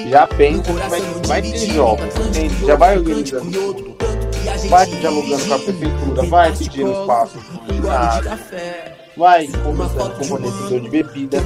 Já 0.08 0.26
pensa 0.26 0.62
que 0.62 0.72
vai, 0.72 1.00
vai 1.26 1.42
ter 1.42 1.72
jogos. 1.72 2.06
Gente, 2.32 2.66
já 2.66 2.76
vai 2.76 2.98
organizando 2.98 3.50
tudo. 3.50 3.94
Vai 4.68 4.86
dialogando 4.86 5.44
com 5.46 5.54
a 5.54 5.58
prefeitura, 5.58 6.22
vai 6.24 6.52
pedindo 6.52 6.92
espaço 6.92 7.38
pro 7.38 7.74
ginásio. 7.74 8.30
Vai 9.16 9.46
conversando 9.46 10.14
com 10.16 10.20
o 10.20 10.24
fornecedor 10.24 10.80
de 10.80 10.88
bebida. 10.88 11.38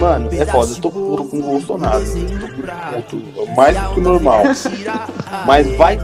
Mano, 0.00 0.28
é 0.32 0.46
foda, 0.46 0.72
eu 0.72 0.76
tô 0.80 0.90
puro 0.90 1.24
com 1.24 1.38
o 1.38 1.42
Bolsonaro. 1.42 2.04
Tô 2.04 3.02
puto, 3.02 3.54
mais 3.56 3.76
do 3.76 3.94
que 3.94 4.00
normal. 4.00 4.42
Mas 5.46 5.76
vai 5.76 5.98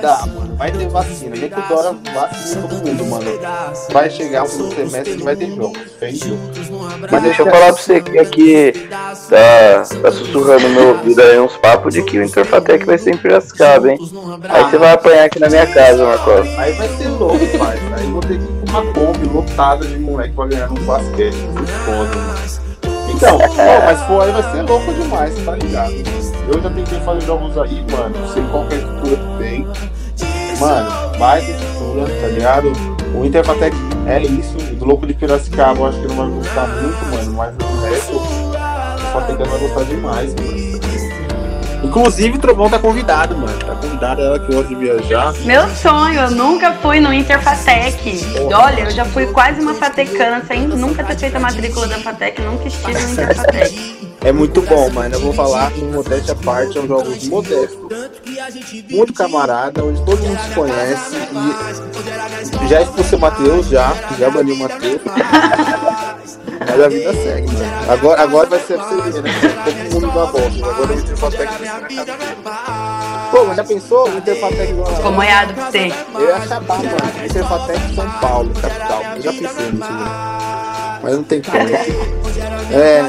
dar, 0.00 0.26
mano. 0.26 0.56
Vai 0.56 0.70
ter 0.70 0.88
vacina. 0.88 1.36
Nem 1.36 1.48
que 1.48 1.58
o 1.58 1.68
Dora 1.68 1.96
vacina 2.14 2.68
todo 2.68 2.86
mundo, 2.86 3.06
mano. 3.06 3.30
Vai 3.92 4.10
chegar 4.10 4.46
segundo 4.46 4.74
semestre 4.74 5.16
que 5.16 5.22
vai 5.22 5.36
ter 5.36 5.50
jogos. 5.54 5.78
Feio. 5.98 6.38
Mas 7.10 7.22
deixa 7.22 7.42
eu 7.42 7.46
falar 7.46 7.72
pra 7.72 7.82
você 7.82 8.00
que 8.00 8.18
aqui 8.18 8.72
tá, 8.90 9.82
tá 10.02 10.12
sussurrando 10.12 10.68
no 10.68 10.74
meu 10.74 10.88
ouvido 10.90 11.22
aí 11.22 11.38
uns 11.38 11.56
papos 11.56 11.94
de 11.94 12.02
que 12.02 12.18
o 12.18 12.24
Interfatec 12.24 12.84
vai 12.84 12.98
ser 12.98 13.10
em 13.10 13.14
hein? 13.14 13.98
Aí 14.48 14.64
você 14.64 14.78
vai 14.78 14.92
apanhar 14.92 15.24
aqui 15.24 15.38
na 15.38 15.48
minha 15.48 15.66
casa, 15.66 16.04
Marcos. 16.04 16.48
Aí 16.58 16.72
vai 16.72 16.88
ser 16.88 17.08
louco, 17.08 17.58
pai. 17.58 17.78
Aí 17.96 18.06
vou 18.06 18.20
ter 18.20 18.38
que 18.38 18.44
ir 18.44 18.46
com 18.46 18.70
uma 18.70 18.92
Kombi 18.92 19.26
lotada 19.26 19.86
de 19.86 19.98
moleque 19.98 20.34
pra 20.34 20.46
ganhar 20.46 20.68
no 20.68 20.80
basquete. 20.82 21.36
Muito 21.36 21.70
foda, 21.84 22.16
mano. 22.16 22.70
Então, 23.14 23.36
ó, 23.36 23.84
mas 23.84 24.00
pô, 24.02 24.20
aí 24.20 24.32
vai 24.32 24.42
ser 24.52 24.62
louco 24.62 24.92
demais, 24.92 25.34
tá 25.44 25.56
ligado? 25.56 26.19
Eu 26.48 26.62
já 26.62 26.70
tentei 26.70 27.00
fazer 27.00 27.20
jogos 27.26 27.56
aí, 27.58 27.84
mano. 27.90 28.18
Não 28.18 28.28
sei 28.28 28.42
qual 28.50 28.66
que 28.66 28.74
é 28.74 28.76
a 28.76 28.80
estrutura 28.80 29.16
que 29.16 29.38
tem. 29.38 29.66
Mano, 30.58 30.90
ter 31.12 31.50
estrutura, 31.50 32.20
tá 32.20 32.26
ligado? 32.28 32.72
O 33.14 33.24
Interfatec 33.24 33.76
é 34.06 34.22
isso. 34.22 34.56
O 34.56 34.76
do 34.76 34.84
louco 34.84 35.06
de 35.06 35.14
Piracicaba 35.14 35.78
eu 35.80 35.86
acho 35.86 36.00
que 36.00 36.08
não 36.08 36.16
vai 36.16 36.28
gostar 36.28 36.66
muito, 36.68 37.04
mano. 37.06 37.32
Mas 37.32 37.54
o 37.56 37.82
resto, 37.82 38.16
o 38.16 39.12
Fatec 39.12 39.48
vai 39.48 39.58
gostar 39.58 39.84
demais, 39.84 40.34
mano. 40.34 40.70
Inclusive, 41.82 42.36
o 42.36 42.38
Trovão 42.38 42.68
tá 42.68 42.78
convidado, 42.78 43.36
mano. 43.36 43.58
Tá 43.58 43.74
convidado, 43.74 44.20
ela 44.20 44.38
que 44.38 44.52
gosta 44.52 44.68
de 44.68 44.74
viajar. 44.74 45.32
Meu 45.44 45.66
sonho, 45.70 46.20
eu 46.20 46.30
nunca 46.30 46.72
fui 46.74 47.00
no 47.00 47.12
Interfatec. 47.12 48.20
Olha, 48.54 48.82
eu 48.82 48.90
já 48.90 49.04
fui 49.06 49.26
quase 49.26 49.60
uma 49.60 49.74
fatecana 49.74 50.44
sem 50.46 50.66
nunca 50.68 51.02
ter 51.02 51.18
feito 51.18 51.36
a 51.36 51.40
matrícula 51.40 51.86
da 51.88 51.98
Fatec, 51.98 52.40
nunca 52.42 52.68
estive 52.68 53.00
no 53.00 53.10
Interfatec. 53.12 54.09
É 54.22 54.32
muito 54.32 54.60
bom, 54.62 54.90
mano. 54.90 55.14
Eu 55.14 55.20
vou 55.20 55.32
falar 55.32 55.70
com 55.72 55.86
modéstia 55.86 56.32
à 56.32 56.36
parte, 56.36 56.76
é 56.76 56.80
um 56.80 56.86
jogo 56.86 57.10
modesto. 57.26 57.88
Muito 58.90 59.12
camarada, 59.14 59.84
onde 59.84 60.04
todo 60.04 60.22
mundo 60.22 60.40
se 60.40 60.54
conhece. 60.54 61.16
E 62.62 62.68
já 62.68 62.82
expulsei 62.82 63.18
o 63.18 63.20
Matheus, 63.20 63.66
já. 63.68 63.94
Já 64.18 64.30
baniu 64.30 64.54
o 64.54 64.58
Matheus. 64.58 65.00
Mas 66.60 66.80
a 66.80 66.88
vida 66.88 67.12
segue, 67.14 67.52
mano. 67.52 67.92
Agora, 67.92 68.22
agora 68.22 68.48
vai 68.48 68.60
ser 68.60 68.76
pra 68.76 68.86
você 68.86 69.22
ver, 69.22 69.22
né? 69.22 69.30
Todo 69.90 70.02
mundo 70.02 70.14
dá 70.14 70.26
bosta. 70.26 70.70
Agora 70.70 70.92
o 70.92 70.98
Interfatec 70.98 71.52
vai. 71.58 73.30
Pô, 73.30 73.44
mas 73.44 73.56
já 73.56 73.64
pensou? 73.64 74.08
O 74.08 74.18
Interfatec 74.18 74.70
igual 74.70 74.96
Ficou 74.96 75.12
moiado 75.12 75.54
pra 75.54 75.70
você. 75.70 75.92
Eu 76.14 76.28
ia 76.28 76.40
chapar, 76.46 76.78
mano. 76.78 77.24
Interfatec 77.24 77.94
São 77.94 78.10
Paulo, 78.20 78.52
capital. 78.60 79.02
Eu 79.16 79.22
já 79.22 79.32
pensei 79.32 79.70
nisso, 79.72 79.78
mano. 79.78 80.50
Mas 81.02 81.14
não 81.14 81.22
tem 81.24 81.40
como. 81.42 81.56
É. 82.72 83.02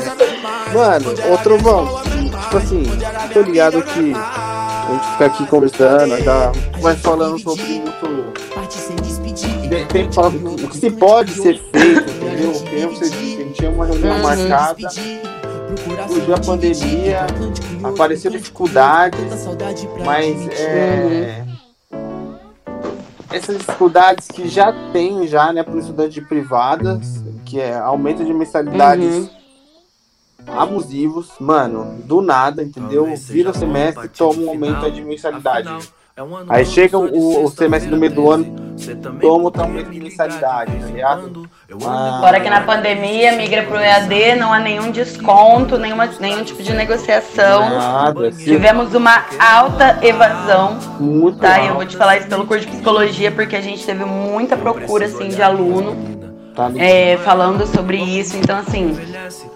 Mano, 0.74 1.10
ô 1.34 1.38
Trovão, 1.38 2.02
tipo 2.44 2.58
assim, 2.58 2.84
tô 3.34 3.42
ligado 3.42 3.82
que 3.84 4.14
a 4.14 4.92
gente 4.94 5.12
fica 5.12 5.26
aqui 5.26 5.46
conversando, 5.48 6.18
já 6.24 6.52
vai 6.80 6.96
falando 6.96 7.40
sobre 7.40 7.64
muito. 7.64 8.32
Tem- 9.92 10.12
falando 10.12 10.54
o 10.66 10.68
que 10.68 10.78
se 10.78 10.92
pode 10.92 11.32
ser 11.32 11.58
feito, 11.72 12.10
entendeu? 12.12 12.52
Disse, 12.90 13.04
a 13.04 13.08
gente 13.08 13.54
tinha 13.54 13.70
uma 13.72 13.86
reunião 13.86 14.16
Uhum. 14.18 14.22
marcada, 14.24 14.90
surgiu 16.10 16.36
a 16.36 16.40
pandemia, 16.40 17.28
apareceu 17.84 18.32
dificuldades, 18.32 19.20
mas 20.06 20.48
é, 20.60 21.44
essas 23.32 23.58
dificuldades 23.58 24.28
que 24.28 24.48
já 24.50 24.74
tem 24.92 25.26
já, 25.28 25.54
né, 25.54 25.64
para 25.64 25.76
os 25.76 25.82
estudantes 25.86 26.14
de 26.16 26.22
privadas, 26.22 27.24
que 27.46 27.60
é 27.60 27.74
aumento 27.78 28.24
de 28.26 28.34
mensalidades 28.34 29.06
Uhum. 29.16 29.30
Abusivos, 30.48 31.32
mano, 31.40 31.98
do 32.06 32.22
nada, 32.22 32.64
entendeu? 32.64 33.14
Vira 33.16 33.52
o 33.52 33.54
semestre, 33.54 34.08
toma 34.10 34.42
um 34.42 34.50
aumento 34.50 34.86
aí 34.86 34.92
de 34.92 35.02
mensalidade. 35.02 35.70
Aí 36.50 36.66
chega 36.66 36.98
o, 36.98 37.46
o 37.46 37.50
semestre 37.50 37.90
do 37.90 37.98
meio 37.98 38.12
do 38.14 38.30
ano, 38.30 38.76
toma 39.22 39.46
outro 39.46 39.62
aumento 39.62 39.90
de 39.90 40.00
mensalidade, 40.00 40.72
tá 40.78 40.86
ligado? 40.86 41.50
Ah, 41.86 42.20
Fora 42.22 42.40
que 42.42 42.50
na 42.50 42.62
pandemia 42.62 43.32
migra 43.38 43.64
pro 43.64 43.78
EAD, 43.78 44.36
não 44.36 44.52
há 44.52 44.60
nenhum 44.60 44.92
desconto, 44.92 45.78
nenhuma, 45.78 46.08
nenhum 46.20 46.44
tipo 46.44 46.62
de 46.62 46.74
negociação. 46.74 47.70
nada, 47.70 48.32
Tivemos 48.32 48.94
uma 48.94 49.24
alta 49.40 50.06
evasão, 50.06 50.78
muito 51.00 51.40
tá? 51.40 51.62
E 51.62 51.68
eu 51.68 51.76
vou 51.76 51.86
te 51.86 51.96
falar 51.96 52.18
isso 52.18 52.28
pelo 52.28 52.46
curso 52.46 52.66
de 52.66 52.72
psicologia, 52.72 53.32
porque 53.32 53.56
a 53.56 53.62
gente 53.62 53.86
teve 53.86 54.04
muita 54.04 54.58
procura, 54.58 55.06
assim, 55.06 55.30
de 55.30 55.42
aluno. 55.42 56.21
Tá 56.70 56.84
é, 56.84 57.18
falando 57.18 57.66
sobre 57.68 57.98
isso. 57.98 58.38
Então, 58.38 58.58
assim, 58.58 58.98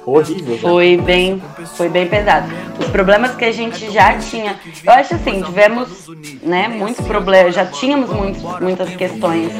horrível. 0.05 0.57
Foi 0.57 0.97
bem, 0.97 1.41
foi 1.75 1.89
bem 1.89 2.07
pesado. 2.07 2.51
Os 2.79 2.87
problemas 2.87 3.35
que 3.35 3.45
a 3.45 3.51
gente 3.51 3.91
já 3.91 4.17
tinha, 4.17 4.55
eu 4.83 4.93
acho 4.93 5.15
assim, 5.15 5.41
tivemos, 5.41 6.07
né, 6.41 6.67
muitos 6.67 7.05
problemas, 7.05 7.53
já 7.53 7.65
tínhamos 7.65 8.09
muitos, 8.09 8.41
muitas 8.59 8.95
questões 8.95 9.51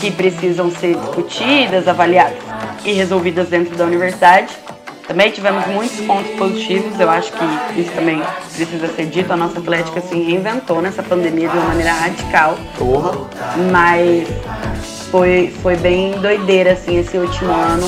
que 0.00 0.10
precisam 0.10 0.70
ser 0.70 0.96
discutidas, 0.96 1.88
avaliadas 1.88 2.38
e 2.84 2.92
resolvidas 2.92 3.48
dentro 3.48 3.76
da 3.76 3.84
universidade. 3.84 4.54
Também 5.06 5.28
tivemos 5.32 5.66
muitos 5.66 5.98
pontos 6.02 6.30
positivos, 6.36 7.00
eu 7.00 7.10
acho 7.10 7.32
que 7.32 7.80
isso 7.80 7.90
também 7.90 8.22
precisa 8.54 8.86
ser 8.86 9.06
dito. 9.06 9.32
A 9.32 9.36
nossa 9.36 9.58
atlética 9.58 10.00
se 10.00 10.14
reinventou 10.14 10.80
nessa 10.80 11.02
pandemia 11.02 11.48
de 11.48 11.56
uma 11.56 11.66
maneira 11.66 11.92
radical. 11.92 12.56
Porra. 12.78 13.10
Mas 13.72 14.28
foi, 15.10 15.52
foi 15.62 15.76
bem 15.76 16.12
doideira, 16.20 16.72
assim, 16.72 16.98
esse 16.98 17.16
último 17.16 17.52
ano. 17.52 17.86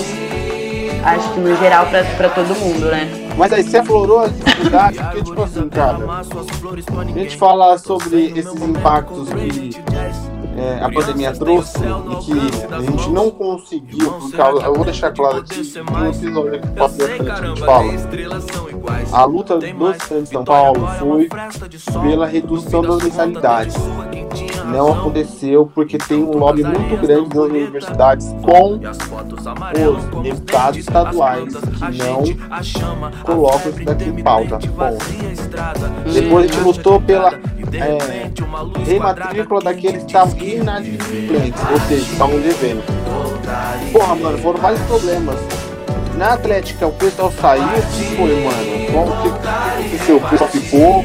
Acho 1.04 1.32
que 1.32 1.40
no 1.40 1.56
geral 1.56 1.86
pra, 1.86 2.04
pra 2.04 2.28
todo 2.28 2.54
mundo, 2.56 2.86
né? 2.86 3.08
Mas 3.36 3.52
aí 3.52 3.62
você 3.62 3.78
aflorou 3.78 4.20
as 4.20 4.32
dificuldades, 4.32 5.00
porque, 5.00 5.22
tipo 5.22 5.42
assim, 5.42 5.68
cara, 5.68 5.98
a 5.98 7.18
gente 7.18 7.36
fala 7.36 7.78
sobre 7.78 8.26
esses 8.38 8.62
impactos 8.62 9.28
que 9.30 9.70
é, 10.56 10.84
a 10.84 10.90
pandemia 10.90 11.32
trouxe 11.32 11.78
e 11.78 12.24
que 12.24 12.74
a 12.74 12.80
gente 12.80 13.10
não 13.10 13.30
conseguiu, 13.30 14.12
por 14.12 14.32
causa, 14.32 14.66
eu 14.66 14.74
vou 14.74 14.84
deixar 14.84 15.12
claro 15.12 15.38
aqui, 15.38 15.72
no 15.90 16.08
episódio 16.08 16.60
que 16.60 16.68
passa 16.68 17.04
frente 17.06 17.30
a 17.30 17.46
gente 17.46 17.60
fala, 17.60 17.92
a 19.12 19.24
luta 19.24 19.58
do 19.58 19.92
de 19.92 20.28
São 20.28 20.44
Paulo 20.44 20.86
foi 20.98 21.28
pela 22.02 22.26
redução 22.26 22.82
das 22.82 23.02
mensalidades. 23.02 23.74
Não 24.70 24.92
aconteceu 24.92 25.70
porque 25.74 25.98
tem 25.98 26.22
um 26.22 26.38
lobby 26.38 26.62
muito 26.62 26.96
grande 27.00 27.28
das 27.28 27.44
universidades 27.44 28.34
com 28.42 28.76
os 28.76 30.22
deputados 30.22 30.78
estaduais 30.78 31.54
que 31.54 31.98
não 31.98 33.22
colocam 33.22 33.70
isso 33.70 33.84
daqui 33.84 34.04
em 34.04 34.22
pauta. 34.22 34.58
Bom, 34.58 34.98
depois 36.12 36.44
a 36.44 36.52
gente 36.52 36.64
lutou 36.64 37.00
pela 37.00 37.32
é, 37.74 38.30
rematrícula 38.84 39.60
daqueles 39.60 40.02
que 40.04 40.06
estavam 40.06 40.38
inadimplentes, 40.38 41.62
ou 41.70 41.80
seja, 41.88 42.12
estavam 42.12 42.40
devendo. 42.40 42.82
Porra, 43.92 44.14
mano, 44.14 44.38
foram 44.38 44.60
vários 44.60 44.80
problemas. 44.82 45.36
Na 46.16 46.34
Atlética, 46.34 46.86
o 46.86 46.92
pessoal 46.92 47.32
saiu, 47.40 47.64
o 47.64 47.68
que 47.68 48.16
foi, 48.16 48.44
mano? 48.44 48.92
Como 48.92 49.22
que 49.22 49.28
aconteceu? 49.28 50.16
O 50.16 50.28
pessoal 50.28 50.50
ficou? 50.50 51.04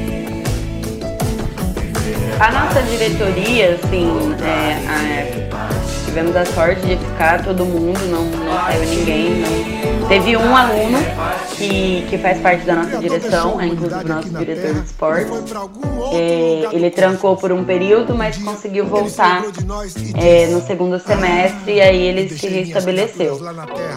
A 2.39 2.51
nossa 2.51 2.82
diretoria, 2.84 3.80
assim, 3.82 4.36
é, 4.43 4.74
a, 4.88 6.05
tivemos 6.05 6.36
a 6.36 6.45
sorte 6.45 6.82
de 6.82 6.97
ficar 6.97 7.43
todo 7.43 7.65
mundo, 7.65 7.99
não, 8.11 8.26
não 8.26 8.65
saiu 8.65 8.82
ninguém. 8.86 9.41
Não. 9.41 9.76
Teve 10.07 10.37
um 10.37 10.55
aluno 10.55 10.97
que, 11.57 12.05
que 12.09 12.17
faz 12.17 12.39
parte 12.39 12.65
da 12.65 12.75
nossa 12.75 12.97
direção, 12.97 13.59
é 13.59 13.67
inclusive 13.67 14.05
o 14.05 14.07
nosso 14.07 14.29
diretor 14.29 14.73
de 14.73 14.85
esportes. 14.85 15.53
É, 16.13 16.69
ele 16.71 16.89
trancou 16.89 17.35
por 17.35 17.51
um 17.51 17.65
período, 17.65 18.15
mas 18.15 18.37
conseguiu 18.37 18.85
voltar 18.85 19.43
é, 20.15 20.47
no 20.47 20.61
segundo 20.61 20.97
semestre 20.99 21.73
e 21.73 21.81
aí 21.81 22.01
ele 22.01 22.29
se 22.29 22.47
restabeleceu. 22.47 23.39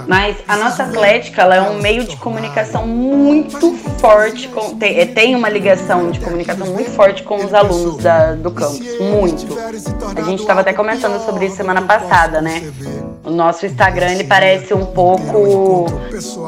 Mas 0.08 0.36
a 0.48 0.56
nossa 0.56 0.82
atlética 0.82 1.42
ela 1.42 1.54
é 1.54 1.60
um 1.60 1.80
meio 1.80 2.04
de 2.04 2.16
comunicação 2.16 2.86
muito 2.86 3.76
forte, 3.98 4.48
com, 4.48 4.76
tem, 4.76 4.98
é, 4.98 5.06
tem 5.06 5.36
uma 5.36 5.48
ligação 5.48 6.10
de 6.10 6.18
comunicação 6.18 6.66
muito 6.66 6.90
forte 6.90 7.22
com 7.22 7.36
os 7.36 7.54
alunos 7.54 7.98
da, 7.98 8.32
do 8.32 8.50
campus, 8.50 8.98
muito. 8.98 9.56
A 10.16 10.22
gente 10.22 10.40
estava 10.40 10.62
até 10.62 10.72
comentando 10.72 11.24
sobre 11.24 11.46
isso 11.46 11.56
semana 11.56 11.82
passada, 11.82 12.40
né? 12.40 12.62
O 13.22 13.30
nosso 13.30 13.66
Instagram 13.66 14.12
ele 14.12 14.24
parece 14.24 14.72
um 14.72 14.86
pouco, 14.86 15.86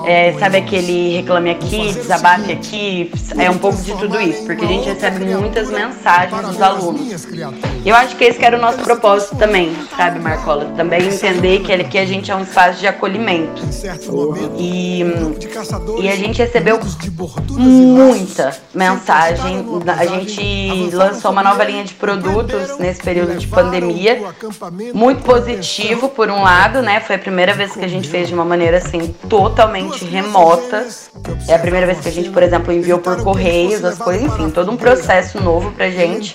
é, 0.07 0.33
sabe 0.39 0.59
aquele 0.59 1.17
reclame 1.17 1.51
aqui, 1.51 1.93
desabafe 1.93 2.53
aqui, 2.53 3.13
é 3.39 3.51
um 3.51 3.59
pouco 3.59 3.81
de 3.81 3.95
tudo 3.95 4.21
isso, 4.21 4.45
porque 4.45 4.65
a 4.65 4.69
gente 4.69 4.89
recebe 4.89 5.25
muitas 5.25 5.71
mensagens 5.71 6.47
dos 6.47 6.61
alunos. 6.61 7.27
Eu 7.85 7.95
acho 7.95 8.17
que 8.17 8.25
esse 8.25 8.39
que 8.39 8.45
era 8.45 8.57
o 8.57 8.61
nosso 8.61 8.79
propósito 8.79 9.37
também, 9.37 9.75
sabe, 9.97 10.19
Marcola? 10.19 10.67
Também 10.77 11.07
entender 11.07 11.61
que 11.61 11.73
aqui 11.73 11.99
a 11.99 12.07
gente 12.07 12.31
é 12.31 12.37
um 12.37 12.43
espaço 12.43 12.81
de 12.81 12.87
acolhimento. 12.87 13.63
E, 14.59 15.03
e 16.01 16.09
a 16.09 16.17
gente 16.17 16.39
recebeu 16.39 16.79
muita 17.57 18.57
mensagem. 18.75 19.65
A 19.87 20.05
gente 20.05 20.91
lançou 20.93 21.31
uma 21.31 21.43
nova 21.43 21.65
linha 21.65 21.85
de 21.85 21.95
produtos 21.95 22.79
nesse 22.79 23.03
período 23.03 23.37
de 23.37 23.47
pandemia, 23.47 24.21
muito 24.95 25.23
positivo 25.23 26.09
por 26.09 26.29
um 26.29 26.43
lado 26.43 26.83
né? 26.83 27.01
Foi 27.01 27.17
a 27.17 27.19
primeira 27.19 27.55
vez 27.55 27.73
que 27.73 27.85
a 27.85 27.89
gente 27.89 28.09
fez 28.09 28.29
de 28.29 28.35
uma 28.35 28.45
maneira 28.45 28.79
assim 28.79 29.15
totalmente 29.43 30.05
remota. 30.05 30.87
É 31.49 31.55
a 31.55 31.59
primeira 31.59 31.87
vez 31.87 32.01
que 32.01 32.09
a 32.09 32.13
gente, 32.13 32.31
por 32.31 32.43
exemplo, 32.43 32.73
enviou 32.73 32.99
por 33.01 33.21
correios 33.23 33.85
as 33.85 33.99
coisas, 33.99 34.23
enfim, 34.23 34.51
todo 34.51 34.71
um 34.71 34.77
processo 34.77 35.41
novo 35.41 35.73
pra 35.73 35.91
gente. 35.91 36.35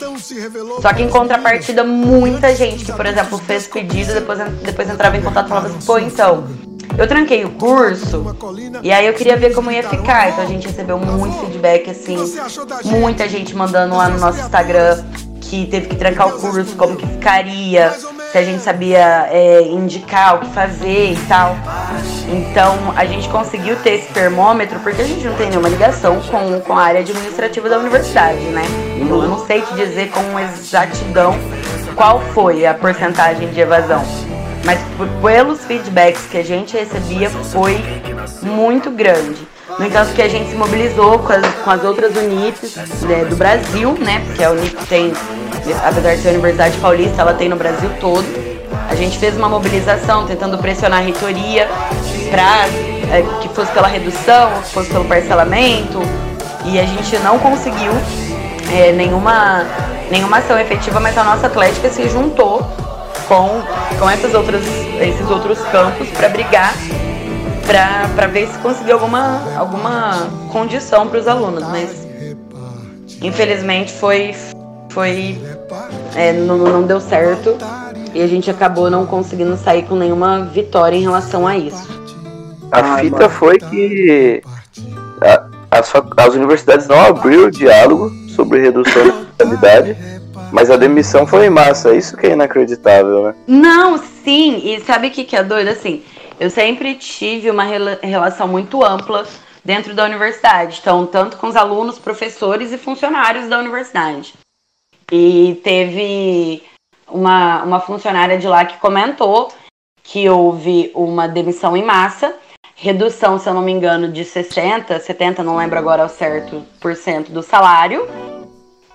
Só 0.82 0.94
que 0.94 1.04
em 1.04 1.10
contrapartida, 1.10 1.84
muita 1.84 2.54
gente 2.54 2.84
que, 2.84 2.92
por 2.92 3.06
exemplo, 3.06 3.38
fez 3.38 3.66
pedido, 3.68 4.14
depois, 4.14 4.40
depois 4.62 4.90
entrava 4.90 5.16
em 5.16 5.22
contato 5.22 5.46
e 5.46 5.50
falava 5.50 5.68
assim, 5.68 5.86
pô, 5.86 5.98
então, 5.98 6.46
eu 6.98 7.08
tranquei 7.08 7.46
o 7.46 7.52
curso 7.52 8.36
e 8.84 8.92
aí 8.92 9.06
eu 9.06 9.14
queria 9.14 9.38
ver 9.38 9.54
como 9.54 9.72
ia 9.72 9.84
ficar. 9.84 10.30
Então 10.30 10.44
a 10.44 10.48
gente 10.48 10.68
recebeu 10.68 10.98
muito 10.98 11.40
feedback, 11.46 11.90
assim, 11.90 12.18
muita 12.84 13.30
gente 13.30 13.56
mandando 13.56 13.96
lá 13.96 14.10
no 14.10 14.20
nosso 14.20 14.40
Instagram 14.40 15.04
que 15.50 15.66
teve 15.66 15.88
que 15.88 15.96
trancar 15.96 16.28
o 16.28 16.40
curso, 16.40 16.76
como 16.76 16.96
que 16.96 17.08
ficaria, 17.08 17.92
se 18.32 18.38
a 18.38 18.44
gente 18.44 18.62
sabia 18.62 19.28
é, 19.32 19.62
indicar 19.62 20.36
o 20.36 20.40
que 20.40 20.54
fazer 20.54 21.14
e 21.14 21.18
tal. 21.28 21.56
Então 22.30 22.94
a 22.96 23.06
gente 23.06 23.30
conseguiu 23.30 23.76
ter 23.78 23.96
esse 23.96 24.14
termômetro 24.14 24.80
porque 24.82 25.02
a 25.02 25.06
gente 25.06 25.26
não 25.26 25.36
tem 25.36 25.50
nenhuma 25.50 25.70
ligação 25.70 26.20
com, 26.22 26.60
com 26.62 26.74
a 26.74 26.84
área 26.84 27.00
administrativa 27.00 27.70
da 27.70 27.80
universidade, 27.80 28.40
né? 28.40 28.64
Eu 29.00 29.28
não 29.28 29.46
sei 29.46 29.62
te 29.62 29.74
dizer 29.76 30.12
com 30.12 30.40
exatidão 30.40 31.36
qual 31.96 32.20
foi 32.34 32.66
a 32.66 32.74
porcentagem 32.74 33.50
de 33.50 33.60
evasão. 33.60 34.04
Mas 34.66 34.80
pelos 35.22 35.64
feedbacks 35.64 36.26
que 36.30 36.38
a 36.38 36.44
gente 36.44 36.76
recebia 36.76 37.30
foi 37.30 37.78
muito 38.44 38.92
grande. 38.92 39.48
No 39.78 39.86
entanto, 39.86 40.14
que 40.14 40.22
a 40.22 40.30
gente 40.30 40.50
se 40.50 40.56
mobilizou 40.56 41.20
com 41.20 41.34
as, 41.34 41.46
com 41.64 41.70
as 41.70 41.84
outras 41.84 42.16
UNIPs 42.16 42.76
né, 43.02 43.26
do 43.26 43.36
Brasil, 43.36 43.94
né? 44.00 44.24
Porque 44.26 44.44
a 44.44 44.52
UNIP 44.52 44.76
tem, 44.88 45.14
apesar 45.84 46.16
de 46.16 46.22
ser 46.22 46.30
a 46.30 46.32
Universidade 46.32 46.78
Paulista, 46.78 47.22
ela 47.22 47.34
tem 47.34 47.50
no 47.50 47.58
Brasil 47.58 47.90
todo. 48.00 48.26
A 48.90 48.96
gente 48.96 49.20
fez 49.20 49.36
uma 49.36 49.50
mobilização 49.50 50.26
tentando 50.26 50.58
pressionar 50.58 51.00
a 51.00 51.02
reitoria 51.04 51.68
para 52.32 52.66
é, 53.12 53.24
que 53.42 53.50
fosse 53.50 53.72
pela 53.72 53.88
redução, 53.88 54.50
que 54.64 54.74
fosse 54.74 54.90
pelo 54.90 55.06
parcelamento, 55.06 56.02
e 56.66 56.80
a 56.80 56.86
gente 56.86 57.18
não 57.20 57.38
conseguiu 57.38 57.92
é, 58.74 58.94
nenhuma, 58.94 59.66
nenhuma 60.10 60.38
ação 60.38 60.58
efetiva, 60.58 61.00
mas 61.00 61.18
a 61.18 61.24
nossa 61.24 61.48
atlética 61.48 61.90
se 61.90 62.08
juntou 62.10 62.60
com, 63.28 63.62
com 64.00 64.10
essas 64.10 64.34
outras, 64.34 64.64
esses 65.02 65.30
outros 65.30 65.60
campos 65.66 66.08
para 66.10 66.30
brigar 66.30 66.74
para 67.68 68.28
ver 68.28 68.48
se 68.48 68.58
conseguiu 68.60 68.94
alguma, 68.94 69.42
alguma 69.58 70.30
condição 70.52 71.08
para 71.08 71.20
os 71.20 71.28
alunos, 71.28 71.64
mas 71.64 72.08
infelizmente 73.22 73.92
foi, 73.92 74.34
foi 74.90 75.38
é, 76.16 76.32
não, 76.32 76.58
não 76.58 76.84
deu 76.84 77.02
certo 77.02 77.58
e 78.14 78.22
a 78.22 78.28
gente 78.28 78.50
acabou 78.50 78.90
não 78.90 79.06
conseguindo 79.06 79.58
sair 79.58 79.84
com 79.84 79.96
nenhuma 79.96 80.46
vitória 80.46 80.96
em 80.96 81.02
relação 81.02 81.46
a 81.46 81.58
isso. 81.58 81.98
A 82.72 82.98
fita 83.00 83.30
foi 83.30 83.58
que 83.58 84.42
a, 85.22 85.46
as, 85.78 85.94
as 86.18 86.36
universidades 86.36 86.88
não 86.88 87.00
abriram 87.02 87.46
o 87.46 87.52
diálogo 87.52 88.12
sobre 88.30 88.62
redução 88.62 89.08
da 89.08 89.46
qualidade, 89.46 89.98
mas 90.54 90.72
a 90.72 90.78
demissão 90.78 91.28
foi 91.28 91.48
em 91.48 91.50
massa, 91.50 91.94
isso 91.94 92.16
que 92.16 92.28
é 92.28 92.32
inacreditável, 92.32 93.24
né? 93.24 93.36
Não, 93.46 93.98
sim, 93.98 94.62
e 94.64 94.80
sabe 94.82 95.08
o 95.08 95.12
que, 95.12 95.26
que 95.26 95.36
é 95.36 95.44
doido? 95.44 95.70
Assim, 95.70 96.02
eu 96.40 96.50
sempre 96.50 96.96
tive 96.96 97.50
uma 97.50 97.64
relação 97.64 98.48
muito 98.48 98.84
ampla 98.84 99.28
dentro 99.64 99.94
da 99.94 100.06
universidade, 100.06 100.80
então 100.82 101.06
tanto 101.06 101.38
com 101.38 101.48
os 101.48 101.56
alunos, 101.56 102.00
professores 102.00 102.72
e 102.72 102.78
funcionários 102.78 103.50
da 103.50 103.60
universidade. 103.60 104.34
E 105.12 105.60
teve 105.64 106.64
uma, 107.08 107.64
uma 107.64 107.80
funcionária 107.80 108.38
de 108.38 108.48
lá 108.48 108.66
que 108.66 108.78
comentou 108.78 109.52
que 110.04 110.30
houve 110.30 110.90
uma 110.96 111.28
demissão 111.28 111.76
em 111.76 111.84
massa, 111.84 112.34
redução, 112.76 113.38
se 113.38 113.50
eu 113.50 113.54
não 113.54 113.62
me 113.62 113.74
engano, 113.74 114.10
de 114.10 114.24
60, 114.24 114.98
70, 115.00 115.44
não 115.44 115.58
lembro 115.58 115.78
agora 115.78 116.04
ao 116.04 116.10
certo, 116.10 116.64
por 116.80 116.96
cento 116.96 117.30
do 117.30 117.44
salário. 117.44 118.08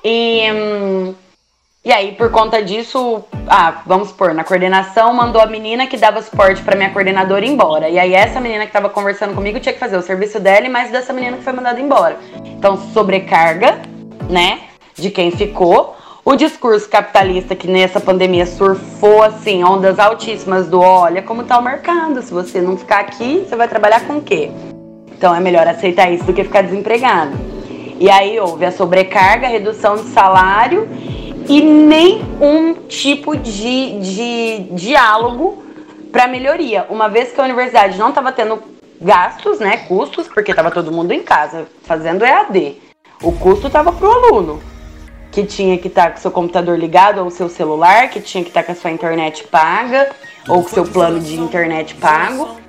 E 0.03 0.51
hum, 0.51 1.15
e 1.85 1.91
aí, 1.91 2.13
por 2.13 2.31
conta 2.31 2.63
disso, 2.63 3.25
ah, 3.49 3.83
vamos 3.85 4.11
supor, 4.11 4.33
na 4.33 4.45
coordenação 4.45 5.13
mandou 5.13 5.43
a 5.43 5.47
menina 5.47 5.85
que 5.89 5.97
dava 5.97 6.23
suporte 6.23 6.63
para 6.63 6.77
minha 6.77 6.91
coordenadora 6.91 7.45
embora. 7.45 7.89
E 7.89 7.99
aí, 7.99 8.15
essa 8.15 8.41
menina 8.41 8.61
que 8.61 8.69
estava 8.69 8.89
conversando 8.89 9.35
comigo 9.35 9.59
tinha 9.59 9.73
que 9.73 9.81
fazer 9.81 9.97
o 9.97 10.03
serviço 10.03 10.39
dela 10.39 10.65
e 10.65 10.69
mais 10.69 10.93
dessa 10.93 11.13
menina 11.13 11.39
que 11.39 11.43
foi 11.43 11.53
mandada 11.53 11.81
embora. 11.81 12.17
Então, 12.45 12.77
sobrecarga, 12.93 13.81
né, 14.31 14.61
de 14.95 15.11
quem 15.11 15.33
ficou. 15.33 15.97
O 16.25 16.37
discurso 16.37 16.89
capitalista 16.89 17.57
que 17.57 17.67
nessa 17.67 17.99
pandemia 17.99 18.47
surfou 18.47 19.21
assim, 19.21 19.65
ondas 19.65 19.99
altíssimas 19.99 20.69
do 20.69 20.81
olha 20.81 21.21
como 21.21 21.43
tá 21.43 21.59
o 21.59 21.63
mercado. 21.63 22.23
Se 22.23 22.33
você 22.33 22.61
não 22.61 22.77
ficar 22.77 23.01
aqui, 23.01 23.45
você 23.45 23.57
vai 23.57 23.67
trabalhar 23.67 24.07
com 24.07 24.19
o 24.19 24.23
quê? 24.23 24.53
Então 25.17 25.35
é 25.35 25.41
melhor 25.41 25.67
aceitar 25.67 26.13
isso 26.13 26.23
do 26.23 26.33
que 26.33 26.45
ficar 26.45 26.63
desempregado. 26.63 27.33
E 27.99 28.09
aí 28.09 28.39
houve 28.39 28.65
a 28.65 28.71
sobrecarga, 28.71 29.49
a 29.49 29.51
redução 29.51 29.97
de 29.97 30.11
salário 30.11 30.89
e 31.49 31.61
nenhum 31.63 32.75
tipo 32.89 33.37
de, 33.37 34.01
de 34.01 34.59
diálogo 34.73 35.63
para 36.11 36.27
melhoria. 36.29 36.87
Uma 36.91 37.09
vez 37.09 37.33
que 37.33 37.41
a 37.41 37.45
universidade 37.45 37.99
não 37.99 38.11
estava 38.11 38.33
tendo 38.33 38.63
gastos, 39.01 39.59
né, 39.59 39.79
custos, 39.89 40.29
porque 40.29 40.53
estava 40.53 40.71
todo 40.71 40.93
mundo 40.93 41.13
em 41.13 41.23
casa 41.23 41.67
fazendo 41.83 42.25
EAD. 42.25 42.77
O 43.23 43.33
custo 43.33 43.67
estava 43.67 43.93
para 43.93 44.09
o 44.09 44.13
aluno 44.13 44.63
que 45.33 45.45
tinha 45.45 45.79
que 45.79 45.89
estar 45.89 46.05
tá 46.05 46.11
com 46.11 46.19
seu 46.19 46.31
computador 46.31 46.79
ligado 46.79 47.19
ou 47.19 47.31
seu 47.31 47.49
celular, 47.49 48.11
que 48.11 48.21
tinha 48.21 48.45
que 48.45 48.51
estar 48.51 48.61
tá 48.61 48.67
com 48.67 48.73
a 48.73 48.75
sua 48.75 48.91
internet 48.91 49.45
paga 49.45 50.11
ou 50.47 50.63
com 50.63 50.69
seu 50.69 50.85
plano 50.85 51.19
de 51.19 51.41
internet 51.41 51.95
pago. 51.95 52.62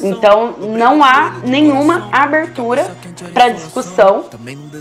Então 0.00 0.54
não 0.58 1.02
há 1.02 1.36
nenhuma 1.44 2.08
abertura 2.12 2.94
para 3.32 3.48
discussão, 3.48 4.26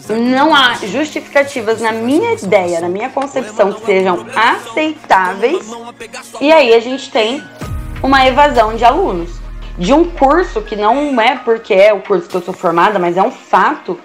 não 0.10 0.54
há 0.54 0.76
justificativas 0.76 1.80
na 1.80 1.92
minha 1.92 2.34
ideia, 2.34 2.82
na 2.82 2.90
minha 2.90 3.10
concepção 3.10 3.72
que 3.74 3.86
sejam 3.86 4.26
aceitáveis. 4.36 5.66
E 6.42 6.52
aí 6.52 6.74
a 6.74 6.80
gente 6.80 7.10
tem 7.12 7.44
uma 8.02 8.26
evasão 8.26 8.76
de 8.76 8.84
alunos 8.84 9.44
de 9.78 9.94
um 9.94 10.06
curso 10.06 10.62
que 10.62 10.76
não 10.76 11.20
é 11.20 11.36
porque 11.36 11.74
é 11.74 11.94
o 11.94 12.02
curso 12.02 12.28
que 12.28 12.36
eu 12.36 12.42
sou 12.42 12.54
formada, 12.54 13.00
mas 13.00 13.18
é 13.18 13.24
um 13.24 13.32
fato 13.32 14.00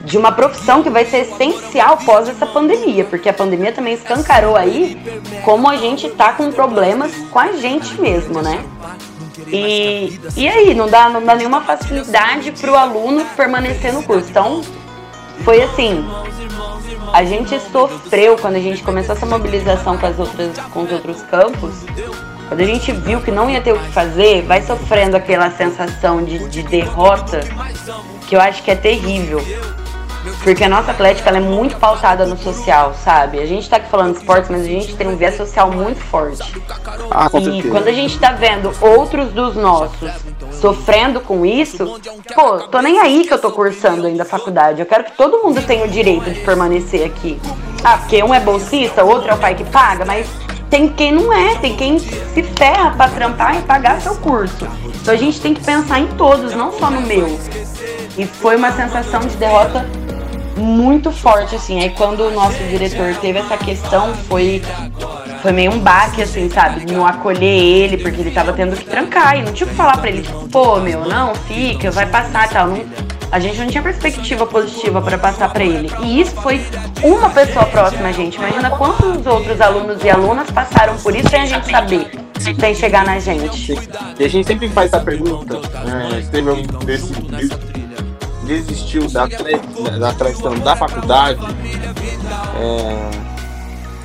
de 0.00 0.16
uma 0.16 0.30
profissão 0.30 0.82
que 0.82 0.90
vai 0.90 1.04
ser 1.04 1.22
essencial 1.22 1.96
pós 1.98 2.28
essa 2.28 2.46
pandemia, 2.46 3.04
porque 3.04 3.28
a 3.28 3.32
pandemia 3.32 3.72
também 3.72 3.94
escancarou 3.94 4.54
aí 4.54 4.96
como 5.44 5.68
a 5.68 5.76
gente 5.76 6.08
tá 6.10 6.32
com 6.32 6.52
problemas 6.52 7.12
com 7.32 7.38
a 7.38 7.52
gente 7.52 8.00
mesmo, 8.00 8.40
né? 8.40 8.64
E, 9.46 10.20
e 10.36 10.48
aí, 10.48 10.74
não 10.74 10.88
dá, 10.88 11.08
não 11.08 11.24
dá 11.24 11.34
nenhuma 11.34 11.60
facilidade 11.62 12.52
para 12.52 12.70
o 12.70 12.74
aluno 12.74 13.24
permanecer 13.36 13.92
no 13.92 14.02
curso. 14.02 14.28
Então, 14.30 14.62
foi 15.44 15.62
assim, 15.62 16.04
a 17.12 17.24
gente 17.24 17.58
sofreu 17.70 18.36
quando 18.36 18.56
a 18.56 18.60
gente 18.60 18.82
começou 18.82 19.14
essa 19.14 19.26
mobilização 19.26 19.96
com, 19.96 20.06
as 20.06 20.18
outras, 20.18 20.58
com 20.72 20.82
os 20.82 20.92
outros 20.92 21.22
campos. 21.22 21.84
Quando 22.48 22.60
a 22.60 22.64
gente 22.64 22.92
viu 22.92 23.20
que 23.20 23.30
não 23.30 23.48
ia 23.50 23.60
ter 23.60 23.72
o 23.72 23.78
que 23.78 23.90
fazer, 23.90 24.42
vai 24.42 24.62
sofrendo 24.62 25.16
aquela 25.16 25.50
sensação 25.50 26.24
de, 26.24 26.48
de 26.48 26.62
derrota 26.62 27.40
que 28.26 28.34
eu 28.34 28.40
acho 28.40 28.62
que 28.62 28.70
é 28.70 28.74
terrível. 28.74 29.42
Porque 30.42 30.64
a 30.64 30.68
nossa 30.68 30.90
atlética 30.90 31.30
é 31.30 31.40
muito 31.40 31.76
pautada 31.76 32.26
no 32.26 32.36
social, 32.36 32.94
sabe? 32.94 33.38
A 33.38 33.46
gente 33.46 33.68
tá 33.68 33.76
aqui 33.76 33.88
falando 33.88 34.12
de 34.12 34.18
esportes, 34.18 34.50
mas 34.50 34.62
a 34.62 34.68
gente 34.68 34.96
tem 34.96 35.06
um 35.06 35.16
viés 35.16 35.36
social 35.36 35.70
muito 35.70 36.00
forte. 36.00 36.60
Ah, 37.10 37.30
com 37.30 37.38
e 37.38 37.44
certeza. 37.44 37.70
quando 37.70 37.88
a 37.88 37.92
gente 37.92 38.18
tá 38.18 38.32
vendo 38.32 38.72
outros 38.80 39.32
dos 39.32 39.54
nossos 39.54 40.10
sofrendo 40.52 41.20
com 41.20 41.46
isso, 41.46 42.00
pô, 42.34 42.58
tô 42.68 42.80
nem 42.80 42.98
aí 42.98 43.26
que 43.26 43.32
eu 43.32 43.38
tô 43.38 43.50
cursando 43.50 44.06
ainda 44.06 44.22
a 44.22 44.26
faculdade. 44.26 44.80
Eu 44.80 44.86
quero 44.86 45.04
que 45.04 45.12
todo 45.12 45.38
mundo 45.38 45.62
tenha 45.62 45.84
o 45.84 45.88
direito 45.88 46.30
de 46.30 46.40
permanecer 46.40 47.06
aqui. 47.06 47.40
Ah, 47.84 47.98
porque 47.98 48.22
um 48.22 48.34
é 48.34 48.40
bolsista, 48.40 49.04
o 49.04 49.08
outro 49.08 49.30
é 49.30 49.34
o 49.34 49.38
pai 49.38 49.54
que 49.54 49.64
paga, 49.64 50.04
mas 50.04 50.26
tem 50.68 50.88
quem 50.88 51.12
não 51.12 51.32
é, 51.32 51.54
tem 51.56 51.76
quem 51.76 51.98
se 51.98 52.42
ferra 52.42 52.90
para 52.90 53.10
trampar 53.10 53.56
e 53.56 53.62
pagar 53.62 54.00
seu 54.00 54.16
curso. 54.16 54.66
Então 55.00 55.14
a 55.14 55.16
gente 55.16 55.40
tem 55.40 55.54
que 55.54 55.64
pensar 55.64 56.00
em 56.00 56.06
todos, 56.08 56.54
não 56.54 56.72
só 56.72 56.90
no 56.90 57.00
meu. 57.00 57.38
E 58.16 58.26
foi 58.26 58.56
uma 58.56 58.72
sensação 58.72 59.20
de 59.20 59.36
derrota 59.36 59.86
muito 60.58 61.10
forte, 61.10 61.54
assim. 61.54 61.80
Aí 61.80 61.90
quando 61.90 62.20
o 62.20 62.30
nosso 62.30 62.62
diretor 62.64 63.14
teve 63.16 63.38
essa 63.38 63.56
questão, 63.56 64.14
foi, 64.28 64.62
foi 65.42 65.52
meio 65.52 65.72
um 65.72 65.78
baque, 65.78 66.22
assim, 66.22 66.50
sabe? 66.50 66.90
Não 66.90 67.06
acolher 67.06 67.44
ele, 67.44 67.96
porque 67.98 68.20
ele 68.20 68.30
tava 68.30 68.52
tendo 68.52 68.76
que 68.76 68.84
trancar. 68.84 69.38
E 69.38 69.42
não 69.42 69.52
tinha 69.52 69.68
que 69.68 69.74
falar 69.74 69.96
pra 69.98 70.08
ele, 70.10 70.22
tipo, 70.22 70.48
pô, 70.48 70.76
meu, 70.80 71.04
não, 71.04 71.34
fica, 71.34 71.90
vai 71.90 72.06
passar 72.06 72.48
tal. 72.48 72.68
Não, 72.68 72.84
a 73.30 73.38
gente 73.38 73.58
não 73.58 73.66
tinha 73.66 73.82
perspectiva 73.82 74.46
positiva 74.46 75.02
para 75.02 75.18
passar 75.18 75.52
para 75.52 75.62
ele. 75.64 75.90
E 76.02 76.20
isso 76.20 76.34
foi 76.36 76.64
uma 77.02 77.28
pessoa 77.30 77.66
próxima 77.66 78.08
a 78.08 78.12
gente. 78.12 78.36
Imagina 78.36 78.70
quantos 78.70 79.26
outros 79.26 79.60
alunos 79.60 80.02
e 80.02 80.10
alunas 80.10 80.50
passaram 80.50 80.96
por 80.96 81.14
isso 81.14 81.28
sem 81.28 81.42
a 81.42 81.46
gente 81.46 81.70
saber, 81.70 82.10
sem 82.58 82.74
chegar 82.74 83.04
na 83.04 83.18
gente. 83.18 83.74
E 84.18 84.24
a 84.24 84.28
gente 84.28 84.46
sempre 84.46 84.68
faz 84.68 84.92
essa 84.92 85.04
pergunta, 85.04 85.60
né? 85.84 86.26
teve 86.30 86.50
um 86.50 86.62
desse 86.84 87.12
desistiu 88.48 89.08
da, 89.10 89.26
da 89.98 90.12
tradição 90.14 90.58
da 90.58 90.74
faculdade. 90.74 91.40
É, 92.56 93.10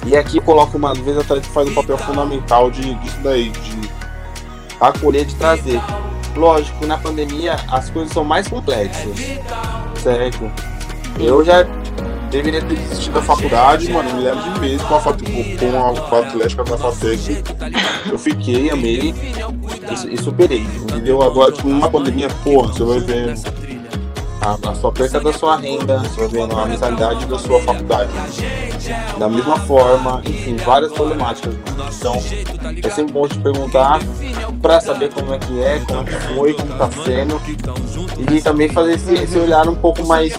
e 0.06 0.18
aqui 0.18 0.40
coloca 0.42 0.78
uma 0.78 0.94
vez 0.94 1.18
a 1.18 1.24
tradição 1.24 1.54
faz 1.54 1.70
um 1.70 1.74
papel 1.74 1.98
fundamental 1.98 2.70
de, 2.70 2.94
disso 2.96 3.18
daí, 3.24 3.50
de 3.50 3.90
acolher, 4.80 5.26
de 5.26 5.36
trazer. 5.36 5.82
Lógico, 6.36 6.86
na 6.86 6.98
pandemia 6.98 7.56
as 7.72 7.90
coisas 7.90 8.12
são 8.12 8.24
mais 8.24 8.48
complexas, 8.48 9.18
certo? 10.02 10.52
Eu 11.20 11.46
já 11.46 11.64
deveria 12.30 12.62
ter 12.64 12.76
desistido 12.76 13.14
da 13.14 13.22
faculdade, 13.22 13.92
mano, 13.92 14.12
me 14.16 14.24
lembro 14.24 14.54
de 14.54 14.60
vez 14.60 14.82
com 14.82 14.96
a, 14.96 14.98
a, 14.98 16.10
com 16.10 16.16
a 16.16 16.20
Atlética 16.20 16.64
da 16.64 16.78
FATEC. 16.78 17.44
Eu 18.12 18.18
fiquei, 18.18 18.72
amei 18.72 19.14
e, 19.14 20.14
e 20.14 20.18
superei, 20.18 20.66
entendeu? 20.82 21.22
Agora, 21.22 21.52
tipo, 21.52 21.70
numa 21.70 21.90
pandemia, 21.90 22.28
porra, 22.44 22.74
você 22.74 22.84
vai 22.84 23.00
ver 23.00 23.36
a, 24.44 24.70
a 24.70 24.76
sua 24.76 24.92
perca 24.92 25.20
da 25.20 25.32
sua 25.32 25.56
renda, 25.56 26.02
a 26.58 26.66
mensalidade 26.66 27.26
da 27.26 27.40
sua 27.40 27.62
faculdade. 27.62 28.12
Da 29.18 29.30
mesma 29.30 29.58
forma, 29.60 30.22
enfim, 30.26 30.58
várias 30.58 30.92
problemáticas. 30.92 31.54
Então, 31.98 32.16
é 32.84 32.90
sempre 32.90 33.14
bom 33.14 33.28
te 33.28 33.38
perguntar 33.40 34.00
para 34.62 34.82
saber 34.82 35.14
como 35.14 35.34
é 35.34 35.40
que 35.40 35.64
é, 35.64 35.80
como 35.80 36.02
é 36.02 36.04
que 36.04 36.36
foi, 36.36 36.54
como 36.54 36.74
está 36.74 36.90
sendo. 37.04 37.42
E 38.32 38.42
também 38.42 38.68
fazer 38.70 38.96
esse, 38.96 39.14
esse 39.14 39.38
olhar 39.38 39.68
um 39.68 39.76
pouco 39.76 40.06
mais 40.06 40.34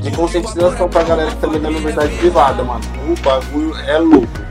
de 0.00 0.10
conscientização 0.12 0.88
pra 0.88 1.02
galera 1.02 1.30
que 1.30 1.36
também 1.36 1.60
tá 1.60 1.70
na 1.70 1.76
universidade 1.76 2.16
privada, 2.16 2.64
mano. 2.64 2.82
O 3.08 3.20
bagulho 3.20 3.76
é 3.86 3.98
louco. 3.98 4.42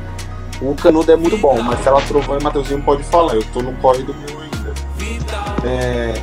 O 0.61 0.75
canudo 0.75 1.11
é 1.11 1.15
muito 1.15 1.37
bom, 1.37 1.59
mas 1.61 1.81
se 1.81 1.87
ela 1.87 1.99
trovou 2.01 2.37
e 2.37 2.43
Matheusinho 2.43 2.83
pode 2.83 3.01
falar, 3.03 3.33
eu 3.33 3.43
tô 3.51 3.63
no 3.63 3.73
corre 3.77 4.03
do 4.03 4.13
meu 4.13 4.39
ainda. 4.39 4.73
É, 5.65 6.13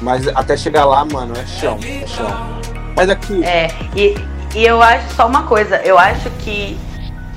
mas 0.00 0.26
até 0.28 0.56
chegar 0.56 0.84
lá, 0.84 1.04
mano, 1.04 1.34
é 1.36 1.46
chão, 1.46 1.78
é 1.82 2.06
chão. 2.06 2.60
Mas 2.96 3.08
aqui. 3.10 3.44
É, 3.44 3.68
e, 3.96 4.14
e 4.56 4.64
eu 4.64 4.82
acho 4.82 5.14
só 5.14 5.26
uma 5.26 5.44
coisa, 5.44 5.76
eu 5.82 5.98
acho 5.98 6.30
que 6.42 6.78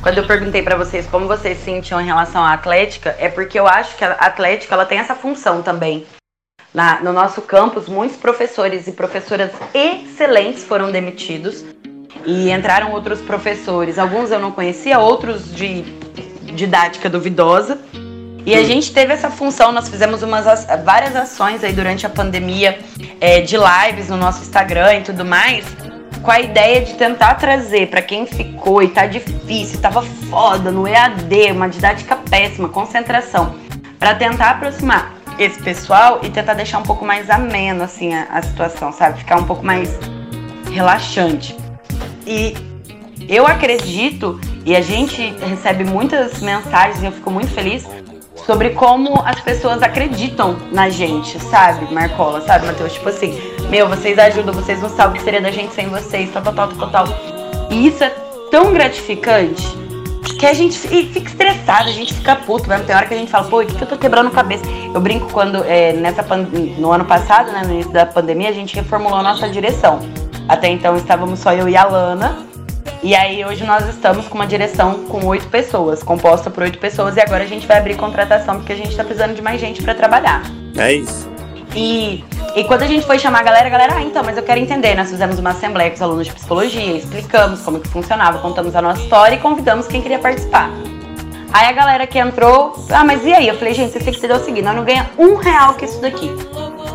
quando 0.01 0.17
eu 0.17 0.25
perguntei 0.25 0.63
para 0.63 0.75
vocês 0.75 1.05
como 1.05 1.27
vocês 1.27 1.59
se 1.59 1.65
sentiam 1.65 2.01
em 2.01 2.05
relação 2.05 2.43
à 2.43 2.53
Atlética, 2.53 3.15
é 3.19 3.29
porque 3.29 3.59
eu 3.59 3.67
acho 3.67 3.95
que 3.95 4.03
a 4.03 4.13
Atlética 4.13 4.73
ela 4.73 4.85
tem 4.85 4.97
essa 4.97 5.13
função 5.13 5.61
também. 5.61 6.05
Na, 6.73 7.01
no 7.01 7.11
nosso 7.11 7.41
campus, 7.41 7.87
muitos 7.87 8.17
professores 8.17 8.87
e 8.87 8.93
professoras 8.93 9.51
excelentes 9.73 10.63
foram 10.63 10.91
demitidos 10.91 11.65
e 12.25 12.49
entraram 12.49 12.91
outros 12.91 13.21
professores. 13.21 13.99
Alguns 13.99 14.31
eu 14.31 14.39
não 14.39 14.51
conhecia, 14.51 14.97
outros 14.97 15.53
de 15.53 15.83
didática 16.53 17.09
duvidosa. 17.09 17.79
E 18.45 18.55
a 18.55 18.63
gente 18.63 18.91
teve 18.91 19.13
essa 19.13 19.29
função, 19.29 19.71
nós 19.71 19.87
fizemos 19.87 20.23
umas, 20.23 20.65
várias 20.83 21.15
ações 21.15 21.63
aí 21.63 21.73
durante 21.73 22.05
a 22.05 22.09
pandemia 22.09 22.79
é, 23.19 23.41
de 23.41 23.55
lives 23.55 24.09
no 24.09 24.17
nosso 24.17 24.41
Instagram 24.41 24.97
e 24.97 25.01
tudo 25.01 25.23
mais, 25.23 25.65
com 26.23 26.31
a 26.31 26.39
ideia 26.39 26.81
de 26.81 26.95
tentar 26.95 27.35
trazer 27.35 27.87
para 27.87 28.01
quem 28.01 28.25
ficou 28.25 28.81
e 28.81 28.87
tá 28.87 29.05
difícil, 29.05 29.79
tava 29.79 30.01
foda 30.29 30.71
no 30.71 30.87
EAD, 30.87 31.51
uma 31.51 31.69
didática 31.69 32.15
péssima, 32.15 32.67
concentração, 32.69 33.55
para 33.99 34.15
tentar 34.15 34.51
aproximar 34.51 35.13
esse 35.37 35.61
pessoal 35.61 36.19
e 36.23 36.29
tentar 36.29 36.55
deixar 36.55 36.79
um 36.79 36.83
pouco 36.83 37.05
mais 37.05 37.29
ameno 37.29 37.83
assim 37.83 38.13
a, 38.13 38.23
a 38.23 38.41
situação, 38.41 38.91
sabe? 38.91 39.19
Ficar 39.19 39.37
um 39.37 39.45
pouco 39.45 39.63
mais 39.63 39.99
relaxante. 40.71 41.55
E 42.25 42.55
eu 43.27 43.45
acredito, 43.45 44.39
e 44.65 44.75
a 44.75 44.81
gente 44.81 45.33
recebe 45.47 45.83
muitas 45.83 46.39
mensagens 46.41 47.01
e 47.01 47.05
eu 47.05 47.11
fico 47.11 47.29
muito 47.31 47.51
feliz 47.51 47.87
sobre 48.45 48.71
como 48.71 49.21
as 49.25 49.39
pessoas 49.39 49.81
acreditam 49.81 50.57
na 50.71 50.89
gente, 50.89 51.39
sabe, 51.39 51.93
Marcola, 51.93 52.41
sabe, 52.41 52.65
Matheus? 52.65 52.93
Tipo 52.93 53.09
assim, 53.09 53.39
meu, 53.69 53.87
vocês 53.87 54.17
ajudam, 54.17 54.53
vocês 54.53 54.81
não 54.81 54.89
sabem 54.89 55.15
o 55.15 55.17
que 55.17 55.23
seria 55.23 55.41
da 55.41 55.51
gente 55.51 55.73
sem 55.73 55.87
vocês, 55.87 56.31
tal, 56.31 56.41
tal, 56.41 56.53
tal, 56.53 56.67
tal, 56.69 56.89
tal. 56.89 57.05
E 57.69 57.87
isso 57.87 58.03
é 58.03 58.09
tão 58.49 58.73
gratificante 58.73 59.65
que 60.37 60.45
a 60.45 60.53
gente 60.53 60.77
fica 60.77 61.19
estressado, 61.19 61.89
a 61.89 61.93
gente 61.93 62.13
fica 62.13 62.35
puto 62.35 62.67
mesmo. 62.67 62.85
Tem 62.85 62.95
hora 62.95 63.05
que 63.05 63.13
a 63.13 63.17
gente 63.17 63.31
fala, 63.31 63.47
pô, 63.47 63.61
o 63.61 63.65
que, 63.65 63.75
que 63.75 63.83
eu 63.83 63.87
tô 63.87 63.97
quebrando 63.97 64.31
cabeça? 64.31 64.63
Eu 64.93 64.99
brinco 64.99 65.31
quando, 65.31 65.63
é, 65.65 65.93
nessa 65.93 66.23
no 66.77 66.91
ano 66.91 67.05
passado, 67.05 67.51
né, 67.51 67.61
no 67.63 67.73
início 67.73 67.91
da 67.91 68.05
pandemia, 68.05 68.49
a 68.49 68.53
gente 68.53 68.75
reformulou 68.75 69.19
a 69.19 69.23
nossa 69.23 69.47
direção. 69.47 69.99
Até 70.47 70.67
então 70.67 70.95
estávamos 70.97 71.39
só 71.39 71.53
eu 71.53 71.69
e 71.69 71.77
a 71.77 71.85
Lana. 71.85 72.50
E 73.03 73.15
aí 73.15 73.43
hoje 73.43 73.63
nós 73.63 73.87
estamos 73.87 74.27
com 74.27 74.35
uma 74.35 74.47
direção 74.47 75.05
com 75.05 75.25
oito 75.25 75.47
pessoas, 75.47 76.03
composta 76.03 76.49
por 76.49 76.63
oito 76.63 76.77
pessoas, 76.77 77.17
e 77.17 77.19
agora 77.21 77.43
a 77.43 77.47
gente 77.47 77.65
vai 77.65 77.77
abrir 77.77 77.95
contratação 77.95 78.57
porque 78.57 78.73
a 78.73 78.75
gente 78.75 78.89
está 78.89 79.03
precisando 79.03 79.33
de 79.35 79.41
mais 79.41 79.59
gente 79.59 79.81
para 79.81 79.95
trabalhar. 79.95 80.43
É 80.77 80.93
isso. 80.93 81.29
E 81.75 82.23
E 82.55 82.65
quando 82.65 82.83
a 82.83 82.87
gente 82.87 83.05
foi 83.05 83.17
chamar 83.17 83.39
a 83.39 83.43
galera, 83.43 83.67
a 83.67 83.69
galera, 83.69 83.95
ah, 83.95 84.03
então, 84.03 84.23
mas 84.23 84.35
eu 84.35 84.43
quero 84.43 84.59
entender. 84.59 84.93
Nós 84.93 85.09
fizemos 85.09 85.39
uma 85.39 85.51
assembleia 85.51 85.89
com 85.89 85.95
os 85.95 86.01
alunos 86.01 86.27
de 86.27 86.33
psicologia, 86.33 86.97
explicamos 86.97 87.61
como 87.61 87.79
que 87.79 87.87
funcionava, 87.87 88.39
contamos 88.39 88.75
a 88.75 88.81
nossa 88.81 89.01
história 89.01 89.35
e 89.35 89.39
convidamos 89.39 89.87
quem 89.87 90.01
queria 90.01 90.19
participar. 90.19 90.69
Aí 91.53 91.67
a 91.67 91.71
galera 91.73 92.07
que 92.07 92.17
entrou, 92.17 92.73
ah, 92.89 93.03
mas 93.03 93.25
e 93.25 93.33
aí? 93.33 93.47
Eu 93.47 93.57
falei, 93.57 93.73
gente, 93.73 93.91
você 93.91 93.99
tem 93.99 94.13
que 94.13 94.19
entender 94.19 94.33
o 94.33 94.39
seguinte, 94.43 94.63
nós 94.63 94.75
não 94.75 94.85
ganha 94.85 95.09
um 95.17 95.35
real 95.35 95.73
com 95.73 95.83
isso 95.83 95.99
daqui. 95.99 96.29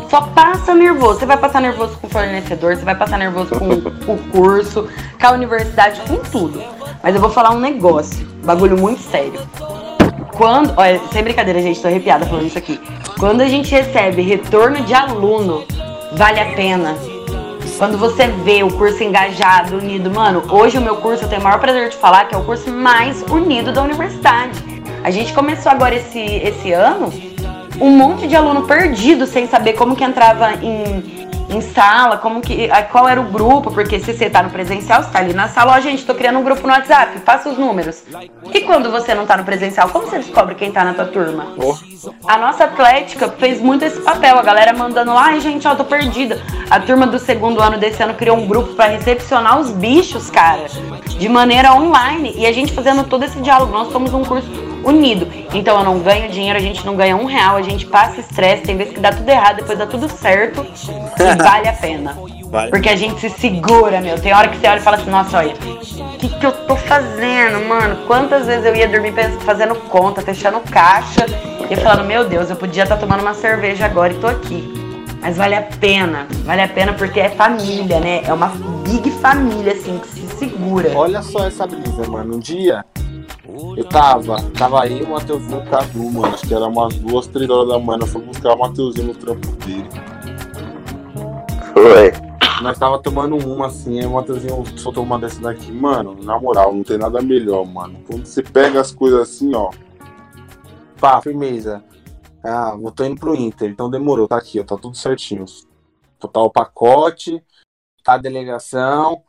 Só 0.09 0.21
passa 0.21 0.73
nervoso. 0.73 1.19
Você 1.19 1.25
vai 1.25 1.37
passar 1.37 1.61
nervoso 1.61 1.97
com 1.97 2.07
o 2.07 2.09
fornecedor, 2.09 2.75
você 2.75 2.83
vai 2.83 2.95
passar 2.95 3.17
nervoso 3.17 3.51
com 3.51 3.69
o 4.11 4.17
curso, 4.31 4.87
com 5.19 5.27
a 5.27 5.31
universidade, 5.31 6.01
com 6.01 6.17
tudo. 6.17 6.63
Mas 7.03 7.13
eu 7.13 7.21
vou 7.21 7.29
falar 7.29 7.51
um 7.51 7.59
negócio, 7.59 8.25
bagulho 8.43 8.77
muito 8.77 9.01
sério. 9.01 9.39
Quando, 10.35 10.73
olha, 10.77 10.99
sem 11.11 11.23
brincadeira, 11.23 11.61
gente, 11.61 11.81
tô 11.81 11.87
arrepiada 11.87 12.25
falando 12.25 12.47
isso 12.47 12.57
aqui. 12.57 12.79
Quando 13.19 13.41
a 13.41 13.47
gente 13.47 13.71
recebe 13.71 14.21
retorno 14.21 14.81
de 14.81 14.93
aluno, 14.93 15.65
vale 16.13 16.39
a 16.39 16.45
pena. 16.53 16.95
Quando 17.77 17.95
você 17.95 18.27
vê 18.27 18.63
o 18.63 18.73
curso 18.73 19.03
engajado, 19.03 19.77
unido, 19.77 20.09
mano, 20.09 20.43
hoje 20.49 20.79
o 20.79 20.81
meu 20.81 20.95
curso, 20.95 21.23
eu 21.23 21.29
tenho 21.29 21.41
o 21.41 21.43
maior 21.43 21.59
prazer 21.59 21.89
de 21.89 21.95
falar 21.95 22.25
que 22.25 22.33
é 22.33 22.37
o 22.37 22.43
curso 22.43 22.71
mais 22.71 23.21
unido 23.29 23.71
da 23.71 23.83
universidade. 23.83 24.59
A 25.03 25.11
gente 25.11 25.31
começou 25.31 25.71
agora 25.71 25.93
esse, 25.93 26.19
esse 26.19 26.71
ano 26.71 27.13
um 27.79 27.91
monte 27.91 28.27
de 28.27 28.35
aluno 28.35 28.63
perdido 28.63 29.27
sem 29.27 29.47
saber 29.47 29.73
como 29.73 29.95
que 29.95 30.03
entrava 30.03 30.53
em, 30.53 31.26
em 31.49 31.61
sala, 31.61 32.17
como 32.17 32.41
que, 32.41 32.69
qual 32.91 33.07
era 33.07 33.19
o 33.19 33.25
grupo, 33.25 33.71
porque 33.71 33.99
se 33.99 34.13
você 34.13 34.29
tá 34.29 34.43
no 34.43 34.49
presencial, 34.49 35.01
você 35.01 35.09
tá 35.09 35.19
ali 35.19 35.33
na 35.33 35.47
sala, 35.47 35.75
ó, 35.75 35.79
gente, 35.79 36.05
tô 36.05 36.13
criando 36.13 36.39
um 36.39 36.43
grupo 36.43 36.61
no 36.63 36.73
WhatsApp, 36.73 37.19
passa 37.19 37.49
os 37.49 37.57
números. 37.57 38.03
E 38.53 38.61
quando 38.61 38.91
você 38.91 39.13
não 39.15 39.25
tá 39.25 39.37
no 39.37 39.45
presencial, 39.45 39.89
como 39.89 40.07
você 40.07 40.17
descobre 40.17 40.55
quem 40.55 40.71
tá 40.71 40.83
na 40.83 40.93
tua 40.93 41.05
turma? 41.05 41.47
A 42.27 42.37
nossa 42.37 42.65
atlética 42.65 43.29
fez 43.29 43.61
muito 43.61 43.85
esse 43.85 44.01
papel, 44.01 44.37
a 44.37 44.43
galera 44.43 44.73
mandando, 44.73 45.11
ai, 45.11 45.39
gente, 45.39 45.67
ó, 45.67 45.75
tô 45.75 45.85
perdida. 45.85 46.41
A 46.69 46.79
turma 46.79 47.07
do 47.07 47.17
segundo 47.17 47.61
ano 47.61 47.77
desse 47.77 48.03
ano 48.03 48.13
criou 48.13 48.37
um 48.37 48.45
grupo 48.45 48.73
para 48.73 48.91
recepcionar 48.91 49.59
os 49.59 49.71
bichos, 49.71 50.29
cara, 50.29 50.65
de 51.07 51.29
maneira 51.29 51.73
online. 51.73 52.33
E 52.35 52.45
a 52.45 52.51
gente 52.51 52.73
fazendo 52.73 53.05
todo 53.05 53.23
esse 53.23 53.39
diálogo. 53.39 53.71
Nós 53.71 53.91
somos 53.91 54.13
um 54.13 54.23
curso 54.23 54.67
unido. 54.83 55.27
Então 55.53 55.77
eu 55.77 55.83
não 55.83 55.99
ganho 55.99 56.29
dinheiro, 56.29 56.57
a 56.57 56.61
gente 56.61 56.85
não 56.85 56.95
ganha 56.95 57.15
um 57.15 57.25
real, 57.25 57.57
a 57.57 57.61
gente 57.61 57.85
passa 57.85 58.19
estresse, 58.19 58.63
tem 58.63 58.77
vezes 58.77 58.93
que 58.93 58.99
dá 58.99 59.11
tudo 59.11 59.27
errado, 59.27 59.57
depois 59.57 59.77
dá 59.77 59.85
tudo 59.85 60.09
certo 60.09 60.65
vale 61.47 61.67
a 61.69 61.73
pena. 61.73 62.17
Vale. 62.49 62.71
Porque 62.71 62.89
a 62.89 62.95
gente 62.95 63.21
se 63.21 63.29
segura, 63.29 64.01
meu. 64.01 64.19
Tem 64.19 64.33
hora 64.33 64.49
que 64.49 64.57
você 64.57 64.67
olha 64.67 64.79
e 64.79 64.81
fala 64.81 64.97
assim, 64.97 65.09
nossa, 65.09 65.37
olha, 65.37 65.53
o 65.53 66.17
que, 66.17 66.29
que 66.29 66.45
eu 66.45 66.51
tô 66.51 66.75
fazendo, 66.75 67.65
mano? 67.67 68.05
Quantas 68.05 68.45
vezes 68.45 68.65
eu 68.65 68.75
ia 68.75 68.87
dormir 68.87 69.13
fazendo 69.41 69.75
conta, 69.75 70.21
fechando 70.21 70.59
caixa 70.59 71.25
e 71.69 71.75
falando, 71.77 72.05
meu 72.05 72.27
Deus, 72.27 72.49
eu 72.49 72.55
podia 72.55 72.83
estar 72.83 72.95
tá 72.95 73.01
tomando 73.01 73.21
uma 73.21 73.33
cerveja 73.33 73.85
agora 73.85 74.13
e 74.13 74.17
tô 74.17 74.27
aqui. 74.27 74.73
Mas 75.21 75.37
vale 75.37 75.55
a 75.55 75.61
pena, 75.61 76.27
vale 76.45 76.61
a 76.61 76.67
pena 76.67 76.93
porque 76.93 77.19
é 77.19 77.29
família, 77.29 77.99
né? 77.99 78.21
É 78.23 78.33
uma 78.33 78.47
big 78.83 79.09
família, 79.11 79.73
assim, 79.73 79.97
que 79.99 80.07
se 80.07 80.27
segura. 80.37 80.91
Olha 80.95 81.21
só 81.21 81.47
essa 81.47 81.65
brisa, 81.65 82.07
mano. 82.07 82.35
Um 82.35 82.39
dia 82.39 82.85
eu 83.75 83.83
tava, 83.85 84.37
tava 84.57 84.83
aí 84.83 85.01
o 85.01 85.09
Matheusinho 85.09 85.63
Cadu, 85.65 86.11
mano. 86.11 86.33
Acho 86.33 86.47
que 86.47 86.53
era 86.53 86.67
umas 86.67 86.93
duas, 86.95 87.27
três 87.27 87.49
horas 87.49 87.67
da 87.67 87.79
manhã. 87.79 87.99
Eu 88.01 88.07
fui 88.07 88.21
buscar 88.21 88.53
o 88.53 88.59
Matheusinho 88.59 89.07
no 89.07 89.15
trampo 89.15 89.47
dele. 89.65 89.89
Foi. 91.77 92.11
Nós 92.63 92.79
tava 92.79 92.97
tomando 92.97 93.37
uma 93.37 93.67
assim, 93.67 93.99
aí 93.99 94.05
o 94.07 94.13
Matheusinho 94.13 94.65
soltou 94.77 95.03
uma 95.03 95.19
dessa 95.19 95.39
daqui. 95.39 95.71
Mano, 95.71 96.15
na 96.23 96.39
moral, 96.39 96.73
não 96.73 96.83
tem 96.83 96.97
nada 96.97 97.21
melhor, 97.21 97.65
mano. 97.65 97.99
Quando 98.07 98.25
você 98.25 98.41
pega 98.41 98.81
as 98.81 98.91
coisas 98.91 99.21
assim, 99.21 99.53
ó. 99.53 99.69
Pá, 100.99 101.21
firmeza. 101.21 101.83
Ah, 102.43 102.75
eu 102.81 102.91
tô 102.91 103.03
indo 103.03 103.19
pro 103.19 103.35
Inter, 103.35 103.69
então 103.69 103.91
demorou, 103.91 104.27
tá 104.27 104.37
aqui, 104.37 104.59
ó, 104.59 104.63
tá 104.63 104.75
tudo 104.75 104.97
certinho. 104.97 105.45
Total 106.17 106.45
o 106.45 106.51
pacote, 106.51 107.43
tá 108.03 108.13
a 108.13 108.17
delegação, 108.17 109.21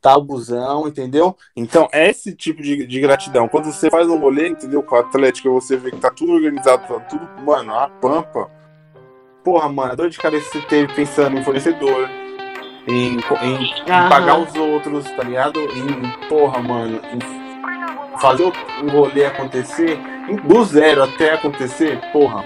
tá 0.00 0.16
o 0.16 0.24
busão, 0.24 0.88
entendeu? 0.88 1.36
Então, 1.54 1.88
é 1.92 2.08
esse 2.08 2.34
tipo 2.34 2.62
de, 2.62 2.86
de 2.86 3.00
gratidão. 3.00 3.46
Quando 3.46 3.66
você 3.66 3.90
faz 3.90 4.08
um 4.08 4.18
rolê, 4.18 4.48
entendeu? 4.48 4.82
Com 4.82 4.96
a 4.96 5.00
Atlética, 5.00 5.50
você 5.50 5.76
vê 5.76 5.90
que 5.90 5.98
tá 5.98 6.10
tudo 6.10 6.32
organizado, 6.32 6.86
tá 6.86 7.00
tudo, 7.00 7.26
mano, 7.42 7.74
a 7.74 7.88
pampa. 7.88 8.63
Porra, 9.44 9.68
mano, 9.68 9.92
a 9.92 9.94
dor 9.94 10.08
de 10.08 10.16
cabeça 10.16 10.50
que 10.50 10.58
você 10.58 10.66
teve 10.66 10.94
pensando 10.94 11.38
em 11.38 11.44
fornecedor, 11.44 12.08
em, 12.88 13.18
em, 13.18 13.64
em 13.64 14.08
pagar 14.08 14.38
os 14.38 14.54
outros, 14.54 15.04
tá 15.10 15.22
ligado? 15.22 15.60
Em, 15.60 16.28
porra, 16.30 16.62
mano, 16.62 16.98
em 17.12 18.18
fazer 18.18 18.44
o 18.44 18.52
rolê 18.90 19.26
acontecer, 19.26 20.00
do 20.44 20.64
zero 20.64 21.02
até 21.02 21.34
acontecer, 21.34 22.00
porra. 22.10 22.42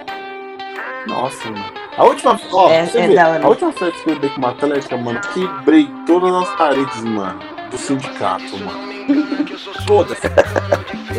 Nossa, 1.07 1.49
mano. 1.49 1.73
A 1.97 2.05
última, 2.05 2.41
ó, 2.53 2.69
é, 2.69 2.85
você 2.85 2.99
é 2.99 3.07
vê, 3.07 3.19
a 3.19 3.49
última 3.49 3.73
festa 3.73 4.03
que 4.03 4.11
eu 4.11 4.19
dei 4.19 4.31
com 4.31 4.39
uma 4.39 4.51
Atlética, 4.51 4.97
mano, 4.97 5.21
quebrei 5.33 5.89
todas 6.05 6.35
as 6.35 6.57
paredes, 6.57 7.05
mano, 7.05 7.39
do 7.71 7.79
sindicato, 7.79 8.57
mano. 8.59 8.89
Foda-se. 9.87 10.29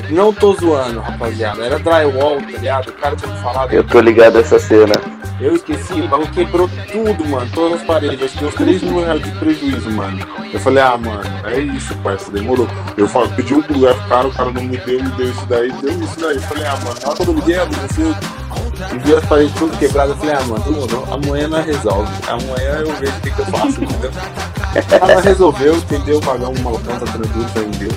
Não 0.10 0.34
tô 0.34 0.54
zoando, 0.54 1.00
rapaziada. 1.00 1.64
Era 1.64 1.80
drywall, 1.80 2.40
tá 2.42 2.48
ligado? 2.48 2.90
O 2.90 2.94
cara 2.94 3.16
tinha 3.16 3.32
me 3.32 3.40
falado. 3.42 3.74
Eu 3.74 3.84
tô 3.84 4.00
ligado 4.00 4.38
a 4.38 4.42
essa 4.42 4.60
cena. 4.60 4.94
Eu 5.40 5.56
esqueci, 5.56 5.94
o 5.94 6.08
bagulho 6.08 6.32
quebrou 6.32 6.70
tudo, 6.92 7.26
mano. 7.30 7.50
Todas 7.54 7.80
as 7.80 7.88
paredes. 7.88 8.34
Deu 8.36 8.50
uns 8.50 8.56
3 8.56 8.84
mil 8.84 9.00
reais 9.04 9.24
de 9.24 9.32
prejuízo, 9.32 9.90
mano. 9.92 10.20
Eu 10.52 10.60
falei, 10.60 10.84
ah, 10.84 10.98
mano, 10.98 11.24
é 11.46 11.60
isso, 11.60 11.96
parça, 11.98 12.30
demorou. 12.32 12.68
Eu 12.98 13.08
pedi 13.36 13.54
um 13.54 13.64
lugar 13.70 13.94
pro 13.96 14.10
cara, 14.10 14.28
o 14.28 14.34
cara 14.34 14.52
não 14.52 14.64
me 14.64 14.78
deu, 14.78 15.02
me 15.02 15.10
deu 15.12 15.30
isso 15.30 15.46
daí, 15.46 15.72
deu 15.72 15.92
isso 15.92 16.20
daí. 16.20 16.36
Eu 16.36 16.42
falei, 16.42 16.66
ah, 16.66 16.78
mano, 16.84 17.00
na 17.02 17.10
hora 17.10 17.24
eu 17.24 17.34
liguei, 17.34 17.56
e 18.94 18.98
vi 19.00 19.16
as 19.16 19.26
paredes 19.26 19.54
tudo 19.56 19.78
quebradas. 19.78 20.12
Eu 20.12 20.18
falei, 20.18 20.36
ah, 20.36 20.46
mano, 20.46 20.64
demorou. 20.64 21.08
Amanhã 21.12 21.48
nós 21.48 21.66
resolve. 21.66 22.12
Amanhã 22.28 22.80
eu 22.80 22.94
vejo 22.96 23.12
o 23.12 23.22
que, 23.22 23.32
que 23.32 23.40
eu 23.40 23.46
faço, 23.46 23.84
entendeu? 23.84 24.12
Ela 25.02 25.22
resolveu, 25.22 25.76
entendeu? 25.76 26.20
Pagar 26.22 26.50
uma 26.50 26.72
conta 26.72 27.06
tranquila, 27.06 27.50
entendeu? 27.68 27.92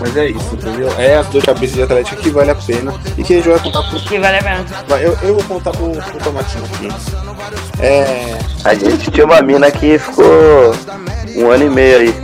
Mas 0.00 0.16
é 0.16 0.26
isso, 0.26 0.54
entendeu? 0.54 0.92
É 0.98 1.16
as 1.16 1.26
duas 1.28 1.44
cabeças 1.44 1.76
de 1.76 1.82
Atlético 1.82 2.20
que 2.20 2.30
vale 2.30 2.50
a 2.50 2.54
pena. 2.54 2.94
E 3.16 3.24
que 3.24 3.34
a 3.34 3.36
gente 3.36 3.48
vai 3.48 3.58
contar 3.58 3.82
pro. 3.82 4.00
Que 4.00 4.18
vale 4.18 4.36
a 4.38 4.42
pena. 4.42 4.64
Eu, 5.00 5.18
eu 5.22 5.34
vou 5.34 5.44
contar 5.44 5.70
pro, 5.70 5.90
pro 5.90 6.18
Tomatinho 6.22 6.64
aqui. 6.64 6.88
É. 7.80 8.38
A 8.64 8.74
gente 8.74 9.10
tinha 9.10 9.24
uma 9.24 9.40
mina 9.40 9.70
que 9.70 9.98
ficou 9.98 10.74
um 11.36 11.50
ano 11.50 11.64
e 11.64 11.70
meio 11.70 11.98
aí 11.98 12.14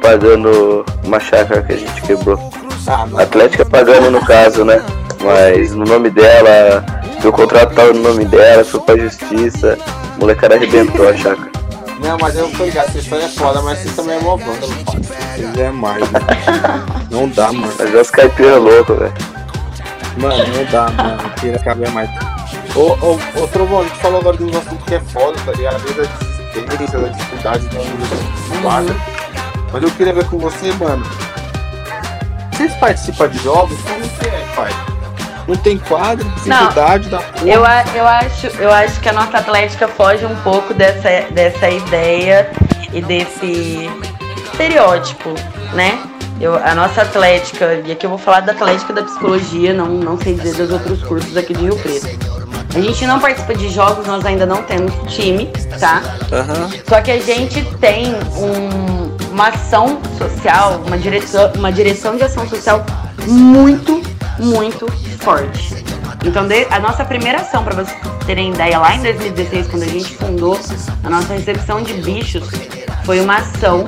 pagando 0.00 0.84
uma 1.04 1.18
chácara 1.20 1.62
que 1.62 1.72
a 1.72 1.76
gente 1.76 2.02
quebrou. 2.02 2.38
Ah, 2.86 3.06
Atlética 3.18 3.64
pagando 3.64 4.10
no 4.10 4.24
caso, 4.24 4.64
né? 4.64 4.82
Mas 5.22 5.72
no 5.72 5.84
nome 5.84 6.10
dela, 6.10 6.84
o 7.28 7.32
contrato 7.32 7.74
tava 7.74 7.92
no 7.92 8.02
nome 8.02 8.24
dela, 8.24 8.64
foi 8.64 8.80
pra 8.80 8.96
justiça, 8.96 9.78
o 10.16 10.20
molecada 10.20 10.54
arrebentou 10.54 11.08
a 11.08 11.16
chácara. 11.16 11.50
Não, 12.00 12.16
mas 12.18 12.34
eu 12.34 12.50
tô 12.52 12.64
ligado, 12.64 12.88
essa 12.88 12.98
história 12.98 13.24
é 13.24 13.28
foda, 13.28 13.60
mas 13.60 13.78
você 13.78 13.90
também 13.90 14.16
é 14.16 14.20
mó 14.20 14.36
banda, 14.36 14.66
Vocês 14.66 15.58
é 15.58 15.70
mais, 15.70 16.00
né? 16.10 16.20
Não 17.10 17.28
dá, 17.28 17.52
mano. 17.52 17.72
Mas 17.78 17.94
é 17.94 18.00
os 18.00 18.10
caipiras 18.10 18.62
loucos, 18.62 18.98
velho. 18.98 19.12
Mano, 20.16 20.44
não 20.56 20.64
dá, 20.70 20.90
mano. 20.90 21.30
Tira 21.38 21.58
cabe 21.58 21.88
mais. 21.90 22.08
Ô, 22.74 22.96
ô, 23.04 23.42
ô 23.42 23.46
Trovão, 23.48 23.80
a 23.80 23.82
gente 23.84 23.98
falou 23.98 24.20
agora 24.20 24.36
de 24.36 24.44
um 24.44 24.58
assunto 24.58 24.84
que 24.86 24.94
é 24.94 25.00
foda, 25.00 25.38
tá 25.44 25.52
ligado? 25.52 25.76
Às 25.76 25.82
vezes 25.82 25.98
a 26.08 26.60
desistência, 26.60 26.98
a 26.98 27.08
dificuldade 27.08 27.66
da 27.68 27.80
universidade. 27.80 29.00
Mas 29.72 29.82
eu 29.82 29.90
queria 29.90 30.14
ver 30.14 30.24
com 30.26 30.38
você, 30.38 30.72
mano. 30.72 31.04
Vocês 32.52 32.74
participam 32.76 33.28
de 33.28 33.38
jogos? 33.38 33.78
Como 33.82 34.08
que 34.08 34.26
é, 34.26 34.44
pai? 34.56 34.70
Não 35.50 35.56
tem 35.56 35.78
quadro, 35.78 36.24
dificuldade 36.30 37.08
da 37.08 37.18
porra. 37.18 37.44
Eu, 37.44 37.64
eu, 37.96 38.06
acho, 38.06 38.46
eu 38.58 38.70
acho 38.70 39.00
que 39.00 39.08
a 39.08 39.12
nossa 39.12 39.38
Atlética 39.38 39.88
foge 39.88 40.24
um 40.24 40.36
pouco 40.42 40.72
dessa, 40.72 41.28
dessa 41.32 41.68
ideia 41.68 42.48
e 42.92 43.02
desse 43.02 43.90
estereótipo, 44.44 45.34
né? 45.74 46.00
Eu, 46.40 46.54
a 46.54 46.72
nossa 46.72 47.02
Atlética, 47.02 47.82
e 47.84 47.90
aqui 47.90 48.06
eu 48.06 48.10
vou 48.10 48.18
falar 48.18 48.40
da 48.40 48.52
Atlética 48.52 48.92
da 48.92 49.02
Psicologia, 49.02 49.74
não, 49.74 49.86
não 49.86 50.16
sei 50.16 50.34
dizer 50.34 50.54
dos 50.54 50.70
outros 50.70 51.02
cursos 51.02 51.36
aqui 51.36 51.52
de 51.52 51.62
Rio 51.62 51.76
Preto. 51.76 52.06
A 52.72 52.80
gente 52.80 53.04
não 53.04 53.18
participa 53.18 53.52
de 53.52 53.68
jogos, 53.70 54.06
nós 54.06 54.24
ainda 54.24 54.46
não 54.46 54.62
temos 54.62 54.92
time, 55.12 55.50
tá? 55.80 56.00
Uhum. 56.30 56.80
Só 56.88 57.00
que 57.02 57.10
a 57.10 57.20
gente 57.20 57.64
tem 57.80 58.14
um, 58.36 59.32
uma 59.32 59.48
ação 59.48 60.00
social, 60.16 60.80
uma 60.86 60.96
direção, 60.96 61.50
uma 61.56 61.72
direção 61.72 62.16
de 62.16 62.22
ação 62.22 62.48
social 62.48 62.86
muito, 63.26 64.00
muito 64.40 64.86
forte. 65.18 65.84
Então, 66.24 66.46
a 66.70 66.80
nossa 66.80 67.04
primeira 67.04 67.38
ação, 67.38 67.64
para 67.64 67.74
vocês 67.74 67.96
terem 68.26 68.52
ideia, 68.52 68.78
lá 68.78 68.94
em 68.94 69.02
2016, 69.02 69.68
quando 69.68 69.82
a 69.84 69.88
gente 69.88 70.16
fundou 70.16 70.58
a 71.02 71.10
nossa 71.10 71.32
recepção 71.32 71.82
de 71.82 71.94
bichos, 71.94 72.48
foi 73.04 73.20
uma 73.20 73.38
ação 73.38 73.84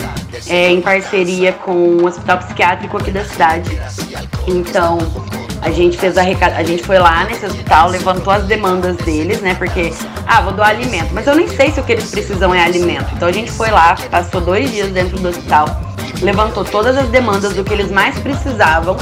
é, 0.49 0.71
em 0.71 0.81
parceria 0.81 1.53
com 1.53 1.73
o 1.73 2.07
Hospital 2.07 2.39
Psiquiátrico 2.39 2.97
aqui 2.97 3.11
da 3.11 3.25
cidade. 3.25 3.79
Então, 4.47 4.99
a 5.61 5.71
gente 5.71 5.97
fez 5.97 6.19
a 6.19 6.23
a 6.23 6.63
gente 6.65 6.83
foi 6.83 6.99
lá 6.99 7.25
nesse 7.25 7.47
hospital, 7.47 7.91
levantou 7.91 8.33
as 8.33 8.45
demandas 8.45 8.97
deles, 8.97 9.41
né? 9.41 9.55
Porque, 9.55 9.93
ah, 10.27 10.41
vou 10.41 10.53
doar 10.53 10.71
alimento. 10.71 11.11
Mas 11.13 11.27
eu 11.27 11.37
nem 11.37 11.47
sei 11.47 11.71
se 11.71 11.79
o 11.79 11.85
que 11.85 11.93
eles 11.93 12.11
precisam 12.11 12.53
é 12.53 12.65
alimento. 12.65 13.07
Então 13.15 13.29
a 13.29 13.33
gente 13.33 13.51
foi 13.53 13.71
lá, 13.71 13.97
passou 14.11 14.41
dois 14.41 14.73
dias 14.73 14.91
dentro 14.91 15.17
do 15.19 15.29
hospital, 15.29 15.67
levantou 16.23 16.65
todas 16.65 16.97
as 16.97 17.09
demandas 17.09 17.53
do 17.53 17.65
que 17.65 17.73
eles 17.73 17.91
mais 17.91 18.19
precisavam. 18.19 18.97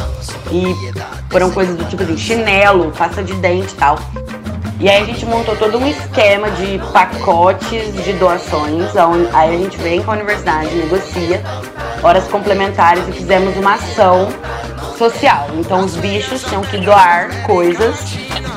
E 0.50 0.64
foram 1.30 1.50
coisas 1.50 1.76
do 1.76 1.84
tipo 1.84 2.02
assim, 2.02 2.16
chinelo, 2.16 2.90
pasta 2.92 3.22
de 3.22 3.34
dente 3.34 3.72
e 3.72 3.76
tal. 3.76 3.98
E 4.80 4.88
aí 4.88 5.02
a 5.02 5.06
gente 5.06 5.26
montou 5.26 5.54
todo 5.56 5.78
um 5.78 5.86
esquema 5.86 6.50
de 6.52 6.80
pacotes 6.92 7.92
de 8.02 8.14
doações. 8.14 8.96
Aí 9.32 9.54
a 9.54 9.58
gente 9.58 9.76
vem 9.76 10.02
com 10.02 10.10
a 10.10 10.14
universidade, 10.14 10.74
negocia 10.74 11.42
horas 12.02 12.26
complementares 12.28 13.06
e 13.08 13.12
fizemos 13.12 13.54
uma 13.56 13.74
ação 13.74 14.28
social. 15.00 15.48
Então 15.54 15.80
os 15.80 15.96
bichos 15.96 16.42
tinham 16.44 16.60
que 16.60 16.76
doar 16.76 17.42
coisas 17.46 17.96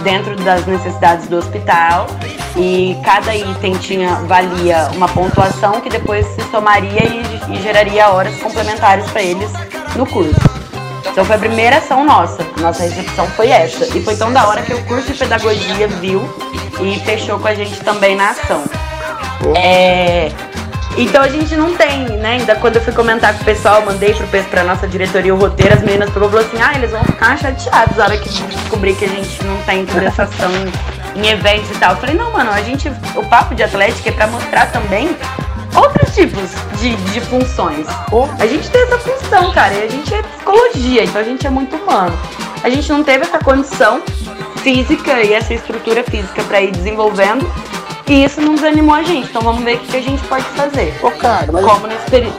dentro 0.03 0.35
das 0.35 0.65
necessidades 0.65 1.27
do 1.27 1.37
hospital 1.37 2.07
e 2.57 2.97
cada 3.05 3.33
item 3.33 3.73
tinha 3.75 4.15
valia 4.27 4.89
uma 4.93 5.07
pontuação 5.07 5.79
que 5.79 5.89
depois 5.89 6.25
se 6.27 6.41
somaria 6.51 7.01
e, 7.05 7.53
e 7.53 7.61
geraria 7.61 8.09
horas 8.09 8.35
complementares 8.41 9.09
para 9.09 9.23
eles 9.23 9.49
no 9.95 10.05
curso. 10.05 10.35
Então 11.09 11.23
foi 11.23 11.35
a 11.35 11.39
primeira 11.39 11.77
ação 11.77 12.03
nossa. 12.03 12.45
Nossa 12.59 12.83
recepção 12.83 13.25
foi 13.27 13.49
essa. 13.49 13.85
E 13.97 14.03
foi 14.03 14.17
tão 14.17 14.33
da 14.33 14.45
hora 14.45 14.63
que 14.63 14.73
o 14.73 14.83
curso 14.83 15.13
de 15.13 15.17
pedagogia 15.17 15.87
viu 15.87 16.21
e 16.81 16.99
fechou 17.05 17.39
com 17.39 17.47
a 17.47 17.53
gente 17.53 17.79
também 17.81 18.17
na 18.17 18.31
ação. 18.31 18.63
É, 19.55 20.31
então 20.97 21.21
a 21.21 21.27
gente 21.27 21.55
não 21.55 21.75
tem, 21.75 22.05
né? 22.17 22.33
Ainda 22.33 22.55
quando 22.55 22.75
eu 22.75 22.81
fui 22.81 22.93
comentar 22.93 23.33
com 23.33 23.41
o 23.41 23.45
pessoal, 23.45 23.81
mandei 23.83 24.13
pro, 24.13 24.27
pra 24.27 24.63
nossa 24.63 24.87
diretoria 24.87 25.33
o 25.33 25.37
roteiro, 25.37 25.73
as 25.73 25.81
meninas 25.81 26.09
falaram 26.09 26.37
assim, 26.37 26.61
ah, 26.61 26.73
eles 26.75 26.91
vão 26.91 27.03
ficar 27.03 27.37
chateados 27.37 27.97
na 27.97 28.03
hora 28.05 28.17
que 28.17 28.29
descobrir 28.29 28.95
que 28.95 29.05
a 29.05 29.09
gente 29.09 29.43
não 29.43 29.57
tem 29.63 29.85
toda 29.85 30.05
essa 30.05 30.23
ação 30.23 30.51
em 31.15 31.27
eventos 31.27 31.69
e 31.71 31.79
tal. 31.79 31.91
Eu 31.91 31.97
falei, 31.97 32.15
não, 32.15 32.31
mano, 32.31 32.51
a 32.51 32.61
gente. 32.61 32.91
O 33.15 33.25
papo 33.25 33.55
de 33.55 33.63
atlética 33.63 34.09
é 34.09 34.11
pra 34.11 34.27
mostrar 34.27 34.71
também 34.71 35.15
outros 35.75 36.13
tipos 36.13 36.51
de, 36.79 36.95
de 37.11 37.21
funções. 37.21 37.87
A 38.39 38.45
gente 38.45 38.69
tem 38.69 38.83
essa 38.83 38.97
função, 38.99 39.51
cara, 39.51 39.73
e 39.73 39.83
a 39.83 39.87
gente 39.87 40.13
é 40.13 40.21
psicologia, 40.21 41.03
então 41.03 41.21
a 41.21 41.23
gente 41.23 41.45
é 41.45 41.49
muito 41.49 41.75
humano. 41.75 42.17
A 42.63 42.69
gente 42.69 42.89
não 42.89 43.03
teve 43.03 43.25
essa 43.25 43.39
condição 43.39 44.01
física 44.57 45.21
e 45.21 45.33
essa 45.33 45.53
estrutura 45.53 46.03
física 46.03 46.43
para 46.43 46.61
ir 46.61 46.71
desenvolvendo. 46.71 47.45
E 48.07 48.23
isso 48.25 48.41
não 48.41 48.55
desanimou 48.55 48.95
a 48.95 49.03
gente. 49.03 49.29
Então 49.29 49.41
vamos 49.41 49.63
ver 49.63 49.77
o 49.77 49.79
que 49.79 49.97
a 49.97 50.01
gente 50.01 50.21
pode 50.27 50.43
fazer. 50.45 50.93
Ô, 51.03 51.11
cara, 51.11 51.51
mas... 51.51 51.65
Como 51.65 51.87
nesse 51.87 52.09
período. 52.09 52.35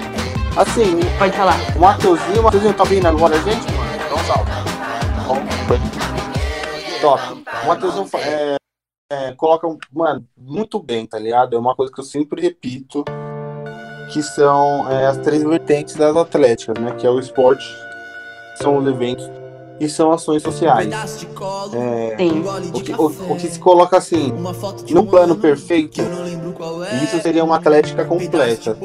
Assim, 0.56 1.00
pode 1.18 1.36
falar. 1.36 1.56
O 1.74 1.80
Mateuzinho, 1.80 2.40
o 2.40 2.44
Mateuzinho 2.44 2.74
tá 2.74 2.84
vindo 2.84 3.06
agora 3.06 3.34
gente, 3.40 3.72
mano? 3.72 3.94
Então 4.06 4.18
salve. 4.18 4.50
Top. 7.00 7.22
O 7.64 7.66
Mateuzinho 7.66 8.08
é, 8.14 8.56
é, 9.10 9.32
coloca, 9.32 9.66
mano, 9.92 10.24
muito 10.36 10.78
bem, 10.78 11.06
tá 11.06 11.18
ligado? 11.18 11.56
É 11.56 11.58
uma 11.58 11.74
coisa 11.74 11.92
que 11.92 12.00
eu 12.00 12.04
sempre 12.04 12.40
repito 12.40 13.04
que 14.12 14.22
são 14.22 14.90
é, 14.90 15.06
as 15.06 15.16
três 15.18 15.42
vertentes 15.42 15.96
das 15.96 16.16
atléticas, 16.16 16.78
né? 16.78 16.92
Que 16.92 17.06
é 17.06 17.10
o 17.10 17.18
esporte, 17.18 17.64
são 18.56 18.78
os 18.78 18.86
eventos 18.86 19.28
e 19.80 19.88
são 19.88 20.12
ações 20.12 20.42
sociais. 20.42 20.88
É, 21.74 22.16
o, 22.72 22.80
que, 22.80 22.92
o, 22.92 23.06
o, 23.06 23.36
que, 23.36 23.48
se 23.48 23.58
coloca 23.58 23.96
assim, 23.96 24.32
no 24.90 25.06
plano 25.06 25.36
perfeito, 25.36 26.00
isso 27.02 27.20
seria 27.20 27.44
uma 27.44 27.56
atlética 27.56 28.04
completa, 28.04 28.76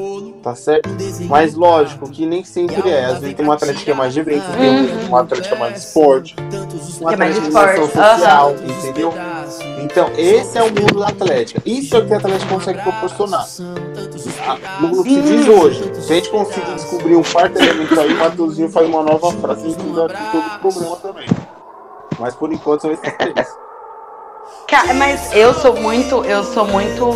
tá 0.42 0.54
certo? 0.54 0.88
Mas 1.28 1.54
lógico 1.54 2.08
que 2.10 2.26
nem 2.26 2.44
sempre 2.44 2.90
é. 2.90 3.04
Às 3.06 3.20
vezes 3.20 3.36
tem 3.36 3.44
uma 3.44 3.54
atlética 3.54 3.94
mais 3.94 4.12
de 4.14 4.20
eventos, 4.20 4.48
tem 4.56 5.08
uma 5.08 5.20
atlética 5.20 5.56
mais 5.56 5.74
de 5.74 5.80
esporte, 5.80 6.36
uma 7.00 7.12
atlética 7.12 7.48
de 7.48 7.56
ação 7.56 7.86
social, 7.86 8.54
entendeu? 8.64 9.12
Então, 9.80 10.10
esse 10.16 10.58
é 10.58 10.62
o 10.62 10.66
mundo 10.66 11.00
da 11.00 11.08
atlética. 11.08 11.62
Isso 11.64 11.96
é 11.96 11.98
o 12.00 12.06
que 12.06 12.12
a 12.12 12.18
atlética 12.18 12.52
consegue 12.52 12.82
proporcionar. 12.82 13.46
No 14.80 15.02
que 15.02 15.20
diz 15.22 15.48
hoje, 15.48 15.90
se 15.94 16.12
a 16.12 16.16
gente 16.16 16.30
conseguir 16.30 16.74
descobrir 16.74 17.16
um 17.16 17.22
quarto 17.22 17.58
elemento 17.58 17.98
aí, 17.98 18.12
o 18.12 18.18
Matuzinho 18.18 18.70
faz 18.70 18.86
uma 18.86 19.02
nova 19.02 19.32
frase 19.32 19.70
e 19.70 19.74
todo 19.74 20.02
o 20.02 20.58
problema 20.60 20.96
também. 20.96 21.26
Mas 22.18 22.34
por 22.34 22.52
enquanto 22.52 22.82
são 22.82 22.92
esses 22.92 23.16
três. 23.16 23.48
Cara, 24.68 24.94
mas 24.94 25.34
eu 25.34 25.54
sou 25.54 25.74
muito, 25.74 26.24
eu 26.24 26.44
sou 26.44 26.66
muito 26.66 27.10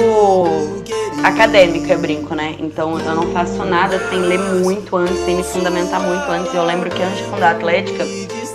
acadêmica, 1.23 1.93
eu 1.93 1.99
brinco, 1.99 2.35
né? 2.35 2.57
Então 2.59 2.99
eu 2.99 3.15
não 3.15 3.31
faço 3.33 3.65
nada 3.65 3.99
sem 4.09 4.19
ler 4.21 4.39
muito 4.39 4.97
antes, 4.97 5.19
sem 5.25 5.37
me 5.37 5.43
fundamentar 5.43 6.01
muito 6.01 6.29
antes. 6.31 6.53
Eu 6.55 6.65
lembro 6.65 6.91
que 6.91 7.03
antes 7.03 7.19
de 7.19 7.25
fundar 7.25 7.49
a 7.49 7.57
Atlética, 7.57 8.05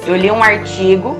eu 0.06 0.16
li 0.16 0.30
um 0.32 0.44
artigo 0.44 1.16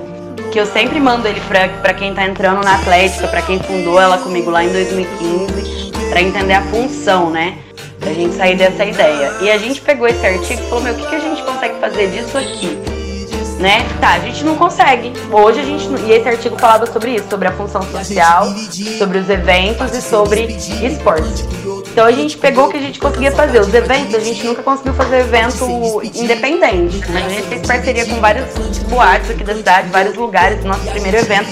que 0.50 0.58
eu 0.58 0.66
sempre 0.66 0.98
mando 0.98 1.26
ele 1.28 1.40
para 1.40 1.94
quem 1.94 2.12
tá 2.12 2.26
entrando 2.26 2.62
na 2.62 2.74
Atlética, 2.74 3.28
para 3.28 3.40
quem 3.42 3.58
fundou 3.60 4.00
ela 4.00 4.18
comigo 4.18 4.50
lá 4.50 4.64
em 4.64 4.72
2015, 4.72 5.92
para 6.10 6.20
entender 6.20 6.54
a 6.54 6.62
função, 6.62 7.30
né? 7.30 7.58
Pra 7.98 8.12
gente 8.12 8.34
sair 8.34 8.56
dessa 8.56 8.84
ideia. 8.84 9.32
E 9.40 9.50
a 9.50 9.58
gente 9.58 9.80
pegou 9.80 10.08
esse 10.08 10.26
artigo 10.26 10.60
e 10.60 10.68
falou: 10.68 10.82
meu, 10.82 10.94
o 10.94 10.96
que, 10.96 11.06
que 11.06 11.14
a 11.14 11.20
gente 11.20 11.42
consegue 11.42 11.78
fazer 11.78 12.10
disso 12.10 12.36
aqui? 12.36 12.78
né? 13.60 13.86
Tá, 14.00 14.14
a 14.14 14.18
gente 14.18 14.42
não 14.42 14.56
consegue. 14.56 15.12
Hoje 15.30 15.60
a 15.60 15.64
gente. 15.64 15.86
E 16.06 16.12
esse 16.12 16.26
artigo 16.26 16.58
falava 16.58 16.86
sobre 16.86 17.14
isso, 17.14 17.26
sobre 17.28 17.46
a 17.46 17.52
função 17.52 17.82
social, 17.82 18.46
sobre 18.98 19.18
os 19.18 19.28
eventos 19.28 19.94
e 19.94 20.00
sobre 20.00 20.46
esportes. 20.82 21.44
Então 21.92 22.06
a 22.06 22.12
gente 22.12 22.38
pegou 22.38 22.66
o 22.66 22.70
que 22.70 22.76
a 22.76 22.80
gente 22.80 22.98
conseguia 22.98 23.32
fazer. 23.32 23.60
Os 23.60 23.72
eventos, 23.74 24.14
a 24.14 24.20
gente 24.20 24.44
nunca 24.46 24.62
conseguiu 24.62 24.94
fazer 24.94 25.20
evento 25.20 26.00
independente. 26.14 27.00
A 27.14 27.28
gente 27.28 27.48
fez 27.48 27.66
parceria 27.66 28.06
com 28.06 28.20
vários 28.20 28.46
boates 28.88 29.30
aqui 29.30 29.44
da 29.44 29.54
cidade, 29.54 29.88
vários 29.88 30.14
lugares. 30.14 30.64
Nosso 30.64 30.86
primeiro 30.90 31.18
evento 31.18 31.48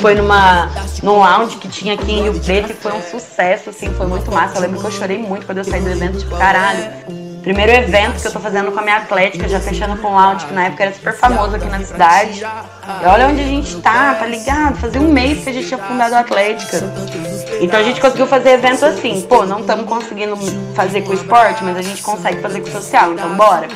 foi 0.00 0.14
numa, 0.14 0.70
num 1.02 1.18
lounge 1.18 1.56
que 1.56 1.68
tinha 1.68 1.94
aqui 1.94 2.12
em 2.12 2.22
Rio 2.22 2.40
Preto 2.40 2.70
e 2.70 2.74
foi 2.74 2.92
um 2.92 3.02
sucesso, 3.02 3.70
assim, 3.70 3.92
foi 3.94 4.06
muito 4.06 4.30
massa. 4.30 4.56
Eu 4.56 4.62
lembro 4.62 4.80
que 4.80 4.86
eu 4.86 4.90
chorei 4.90 5.18
muito 5.18 5.46
quando 5.46 5.58
eu 5.58 5.64
saí 5.64 5.80
do 5.80 5.90
evento, 5.90 6.18
tipo, 6.18 6.36
caralho 6.36 7.31
Primeiro 7.42 7.72
evento 7.72 8.20
que 8.20 8.26
eu 8.28 8.32
tô 8.32 8.38
fazendo 8.38 8.70
com 8.70 8.78
a 8.78 8.82
minha 8.82 8.98
atlética, 8.98 9.48
já 9.48 9.58
fechando 9.58 9.96
com 9.96 10.08
o 10.08 10.14
Lounge, 10.14 10.46
que 10.46 10.54
na 10.54 10.66
época 10.66 10.84
era 10.84 10.94
super 10.94 11.12
famoso 11.12 11.56
aqui 11.56 11.66
na 11.66 11.80
cidade. 11.80 12.40
E 12.40 13.06
olha 13.06 13.26
onde 13.26 13.40
a 13.40 13.44
gente 13.44 13.76
tá, 13.80 14.14
tá 14.14 14.26
ligado? 14.26 14.76
Fazia 14.76 15.00
um 15.00 15.12
mês 15.12 15.42
que 15.42 15.50
a 15.50 15.52
gente 15.52 15.66
tinha 15.66 15.78
fundado 15.78 16.14
a 16.14 16.20
Atlética. 16.20 16.78
Então 17.60 17.80
a 17.80 17.82
gente 17.82 18.00
conseguiu 18.00 18.28
fazer 18.28 18.50
evento 18.50 18.86
assim, 18.86 19.22
pô, 19.22 19.44
não 19.44 19.60
estamos 19.60 19.86
conseguindo 19.86 20.36
fazer 20.74 21.02
com 21.02 21.10
o 21.10 21.14
esporte, 21.14 21.64
mas 21.64 21.76
a 21.76 21.82
gente 21.82 22.00
consegue 22.00 22.40
fazer 22.40 22.60
com 22.60 22.68
o 22.68 22.72
social, 22.72 23.12
então 23.12 23.34
bora. 23.34 23.66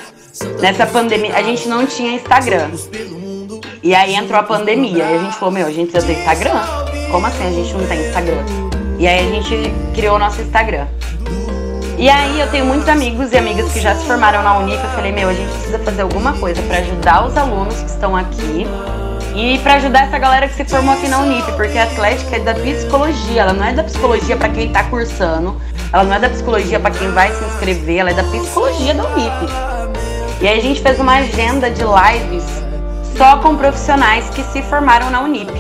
Nessa 0.60 0.86
pandemia, 0.86 1.36
a 1.36 1.42
gente 1.42 1.68
não 1.68 1.84
tinha 1.86 2.12
Instagram. 2.12 2.70
E 3.82 3.94
aí 3.94 4.14
entrou 4.14 4.38
a 4.38 4.44
pandemia, 4.44 5.04
e 5.04 5.14
a 5.16 5.18
gente 5.18 5.36
falou, 5.36 5.52
meu, 5.52 5.66
a 5.66 5.72
gente 5.72 5.90
precisa 5.90 6.12
ter 6.12 6.20
Instagram. 6.20 6.60
Como 7.10 7.26
assim 7.26 7.46
a 7.46 7.50
gente 7.50 7.72
não 7.72 7.86
tem 7.86 8.00
Instagram? 8.06 8.44
E 8.98 9.08
aí 9.08 9.28
a 9.28 9.30
gente 9.30 9.72
criou 9.94 10.16
o 10.16 10.18
nosso 10.18 10.40
Instagram. 10.40 10.86
E 11.99 12.11
aí 12.11 12.38
eu 12.38 12.51
tenho 12.51 12.66
muitos 12.66 12.86
amigos 12.88 13.32
e 13.32 13.38
amigas 13.38 13.72
que 13.72 13.80
já 13.80 13.94
se 13.94 14.05
formaram 14.05 14.42
na 14.42 14.59
Unip. 14.59 14.82
Eu 14.82 14.90
falei, 14.90 15.12
meu, 15.12 15.30
a 15.30 15.32
gente 15.32 15.51
precisa 15.51 15.78
fazer 15.78 16.03
alguma 16.03 16.34
coisa 16.34 16.61
para 16.62 16.78
ajudar 16.78 17.26
os 17.26 17.36
alunos 17.36 17.74
que 17.80 17.86
estão 17.86 18.14
aqui 18.14 18.66
e 19.34 19.59
para 19.61 19.74
ajudar 19.74 20.05
essa 20.05 20.18
galera 20.18 20.47
que 20.47 20.55
se 20.55 20.64
formou 20.66 20.94
aqui 20.94 21.09
na 21.09 21.20
Unip, 21.20 21.51
porque 21.53 21.78
a 21.78 21.84
Atlética 21.84 22.36
é 22.36 22.40
da 22.40 22.55
psicologia, 22.55 23.42
ela 23.42 23.53
não 23.55 23.64
é 23.64 23.72
da 23.72 23.82
psicologia 23.82 24.36
para 24.36 24.49
quem 24.51 24.70
tá 24.70 24.84
cursando, 24.84 25.61
ela 25.90 26.05
não 26.05 26.14
é 26.14 26.18
da 26.18 26.28
psicologia 26.28 26.78
para 26.78 26.90
quem 26.90 27.11
vai 27.12 27.32
se 27.32 27.44
inscrever, 27.44 27.99
ela 27.99 28.11
é 28.11 28.14
da 28.14 28.24
psicologia 28.24 28.94
da 28.94 29.05
Unip. 29.05 29.53
E 30.40 30.49
aí 30.49 30.59
a 30.59 30.62
gente 30.62 30.82
fez 30.82 31.01
uma 31.01 31.16
agenda 31.16 31.70
de 31.70 31.82
lives 31.82 32.44
só 33.16 33.38
com 33.38 33.57
profissionais 33.57 34.28
que 34.30 34.42
se 34.44 34.61
formaram 34.62 35.11
na 35.11 35.22
Unip. 35.22 35.53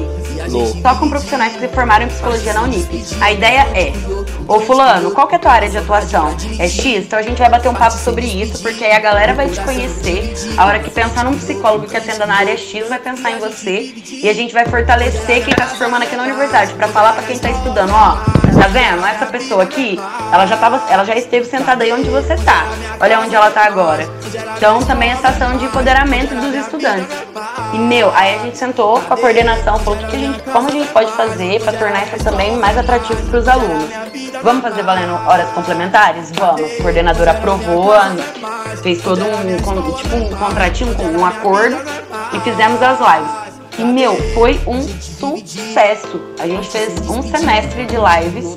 Só 0.82 0.94
com 0.94 1.08
profissionais 1.08 1.54
que 1.54 1.60
se 1.60 1.68
formaram 1.68 2.04
em 2.04 2.08
psicologia 2.08 2.52
na 2.52 2.62
Unip. 2.62 3.04
A 3.20 3.32
ideia 3.32 3.66
é, 3.74 3.92
ô 4.46 4.60
fulano, 4.60 5.10
qual 5.10 5.26
que 5.26 5.34
é 5.34 5.38
a 5.38 5.40
tua 5.40 5.52
área 5.52 5.68
de 5.68 5.78
atuação? 5.78 6.36
É 6.58 6.68
X? 6.68 7.04
Então 7.04 7.18
a 7.18 7.22
gente 7.22 7.38
vai 7.38 7.48
bater 7.48 7.68
um 7.68 7.74
papo 7.74 7.96
sobre 7.96 8.26
isso, 8.26 8.62
porque 8.62 8.84
aí 8.84 8.92
a 8.92 9.00
galera 9.00 9.34
vai 9.34 9.48
te 9.48 9.60
conhecer. 9.60 10.34
A 10.56 10.66
hora 10.66 10.78
que 10.78 10.90
pensar 10.90 11.24
num 11.24 11.36
psicólogo 11.36 11.86
que 11.86 11.96
atenda 11.96 12.26
na 12.26 12.36
área 12.36 12.56
X, 12.56 12.88
vai 12.88 12.98
pensar 12.98 13.30
em 13.30 13.38
você. 13.38 13.94
E 14.22 14.28
a 14.28 14.32
gente 14.32 14.52
vai 14.52 14.66
fortalecer 14.66 15.44
quem 15.44 15.54
tá 15.54 15.66
se 15.66 15.76
formando 15.76 16.02
aqui 16.02 16.16
na 16.16 16.22
universidade, 16.24 16.72
para 16.74 16.88
falar 16.88 17.12
para 17.12 17.22
quem 17.24 17.38
tá 17.38 17.50
estudando, 17.50 17.92
ó, 17.92 18.16
tá 18.58 18.68
vendo? 18.68 19.04
Essa 19.04 19.26
pessoa 19.26 19.62
aqui, 19.62 19.98
ela 20.32 20.46
já, 20.46 20.56
tava, 20.56 20.82
ela 20.90 21.04
já 21.04 21.14
esteve 21.14 21.46
sentada 21.46 21.84
aí 21.84 21.92
onde 21.92 22.08
você 22.08 22.36
tá. 22.36 22.66
Olha 23.00 23.20
onde 23.20 23.34
ela 23.34 23.50
tá 23.50 23.66
agora. 23.66 24.08
Então 24.56 24.80
também 24.82 25.10
essa 25.10 25.28
ação 25.28 25.56
de 25.56 25.66
empoderamento 25.66 26.34
dos 26.34 26.54
estudantes. 26.54 27.14
E 27.72 27.78
meu, 27.78 28.10
aí 28.14 28.36
a 28.36 28.38
gente 28.38 28.56
sentou 28.56 29.00
com 29.00 29.14
a 29.14 29.16
coordenação, 29.16 29.78
falou 29.78 29.98
o 29.98 30.02
que, 30.02 30.06
que 30.10 30.16
a 30.16 30.18
gente 30.18 30.35
como 30.52 30.68
a 30.68 30.70
gente 30.70 30.90
pode 30.92 31.12
fazer 31.12 31.60
para 31.62 31.78
tornar 31.78 32.06
isso 32.06 32.24
também 32.24 32.56
mais 32.56 32.76
atrativo 32.76 33.20
para 33.26 33.38
os 33.38 33.48
alunos. 33.48 33.90
Vamos 34.42 34.62
fazer 34.62 34.82
valendo 34.82 35.14
horas 35.26 35.48
complementares? 35.50 36.30
Vamos. 36.32 36.60
A 36.60 36.82
coordenadora 36.82 37.30
aprovou, 37.32 37.92
fez 38.82 39.02
todo 39.02 39.22
um, 39.24 39.92
tipo, 39.96 40.16
um 40.16 40.36
contratinho, 40.36 40.94
um 41.18 41.24
acordo 41.24 41.76
e 42.32 42.40
fizemos 42.40 42.80
as 42.82 42.98
lives. 42.98 43.45
E, 43.78 43.84
meu, 43.84 44.16
foi 44.32 44.58
um 44.66 44.80
sucesso. 44.80 46.20
A 46.38 46.46
gente 46.46 46.68
fez 46.68 46.98
um 47.08 47.22
semestre 47.22 47.84
de 47.84 47.96
lives, 47.96 48.54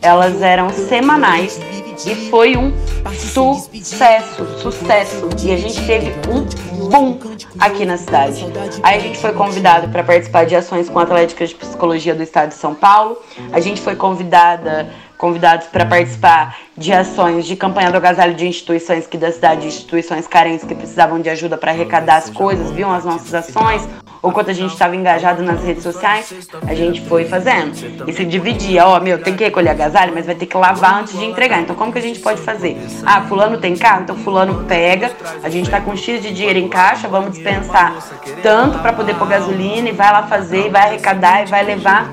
elas 0.00 0.40
eram 0.40 0.70
semanais 0.70 1.60
e 2.06 2.14
foi 2.30 2.56
um 2.56 2.72
sucesso, 3.10 4.46
sucesso. 4.58 5.28
E 5.44 5.52
a 5.52 5.56
gente 5.56 5.84
teve 5.86 6.12
um 6.28 6.88
boom 6.88 7.18
aqui 7.58 7.84
na 7.84 7.96
cidade. 7.96 8.44
Aí 8.82 8.96
a 8.96 9.00
gente 9.00 9.18
foi 9.18 9.32
convidado 9.32 9.88
para 9.88 10.02
participar 10.02 10.46
de 10.46 10.56
ações 10.56 10.88
com 10.88 10.98
atléticas 10.98 11.50
de 11.50 11.54
psicologia 11.54 12.14
do 12.14 12.22
estado 12.22 12.48
de 12.48 12.54
São 12.54 12.74
Paulo. 12.74 13.18
A 13.52 13.60
gente 13.60 13.80
foi 13.80 13.94
convidada 13.94 14.90
convidados 15.22 15.68
para 15.68 15.86
participar 15.86 16.56
de 16.76 16.92
ações 16.92 17.46
de 17.46 17.54
campanha 17.54 17.92
do 17.92 17.96
agasalho 17.96 18.34
de 18.34 18.44
instituições 18.44 19.06
que 19.06 19.16
da 19.16 19.30
cidade, 19.30 19.68
instituições 19.68 20.26
carentes 20.26 20.66
que 20.66 20.74
precisavam 20.74 21.20
de 21.20 21.30
ajuda 21.30 21.56
para 21.56 21.70
arrecadar 21.70 22.16
as 22.16 22.28
coisas, 22.28 22.72
viam 22.72 22.92
as 22.92 23.04
nossas 23.04 23.32
ações 23.32 23.88
ou 24.20 24.32
quando 24.32 24.50
a 24.50 24.52
gente 24.52 24.72
estava 24.72 24.96
engajado 24.96 25.42
nas 25.42 25.62
redes 25.64 25.82
sociais, 25.82 26.32
a 26.66 26.74
gente 26.74 27.00
foi 27.02 27.24
fazendo. 27.24 27.72
E 28.08 28.12
se 28.12 28.24
dividia, 28.24 28.86
ó, 28.86 29.00
meu, 29.00 29.20
tem 29.20 29.36
que 29.36 29.42
recolher 29.42 29.70
agasalho, 29.70 30.12
mas 30.14 30.26
vai 30.26 30.34
ter 30.34 30.46
que 30.46 30.56
lavar 30.56 31.00
antes 31.00 31.16
de 31.16 31.24
entregar. 31.24 31.60
Então 31.60 31.74
como 31.74 31.92
que 31.92 31.98
a 31.98 32.02
gente 32.02 32.18
pode 32.18 32.40
fazer? 32.40 32.76
Ah, 33.04 33.22
fulano 33.22 33.58
tem 33.58 33.76
carro, 33.76 34.02
então 34.02 34.16
fulano 34.16 34.64
pega, 34.64 35.10
a 35.42 35.48
gente 35.48 35.70
tá 35.70 35.80
com 35.80 35.96
X 35.96 36.22
de 36.22 36.32
dinheiro 36.32 36.58
em 36.58 36.68
caixa, 36.68 37.06
vamos 37.06 37.32
dispensar 37.32 37.96
tanto 38.42 38.78
para 38.80 38.92
poder 38.92 39.14
pôr 39.14 39.28
gasolina 39.28 39.88
e 39.88 39.92
vai 39.92 40.10
lá 40.12 40.24
fazer, 40.24 40.66
e 40.66 40.70
vai 40.70 40.82
arrecadar 40.82 41.42
e 41.42 41.46
vai 41.46 41.64
levar. 41.64 42.10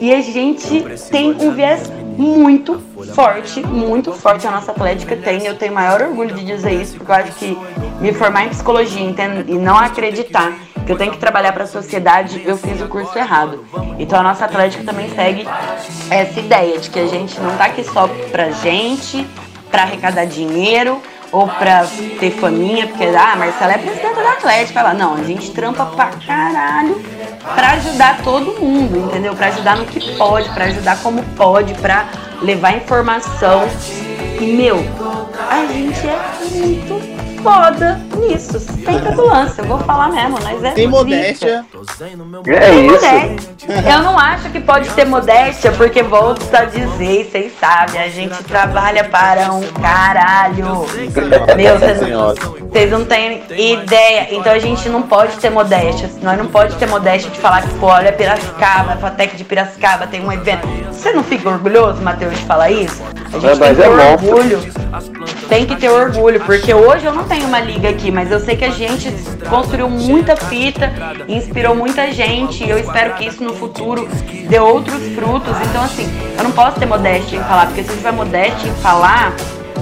E 0.00 0.12
a 0.12 0.20
gente 0.20 0.84
tem 1.10 1.32
um 1.32 1.52
viés 1.52 1.90
muito 2.16 2.82
forte, 3.14 3.60
muito 3.64 4.12
forte. 4.12 4.46
A 4.46 4.50
nossa 4.50 4.72
atlética 4.72 5.16
tem. 5.16 5.46
Eu 5.46 5.56
tenho 5.56 5.72
maior 5.72 6.02
orgulho 6.02 6.34
de 6.34 6.44
dizer 6.44 6.72
isso, 6.72 6.96
porque 6.96 7.10
eu 7.10 7.16
acho 7.16 7.32
que 7.32 7.58
me 8.00 8.12
formar 8.12 8.44
em 8.44 8.48
psicologia 8.48 9.14
e 9.46 9.54
não 9.54 9.76
acreditar 9.76 10.52
que 10.84 10.92
eu 10.92 10.96
tenho 10.96 11.10
que 11.10 11.18
trabalhar 11.18 11.52
para 11.52 11.64
a 11.64 11.66
sociedade, 11.66 12.42
eu 12.44 12.56
fiz 12.56 12.80
o 12.80 12.86
curso 12.86 13.18
errado. 13.18 13.64
Então 13.98 14.20
a 14.20 14.22
nossa 14.22 14.44
atlética 14.44 14.84
também 14.84 15.10
segue 15.10 15.44
essa 16.10 16.38
ideia 16.38 16.78
de 16.78 16.88
que 16.88 17.00
a 17.00 17.06
gente 17.06 17.40
não 17.40 17.56
tá 17.56 17.64
aqui 17.64 17.82
só 17.82 18.08
pra 18.30 18.50
gente, 18.50 19.26
para 19.68 19.82
arrecadar 19.82 20.26
dinheiro, 20.26 21.02
ou 21.32 21.46
pra 21.48 21.84
ter 22.18 22.30
faminha, 22.32 22.86
porque, 22.86 23.04
ah, 23.04 23.36
Marcela 23.36 23.72
é 23.72 23.78
presidenta 23.78 24.22
da 24.22 24.30
Atlética. 24.32 24.80
Ela, 24.80 24.94
não, 24.94 25.14
a 25.14 25.22
gente 25.22 25.50
trampa 25.50 25.86
pra 25.86 26.10
caralho 26.26 27.00
pra 27.54 27.72
ajudar 27.72 28.18
todo 28.22 28.60
mundo, 28.60 28.96
entendeu? 28.98 29.34
Pra 29.34 29.48
ajudar 29.48 29.76
no 29.76 29.86
que 29.86 30.16
pode, 30.16 30.48
pra 30.50 30.66
ajudar 30.66 30.98
como 31.02 31.22
pode, 31.36 31.74
pra 31.74 32.06
levar 32.42 32.76
informação. 32.76 33.68
E, 34.40 34.44
meu, 34.44 34.76
a 35.50 35.66
gente 35.66 36.06
é 36.06 36.18
muito 36.54 37.25
foda 37.38 38.00
nisso, 38.16 38.58
sem 38.60 39.00
petulância. 39.00 39.62
Eu 39.62 39.66
vou 39.66 39.78
falar 39.78 40.08
mesmo, 40.08 40.38
nós 40.40 40.62
é. 40.62 40.74
Sem 40.74 40.86
modéstia. 40.86 41.64
É 42.46 42.74
isso. 42.74 43.66
Eu 43.88 44.02
não 44.02 44.18
acho 44.18 44.50
que 44.50 44.60
pode 44.60 44.88
ter 44.90 45.04
modéstia, 45.04 45.72
porque 45.72 46.02
volto 46.02 46.42
a 46.54 46.64
dizer, 46.64 47.28
vocês 47.30 47.52
sabem, 47.58 48.00
a 48.00 48.08
gente 48.08 48.42
trabalha 48.44 49.04
para 49.04 49.52
um 49.52 49.62
caralho. 49.80 50.64
Meu, 51.56 51.78
vocês 51.78 52.90
não, 52.90 52.98
não 52.98 53.06
têm 53.06 53.42
ideia. 53.50 54.28
Então 54.30 54.52
a 54.52 54.58
gente 54.58 54.88
não 54.88 55.02
pode 55.02 55.36
ter 55.36 55.50
modéstia. 55.50 56.10
Nós 56.22 56.38
não 56.38 56.46
pode 56.46 56.74
ter 56.76 56.86
modéstia 56.86 57.30
de 57.30 57.38
falar 57.38 57.62
que, 57.62 57.74
pô, 57.74 57.86
olha 57.86 58.12
Piracicaba, 58.12 58.92
a 58.92 58.96
Fatec 58.96 59.36
de 59.36 59.44
Piracicaba 59.44 60.06
tem 60.06 60.24
um 60.24 60.32
evento. 60.32 60.66
Você 60.90 61.12
não 61.12 61.22
fica 61.22 61.48
orgulhoso, 61.48 62.02
Matheus, 62.02 62.38
de 62.38 62.44
falar 62.44 62.70
isso? 62.70 63.02
A 63.32 63.38
gente 63.38 63.46
é, 63.46 63.56
tem 63.56 63.74
que 63.74 63.82
ter 63.82 63.86
é 63.86 64.12
orgulho. 64.12 64.58
Tem 65.48 65.66
que 65.66 65.76
ter 65.76 65.90
orgulho, 65.90 66.40
porque 66.40 66.72
hoje 66.72 67.04
eu 67.04 67.12
não 67.12 67.24
tenho 67.26 67.46
uma 67.46 67.60
liga 67.60 67.88
aqui, 67.88 68.10
mas 68.10 68.30
eu 68.30 68.40
sei 68.40 68.56
que 68.56 68.64
a 68.64 68.70
gente 68.70 69.12
construiu 69.48 69.88
muita 69.88 70.36
fita, 70.36 70.92
inspirou 71.28 71.74
muita 71.74 72.10
gente, 72.12 72.64
e 72.64 72.70
eu 72.70 72.78
espero 72.78 73.14
que 73.14 73.26
isso 73.26 73.42
no 73.42 73.54
futuro 73.54 74.08
dê 74.48 74.58
outros 74.58 75.02
frutos. 75.14 75.54
Então, 75.68 75.82
assim, 75.82 76.08
eu 76.36 76.44
não 76.44 76.52
posso 76.52 76.78
ter 76.78 76.86
modéstia 76.86 77.38
em 77.38 77.44
falar, 77.44 77.66
porque 77.66 77.82
se 77.82 77.90
eu 77.90 77.96
tiver 77.96 78.12
modéstia 78.12 78.68
em 78.68 78.74
falar, 78.76 79.34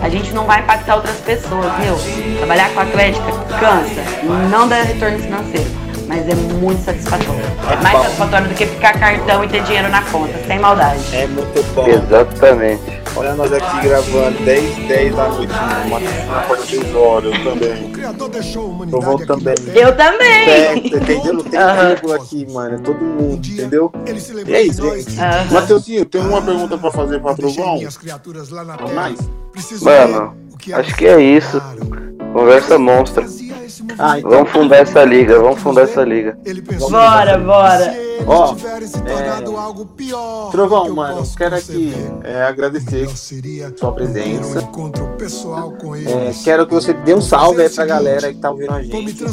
a 0.03 0.09
gente 0.09 0.33
não 0.33 0.45
vai 0.45 0.61
impactar 0.61 0.97
outras 0.97 1.17
pessoas, 1.17 1.73
meu. 1.79 1.97
Trabalhar 2.39 2.71
com 2.71 2.81
a 2.81 2.83
Atlética 2.83 3.33
cansa, 3.61 4.03
não 4.51 4.69
dá 4.69 4.83
retorno 4.83 5.19
financeiro 5.19 5.84
mas 6.07 6.29
é 6.29 6.35
muito 6.35 6.83
satisfatório. 6.85 7.43
É 7.71 7.83
mais 7.83 8.03
satisfatório 8.03 8.49
do 8.49 8.55
que 8.55 8.67
ficar 8.67 8.99
cartão 8.99 9.45
e 9.45 9.49
ter 9.49 9.63
dinheiro 9.63 9.89
na 9.89 10.03
conta, 10.03 10.35
sem 10.47 10.59
maldade. 10.59 11.03
É 11.13 11.27
muito 11.27 11.75
bom. 11.75 11.87
Exatamente. 11.87 13.05
Olha 13.17 13.35
nós 13.35 13.53
aqui 13.53 13.81
gravando 13.83 14.45
10, 14.45 14.89
10 14.89 15.15
da 15.15 15.29
noite, 15.29 15.53
uma 16.27 16.41
porta 16.43 16.67
6 16.67 16.95
horas, 16.97 17.33
eu 17.33 17.45
também. 17.45 17.93
Eu 18.93 19.01
vou 19.01 19.25
também. 19.25 19.55
Eu 19.73 19.97
também! 19.97 20.49
É, 20.49 20.77
entendeu? 20.77 21.35
Não 21.35 21.45
tem 21.45 21.61
tempo 21.61 22.13
aqui, 22.13 22.53
mano. 22.53 22.75
É 22.75 22.79
todo 22.79 23.05
mundo, 23.05 23.47
entendeu? 23.47 23.93
E 24.47 24.53
é 24.53 24.63
isso, 24.63 24.83
gente. 24.83 25.11
Uhum. 25.11 25.53
Mateuzinho, 25.53 26.05
tem 26.05 26.21
uma 26.21 26.43
pergunta 26.43 26.77
pra 26.77 26.91
fazer 26.91 27.21
pra 27.21 27.35
Trovão? 27.35 27.81
Mais? 28.95 29.19
Mano, 29.81 30.37
acho 30.75 30.97
que 30.97 31.07
é 31.07 31.21
isso. 31.21 31.63
Conversa 32.33 32.79
monstra. 32.79 33.25
Ah, 33.99 34.19
então... 34.19 34.31
Vamos 34.31 34.51
fundar 34.51 34.77
essa 34.79 35.05
liga, 35.05 35.39
vamos 35.39 35.61
fundar 35.61 35.83
essa 35.83 36.03
liga. 36.03 36.37
Bora, 36.91 37.39
bora. 37.39 37.95
Ó, 38.27 38.55
é... 38.55 40.51
Trovão, 40.51 40.95
mano, 40.95 41.23
quero 41.37 41.57
aqui 41.57 41.93
é, 42.23 42.43
agradecer 42.45 43.09
sua 43.77 43.93
presença. 43.93 44.61
É, 46.07 46.33
quero 46.43 46.67
que 46.67 46.75
você 46.75 46.93
dê 46.93 47.15
um 47.15 47.21
salve 47.21 47.63
aí 47.63 47.71
pra 47.71 47.85
galera 47.85 48.33
que 48.33 48.39
tá 48.39 48.51
ouvindo 48.51 48.73
a 48.73 48.83
gente. 48.83 49.25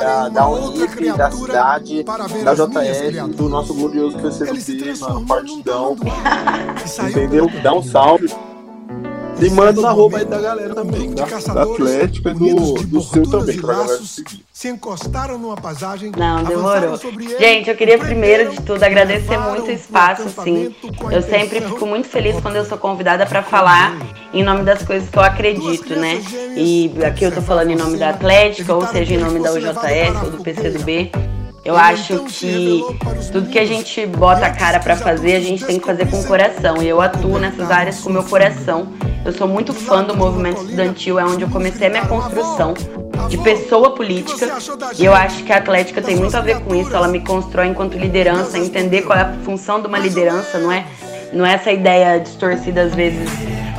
Da, 0.00 0.28
da 0.28 0.48
Unip, 0.48 1.12
da 1.12 1.30
cidade, 1.30 2.02
da 2.02 2.54
JS, 2.54 3.34
do 3.34 3.48
nosso 3.48 3.72
glorioso 3.74 4.18
PCB, 4.18 4.94
mano, 5.00 5.26
partidão. 5.26 5.96
Entendeu? 7.08 7.50
Dá 7.62 7.72
um 7.72 7.82
salve. 7.82 8.28
E 9.40 9.50
manda 9.50 9.80
na 9.80 9.90
roupa 9.90 10.18
aí 10.18 10.24
da 10.24 10.40
galera 10.40 10.74
também, 10.74 11.10
da, 11.12 11.24
da 11.24 11.62
Atlética 11.62 12.30
e 12.30 12.34
do, 12.34 12.74
do 12.74 13.02
seu 13.02 13.28
também, 13.28 13.60
pra 13.60 13.74
galera 13.74 14.02
seguir. 14.02 14.44
Se 14.52 14.68
encostaram 14.68 15.38
numa 15.38 15.56
paisagem. 15.56 16.12
Não, 16.16 16.44
demorou. 16.44 16.98
Gente, 17.38 17.68
eu 17.68 17.76
queria 17.76 17.98
primeiro 17.98 18.50
de 18.50 18.62
tudo 18.62 18.82
agradecer 18.82 19.36
muito 19.38 19.66
o 19.66 19.72
espaço, 19.72 20.28
sim. 20.42 20.74
Eu 21.10 21.22
sempre 21.22 21.60
fico 21.60 21.84
muito 21.86 22.08
feliz 22.08 22.40
quando 22.40 22.56
eu 22.56 22.64
sou 22.64 22.78
convidada 22.78 23.26
para 23.26 23.42
falar 23.42 23.98
em 24.32 24.42
nome 24.42 24.62
das 24.62 24.82
coisas 24.82 25.08
que 25.08 25.18
eu 25.18 25.22
acredito, 25.22 25.96
né? 25.96 26.22
E 26.56 26.92
aqui 27.04 27.24
eu 27.24 27.32
tô 27.32 27.42
falando 27.42 27.70
em 27.70 27.76
nome 27.76 27.98
da 27.98 28.10
Atlética, 28.10 28.74
ou 28.74 28.86
seja, 28.86 29.14
em 29.14 29.18
nome 29.18 29.40
da 29.40 29.52
UJS 29.52 30.22
ou 30.24 30.30
do 30.30 30.42
PCdoB. 30.42 31.10
Eu 31.64 31.76
acho 31.76 32.24
que 32.24 32.84
tudo 33.32 33.48
que 33.48 33.58
a 33.58 33.64
gente 33.64 34.04
bota 34.06 34.44
a 34.44 34.50
cara 34.50 34.78
para 34.78 34.94
fazer, 34.96 35.36
a 35.36 35.40
gente 35.40 35.64
tem 35.64 35.78
que 35.78 35.86
fazer 35.86 36.06
com 36.10 36.20
o 36.20 36.24
coração. 36.24 36.82
E 36.82 36.88
eu 36.88 37.00
atuo 37.00 37.38
nessas 37.38 37.70
áreas 37.70 38.00
com 38.00 38.10
o 38.10 38.12
meu 38.12 38.22
coração. 38.24 38.88
Eu 39.24 39.32
sou 39.32 39.48
muito 39.48 39.72
fã 39.72 40.04
do 40.04 40.14
movimento 40.14 40.62
estudantil, 40.62 41.18
é 41.18 41.24
onde 41.24 41.42
eu 41.42 41.48
comecei 41.48 41.86
a 41.86 41.90
minha 41.90 42.06
construção 42.06 42.74
de 43.30 43.38
pessoa 43.38 43.94
política. 43.94 44.58
E 44.98 45.04
eu 45.06 45.14
acho 45.14 45.42
que 45.42 45.52
a 45.52 45.56
Atlética 45.56 46.02
tem 46.02 46.16
muito 46.16 46.36
a 46.36 46.42
ver 46.42 46.60
com 46.60 46.74
isso. 46.74 46.94
Ela 46.94 47.08
me 47.08 47.20
constrói 47.20 47.68
enquanto 47.68 47.96
liderança, 47.96 48.58
entender 48.58 49.02
qual 49.02 49.18
é 49.18 49.22
a 49.22 49.32
função 49.42 49.80
de 49.80 49.86
uma 49.86 49.98
liderança, 49.98 50.58
não 50.58 50.70
é? 50.70 50.84
Não 51.32 51.46
é 51.46 51.54
essa 51.54 51.72
ideia 51.72 52.18
distorcida 52.20 52.82
às 52.82 52.94
vezes 52.94 53.28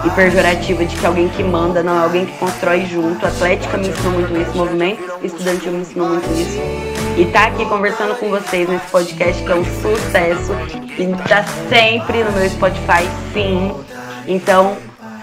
e 0.03 0.09
pejorativa 0.09 0.83
de 0.83 0.95
que 0.95 1.05
alguém 1.05 1.29
que 1.29 1.43
manda, 1.43 1.81
não, 1.81 1.99
é 1.99 2.03
alguém 2.03 2.25
que 2.25 2.37
constrói 2.39 2.85
junto. 2.85 3.23
A 3.25 3.29
Atlética 3.29 3.77
me 3.77 3.89
ensinou 3.89 4.13
muito 4.13 4.35
isso, 4.35 4.51
o 4.51 4.57
movimento 4.57 5.03
estudantil 5.23 5.71
me 5.71 5.81
ensinou 5.81 6.09
muito 6.09 6.25
isso. 6.33 6.94
E 7.17 7.25
tá 7.25 7.45
aqui 7.45 7.65
conversando 7.65 8.15
com 8.15 8.29
vocês 8.29 8.67
nesse 8.67 8.87
podcast 8.87 9.41
que 9.41 9.51
é 9.51 9.55
um 9.55 9.63
sucesso 9.63 10.51
e 10.97 11.07
tá 11.27 11.45
sempre 11.69 12.23
no 12.23 12.31
meu 12.33 12.49
Spotify, 12.49 13.07
sim. 13.33 13.71
Então, 14.27 14.75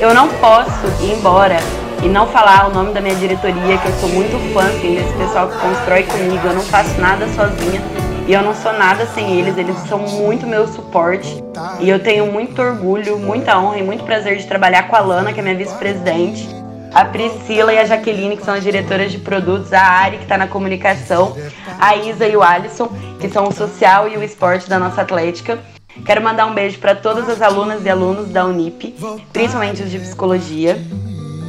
Eu 0.00 0.14
não 0.14 0.28
posso 0.28 0.86
ir 1.02 1.12
embora 1.12 1.56
e 2.02 2.08
não 2.08 2.28
falar 2.28 2.68
o 2.68 2.72
nome 2.72 2.94
da 2.94 3.00
minha 3.00 3.16
diretoria, 3.16 3.76
que 3.78 3.88
eu 3.88 3.92
sou 3.94 4.08
muito 4.10 4.38
fã 4.54 4.62
assim, 4.62 4.94
desse 4.94 5.12
pessoal 5.14 5.48
que 5.48 5.58
constrói 5.58 6.04
comigo. 6.04 6.46
Eu 6.46 6.54
não 6.54 6.62
faço 6.62 6.98
nada 7.00 7.26
sozinha 7.34 7.82
e 8.28 8.32
eu 8.32 8.42
não 8.42 8.54
sou 8.54 8.72
nada 8.72 9.04
sem 9.06 9.40
eles. 9.40 9.58
Eles 9.58 9.76
são 9.88 9.98
muito 9.98 10.46
meu 10.46 10.68
suporte 10.68 11.42
e 11.80 11.88
eu 11.90 11.98
tenho 11.98 12.30
muito 12.30 12.62
orgulho, 12.62 13.18
muita 13.18 13.58
honra 13.58 13.78
e 13.78 13.82
muito 13.82 14.04
prazer 14.04 14.36
de 14.36 14.46
trabalhar 14.46 14.84
com 14.84 14.94
a 14.94 15.00
Lana, 15.00 15.32
que 15.32 15.40
é 15.40 15.42
minha 15.42 15.56
vice-presidente. 15.56 16.57
A 16.92 17.04
Priscila 17.04 17.72
e 17.72 17.78
a 17.78 17.84
Jaqueline, 17.84 18.36
que 18.36 18.44
são 18.44 18.54
as 18.54 18.62
diretoras 18.62 19.12
de 19.12 19.18
produtos, 19.18 19.72
a 19.72 19.82
Ari, 19.82 20.16
que 20.18 20.22
está 20.24 20.38
na 20.38 20.48
comunicação, 20.48 21.36
a 21.78 21.94
Isa 21.96 22.26
e 22.26 22.36
o 22.36 22.42
Alisson, 22.42 22.88
que 23.20 23.28
são 23.28 23.46
o 23.46 23.52
social 23.52 24.08
e 24.08 24.16
o 24.16 24.22
esporte 24.22 24.68
da 24.68 24.78
nossa 24.78 25.02
Atlética. 25.02 25.58
Quero 26.04 26.22
mandar 26.22 26.46
um 26.46 26.54
beijo 26.54 26.78
para 26.78 26.94
todas 26.94 27.28
as 27.28 27.42
alunas 27.42 27.84
e 27.84 27.88
alunos 27.88 28.30
da 28.30 28.44
Unip, 28.44 28.94
principalmente 29.32 29.82
os 29.82 29.90
de 29.90 29.98
psicologia. 29.98 30.78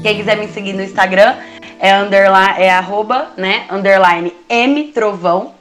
Quem 0.01 0.17
quiser 0.17 0.37
me 0.37 0.47
seguir 0.47 0.73
no 0.73 0.81
Instagram 0.81 1.35
é 1.79 1.95
underline, 1.95 2.55
é 2.57 2.69
arroba, 2.69 3.29
né, 3.37 3.65
underline 3.69 4.33
mtrovão. 4.49 5.53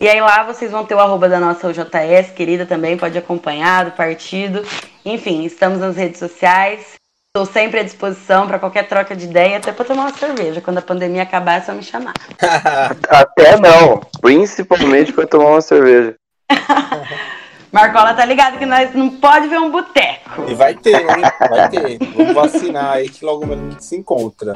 E 0.00 0.08
aí 0.08 0.20
lá 0.20 0.42
vocês 0.44 0.70
vão 0.70 0.84
ter 0.84 0.94
o 0.94 1.00
arroba 1.00 1.28
da 1.28 1.38
nossa 1.38 1.68
UJS, 1.68 2.30
querida 2.34 2.64
também, 2.64 2.96
pode 2.96 3.18
acompanhar 3.18 3.84
do 3.84 3.90
partido. 3.90 4.64
Enfim, 5.04 5.44
estamos 5.44 5.80
nas 5.80 5.96
redes 5.96 6.18
sociais. 6.18 6.99
Estou 7.36 7.46
sempre 7.46 7.78
à 7.78 7.84
disposição 7.84 8.48
para 8.48 8.58
qualquer 8.58 8.88
troca 8.88 9.14
de 9.14 9.24
ideia, 9.24 9.58
até 9.58 9.70
para 9.70 9.84
tomar 9.84 10.06
uma 10.06 10.12
cerveja. 10.18 10.60
Quando 10.60 10.78
a 10.78 10.82
pandemia 10.82 11.22
acabar, 11.22 11.58
é 11.58 11.60
só 11.60 11.72
me 11.72 11.80
chamar. 11.80 12.12
até 13.08 13.56
não, 13.56 14.00
principalmente 14.20 15.12
para 15.12 15.28
tomar 15.28 15.50
uma 15.50 15.60
cerveja. 15.60 16.16
Marcola 17.70 18.14
tá 18.14 18.24
ligado 18.24 18.58
que 18.58 18.66
nós 18.66 18.92
não 18.96 19.10
pode 19.10 19.46
ver 19.46 19.60
um 19.60 19.70
boteco. 19.70 20.44
E 20.48 20.54
vai 20.54 20.74
ter, 20.74 20.96
hein? 20.96 21.22
Vai 21.48 21.68
ter. 21.68 21.98
Vamos 22.16 22.34
vacinar 22.34 22.94
aí 22.94 23.08
que 23.08 23.24
logo 23.24 23.46
menos 23.46 23.64
a 23.64 23.70
gente 23.70 23.84
se 23.84 23.94
encontra. 23.96 24.52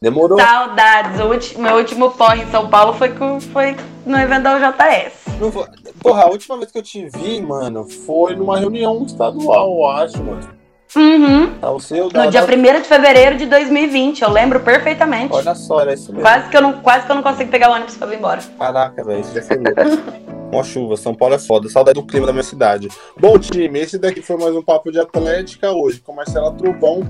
Demorou? 0.00 0.40
Saudades. 0.40 1.20
O 1.20 1.26
último, 1.26 1.62
meu 1.62 1.76
último 1.76 2.10
porre 2.10 2.42
em 2.42 2.50
São 2.50 2.68
Paulo 2.68 2.94
foi, 2.94 3.10
com, 3.10 3.40
foi 3.40 3.76
no 4.04 4.18
evento 4.18 4.42
da 4.42 4.56
UJS. 4.56 5.38
Não 5.38 5.50
vou- 5.52 5.68
Porra, 6.00 6.24
a 6.24 6.30
última 6.30 6.58
vez 6.58 6.72
que 6.72 6.78
eu 6.78 6.82
te 6.82 7.08
vi, 7.10 7.40
mano, 7.40 7.88
foi 7.88 8.34
numa 8.34 8.58
reunião 8.58 9.04
estadual, 9.06 9.70
eu 9.70 9.88
acho, 9.88 10.20
mano. 10.20 10.61
Uhum. 10.96 11.54
Tá 11.58 11.70
o 11.70 11.80
seu 11.80 12.08
da, 12.10 12.24
No 12.24 12.30
dia 12.30 12.40
da- 12.44 12.46
1 12.46 12.80
de 12.82 12.88
fevereiro 12.88 13.36
de 13.36 13.46
2020, 13.46 14.22
eu 14.22 14.30
lembro 14.30 14.60
perfeitamente. 14.60 15.32
Olha 15.34 15.54
só, 15.54 15.80
era 15.80 15.94
isso 15.94 16.12
mesmo. 16.12 16.22
Quase 16.22 16.48
que, 16.48 16.56
eu 16.56 16.60
não, 16.62 16.72
quase 16.80 17.06
que 17.06 17.12
eu 17.12 17.16
não 17.16 17.22
consigo 17.22 17.50
pegar 17.50 17.70
o 17.70 17.74
ônibus 17.74 17.96
pra 17.96 18.06
vir 18.06 18.18
embora. 18.18 18.40
Caraca, 18.58 19.02
velho, 19.04 19.20
isso 19.20 19.34
já 19.34 19.42
foi 19.42 19.56
louco. 19.56 20.32
Uma 20.52 20.62
chuva, 20.64 20.98
São 20.98 21.14
Paulo 21.14 21.34
é 21.34 21.38
foda, 21.38 21.66
saudade 21.70 21.98
do 21.98 22.06
clima 22.06 22.26
da 22.26 22.32
minha 22.32 22.42
cidade. 22.42 22.88
Bom, 23.18 23.38
time, 23.38 23.78
esse 23.80 23.98
daqui 23.98 24.20
foi 24.20 24.36
mais 24.36 24.54
um 24.54 24.62
papo 24.62 24.92
de 24.92 25.00
Atlética 25.00 25.72
hoje, 25.72 25.98
com 26.00 26.12
Marcela 26.12 26.52
Trubão, 26.52 27.00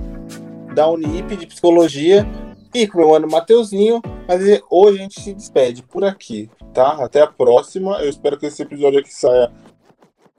da 0.73 0.89
Unip, 0.89 1.35
de 1.37 1.47
Psicologia, 1.49 2.25
e 2.73 2.87
com 2.87 2.99
o 2.99 3.01
meu 3.01 3.15
ano 3.17 3.29
Mateuzinho. 3.29 4.01
Mas 4.29 4.41
hoje 4.71 4.99
a 4.99 5.03
gente 5.03 5.21
se 5.21 5.35
despede 5.35 5.83
por 5.83 6.05
aqui, 6.05 6.49
tá? 6.73 6.93
Até 7.05 7.21
a 7.21 7.27
próxima. 7.27 7.97
Eu 8.01 8.09
espero 8.09 8.39
que 8.39 8.47
esse 8.47 8.63
episódio 8.63 9.01
aqui 9.01 9.13
saia 9.13 9.51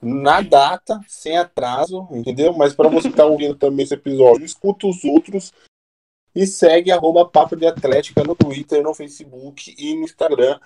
na 0.02 0.40
data, 0.40 1.00
sem 1.08 1.36
atraso, 1.36 2.06
entendeu? 2.10 2.52
Mas 2.52 2.74
para 2.74 2.88
você 2.88 3.10
que 3.10 3.16
tá 3.16 3.24
ouvindo 3.24 3.54
também 3.54 3.84
esse 3.84 3.94
episódio, 3.94 4.44
escuta 4.44 4.86
os 4.86 5.04
outros 5.04 5.52
e 6.34 6.46
segue 6.46 6.90
arroba 6.90 7.28
Papo 7.28 7.56
de 7.56 7.66
Atlética 7.66 8.24
no 8.24 8.34
Twitter, 8.34 8.82
no 8.82 8.94
Facebook 8.94 9.74
e 9.78 9.94
no 9.94 10.02
Instagram, 10.02 10.58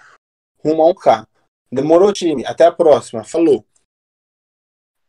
rumo 0.64 0.82
a 0.82 0.86
um 0.86 0.94
K. 0.94 1.26
Demorou, 1.70 2.12
time. 2.12 2.44
Até 2.46 2.64
a 2.64 2.72
próxima. 2.72 3.22
Falou. 3.22 3.64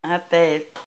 Até. 0.03 0.69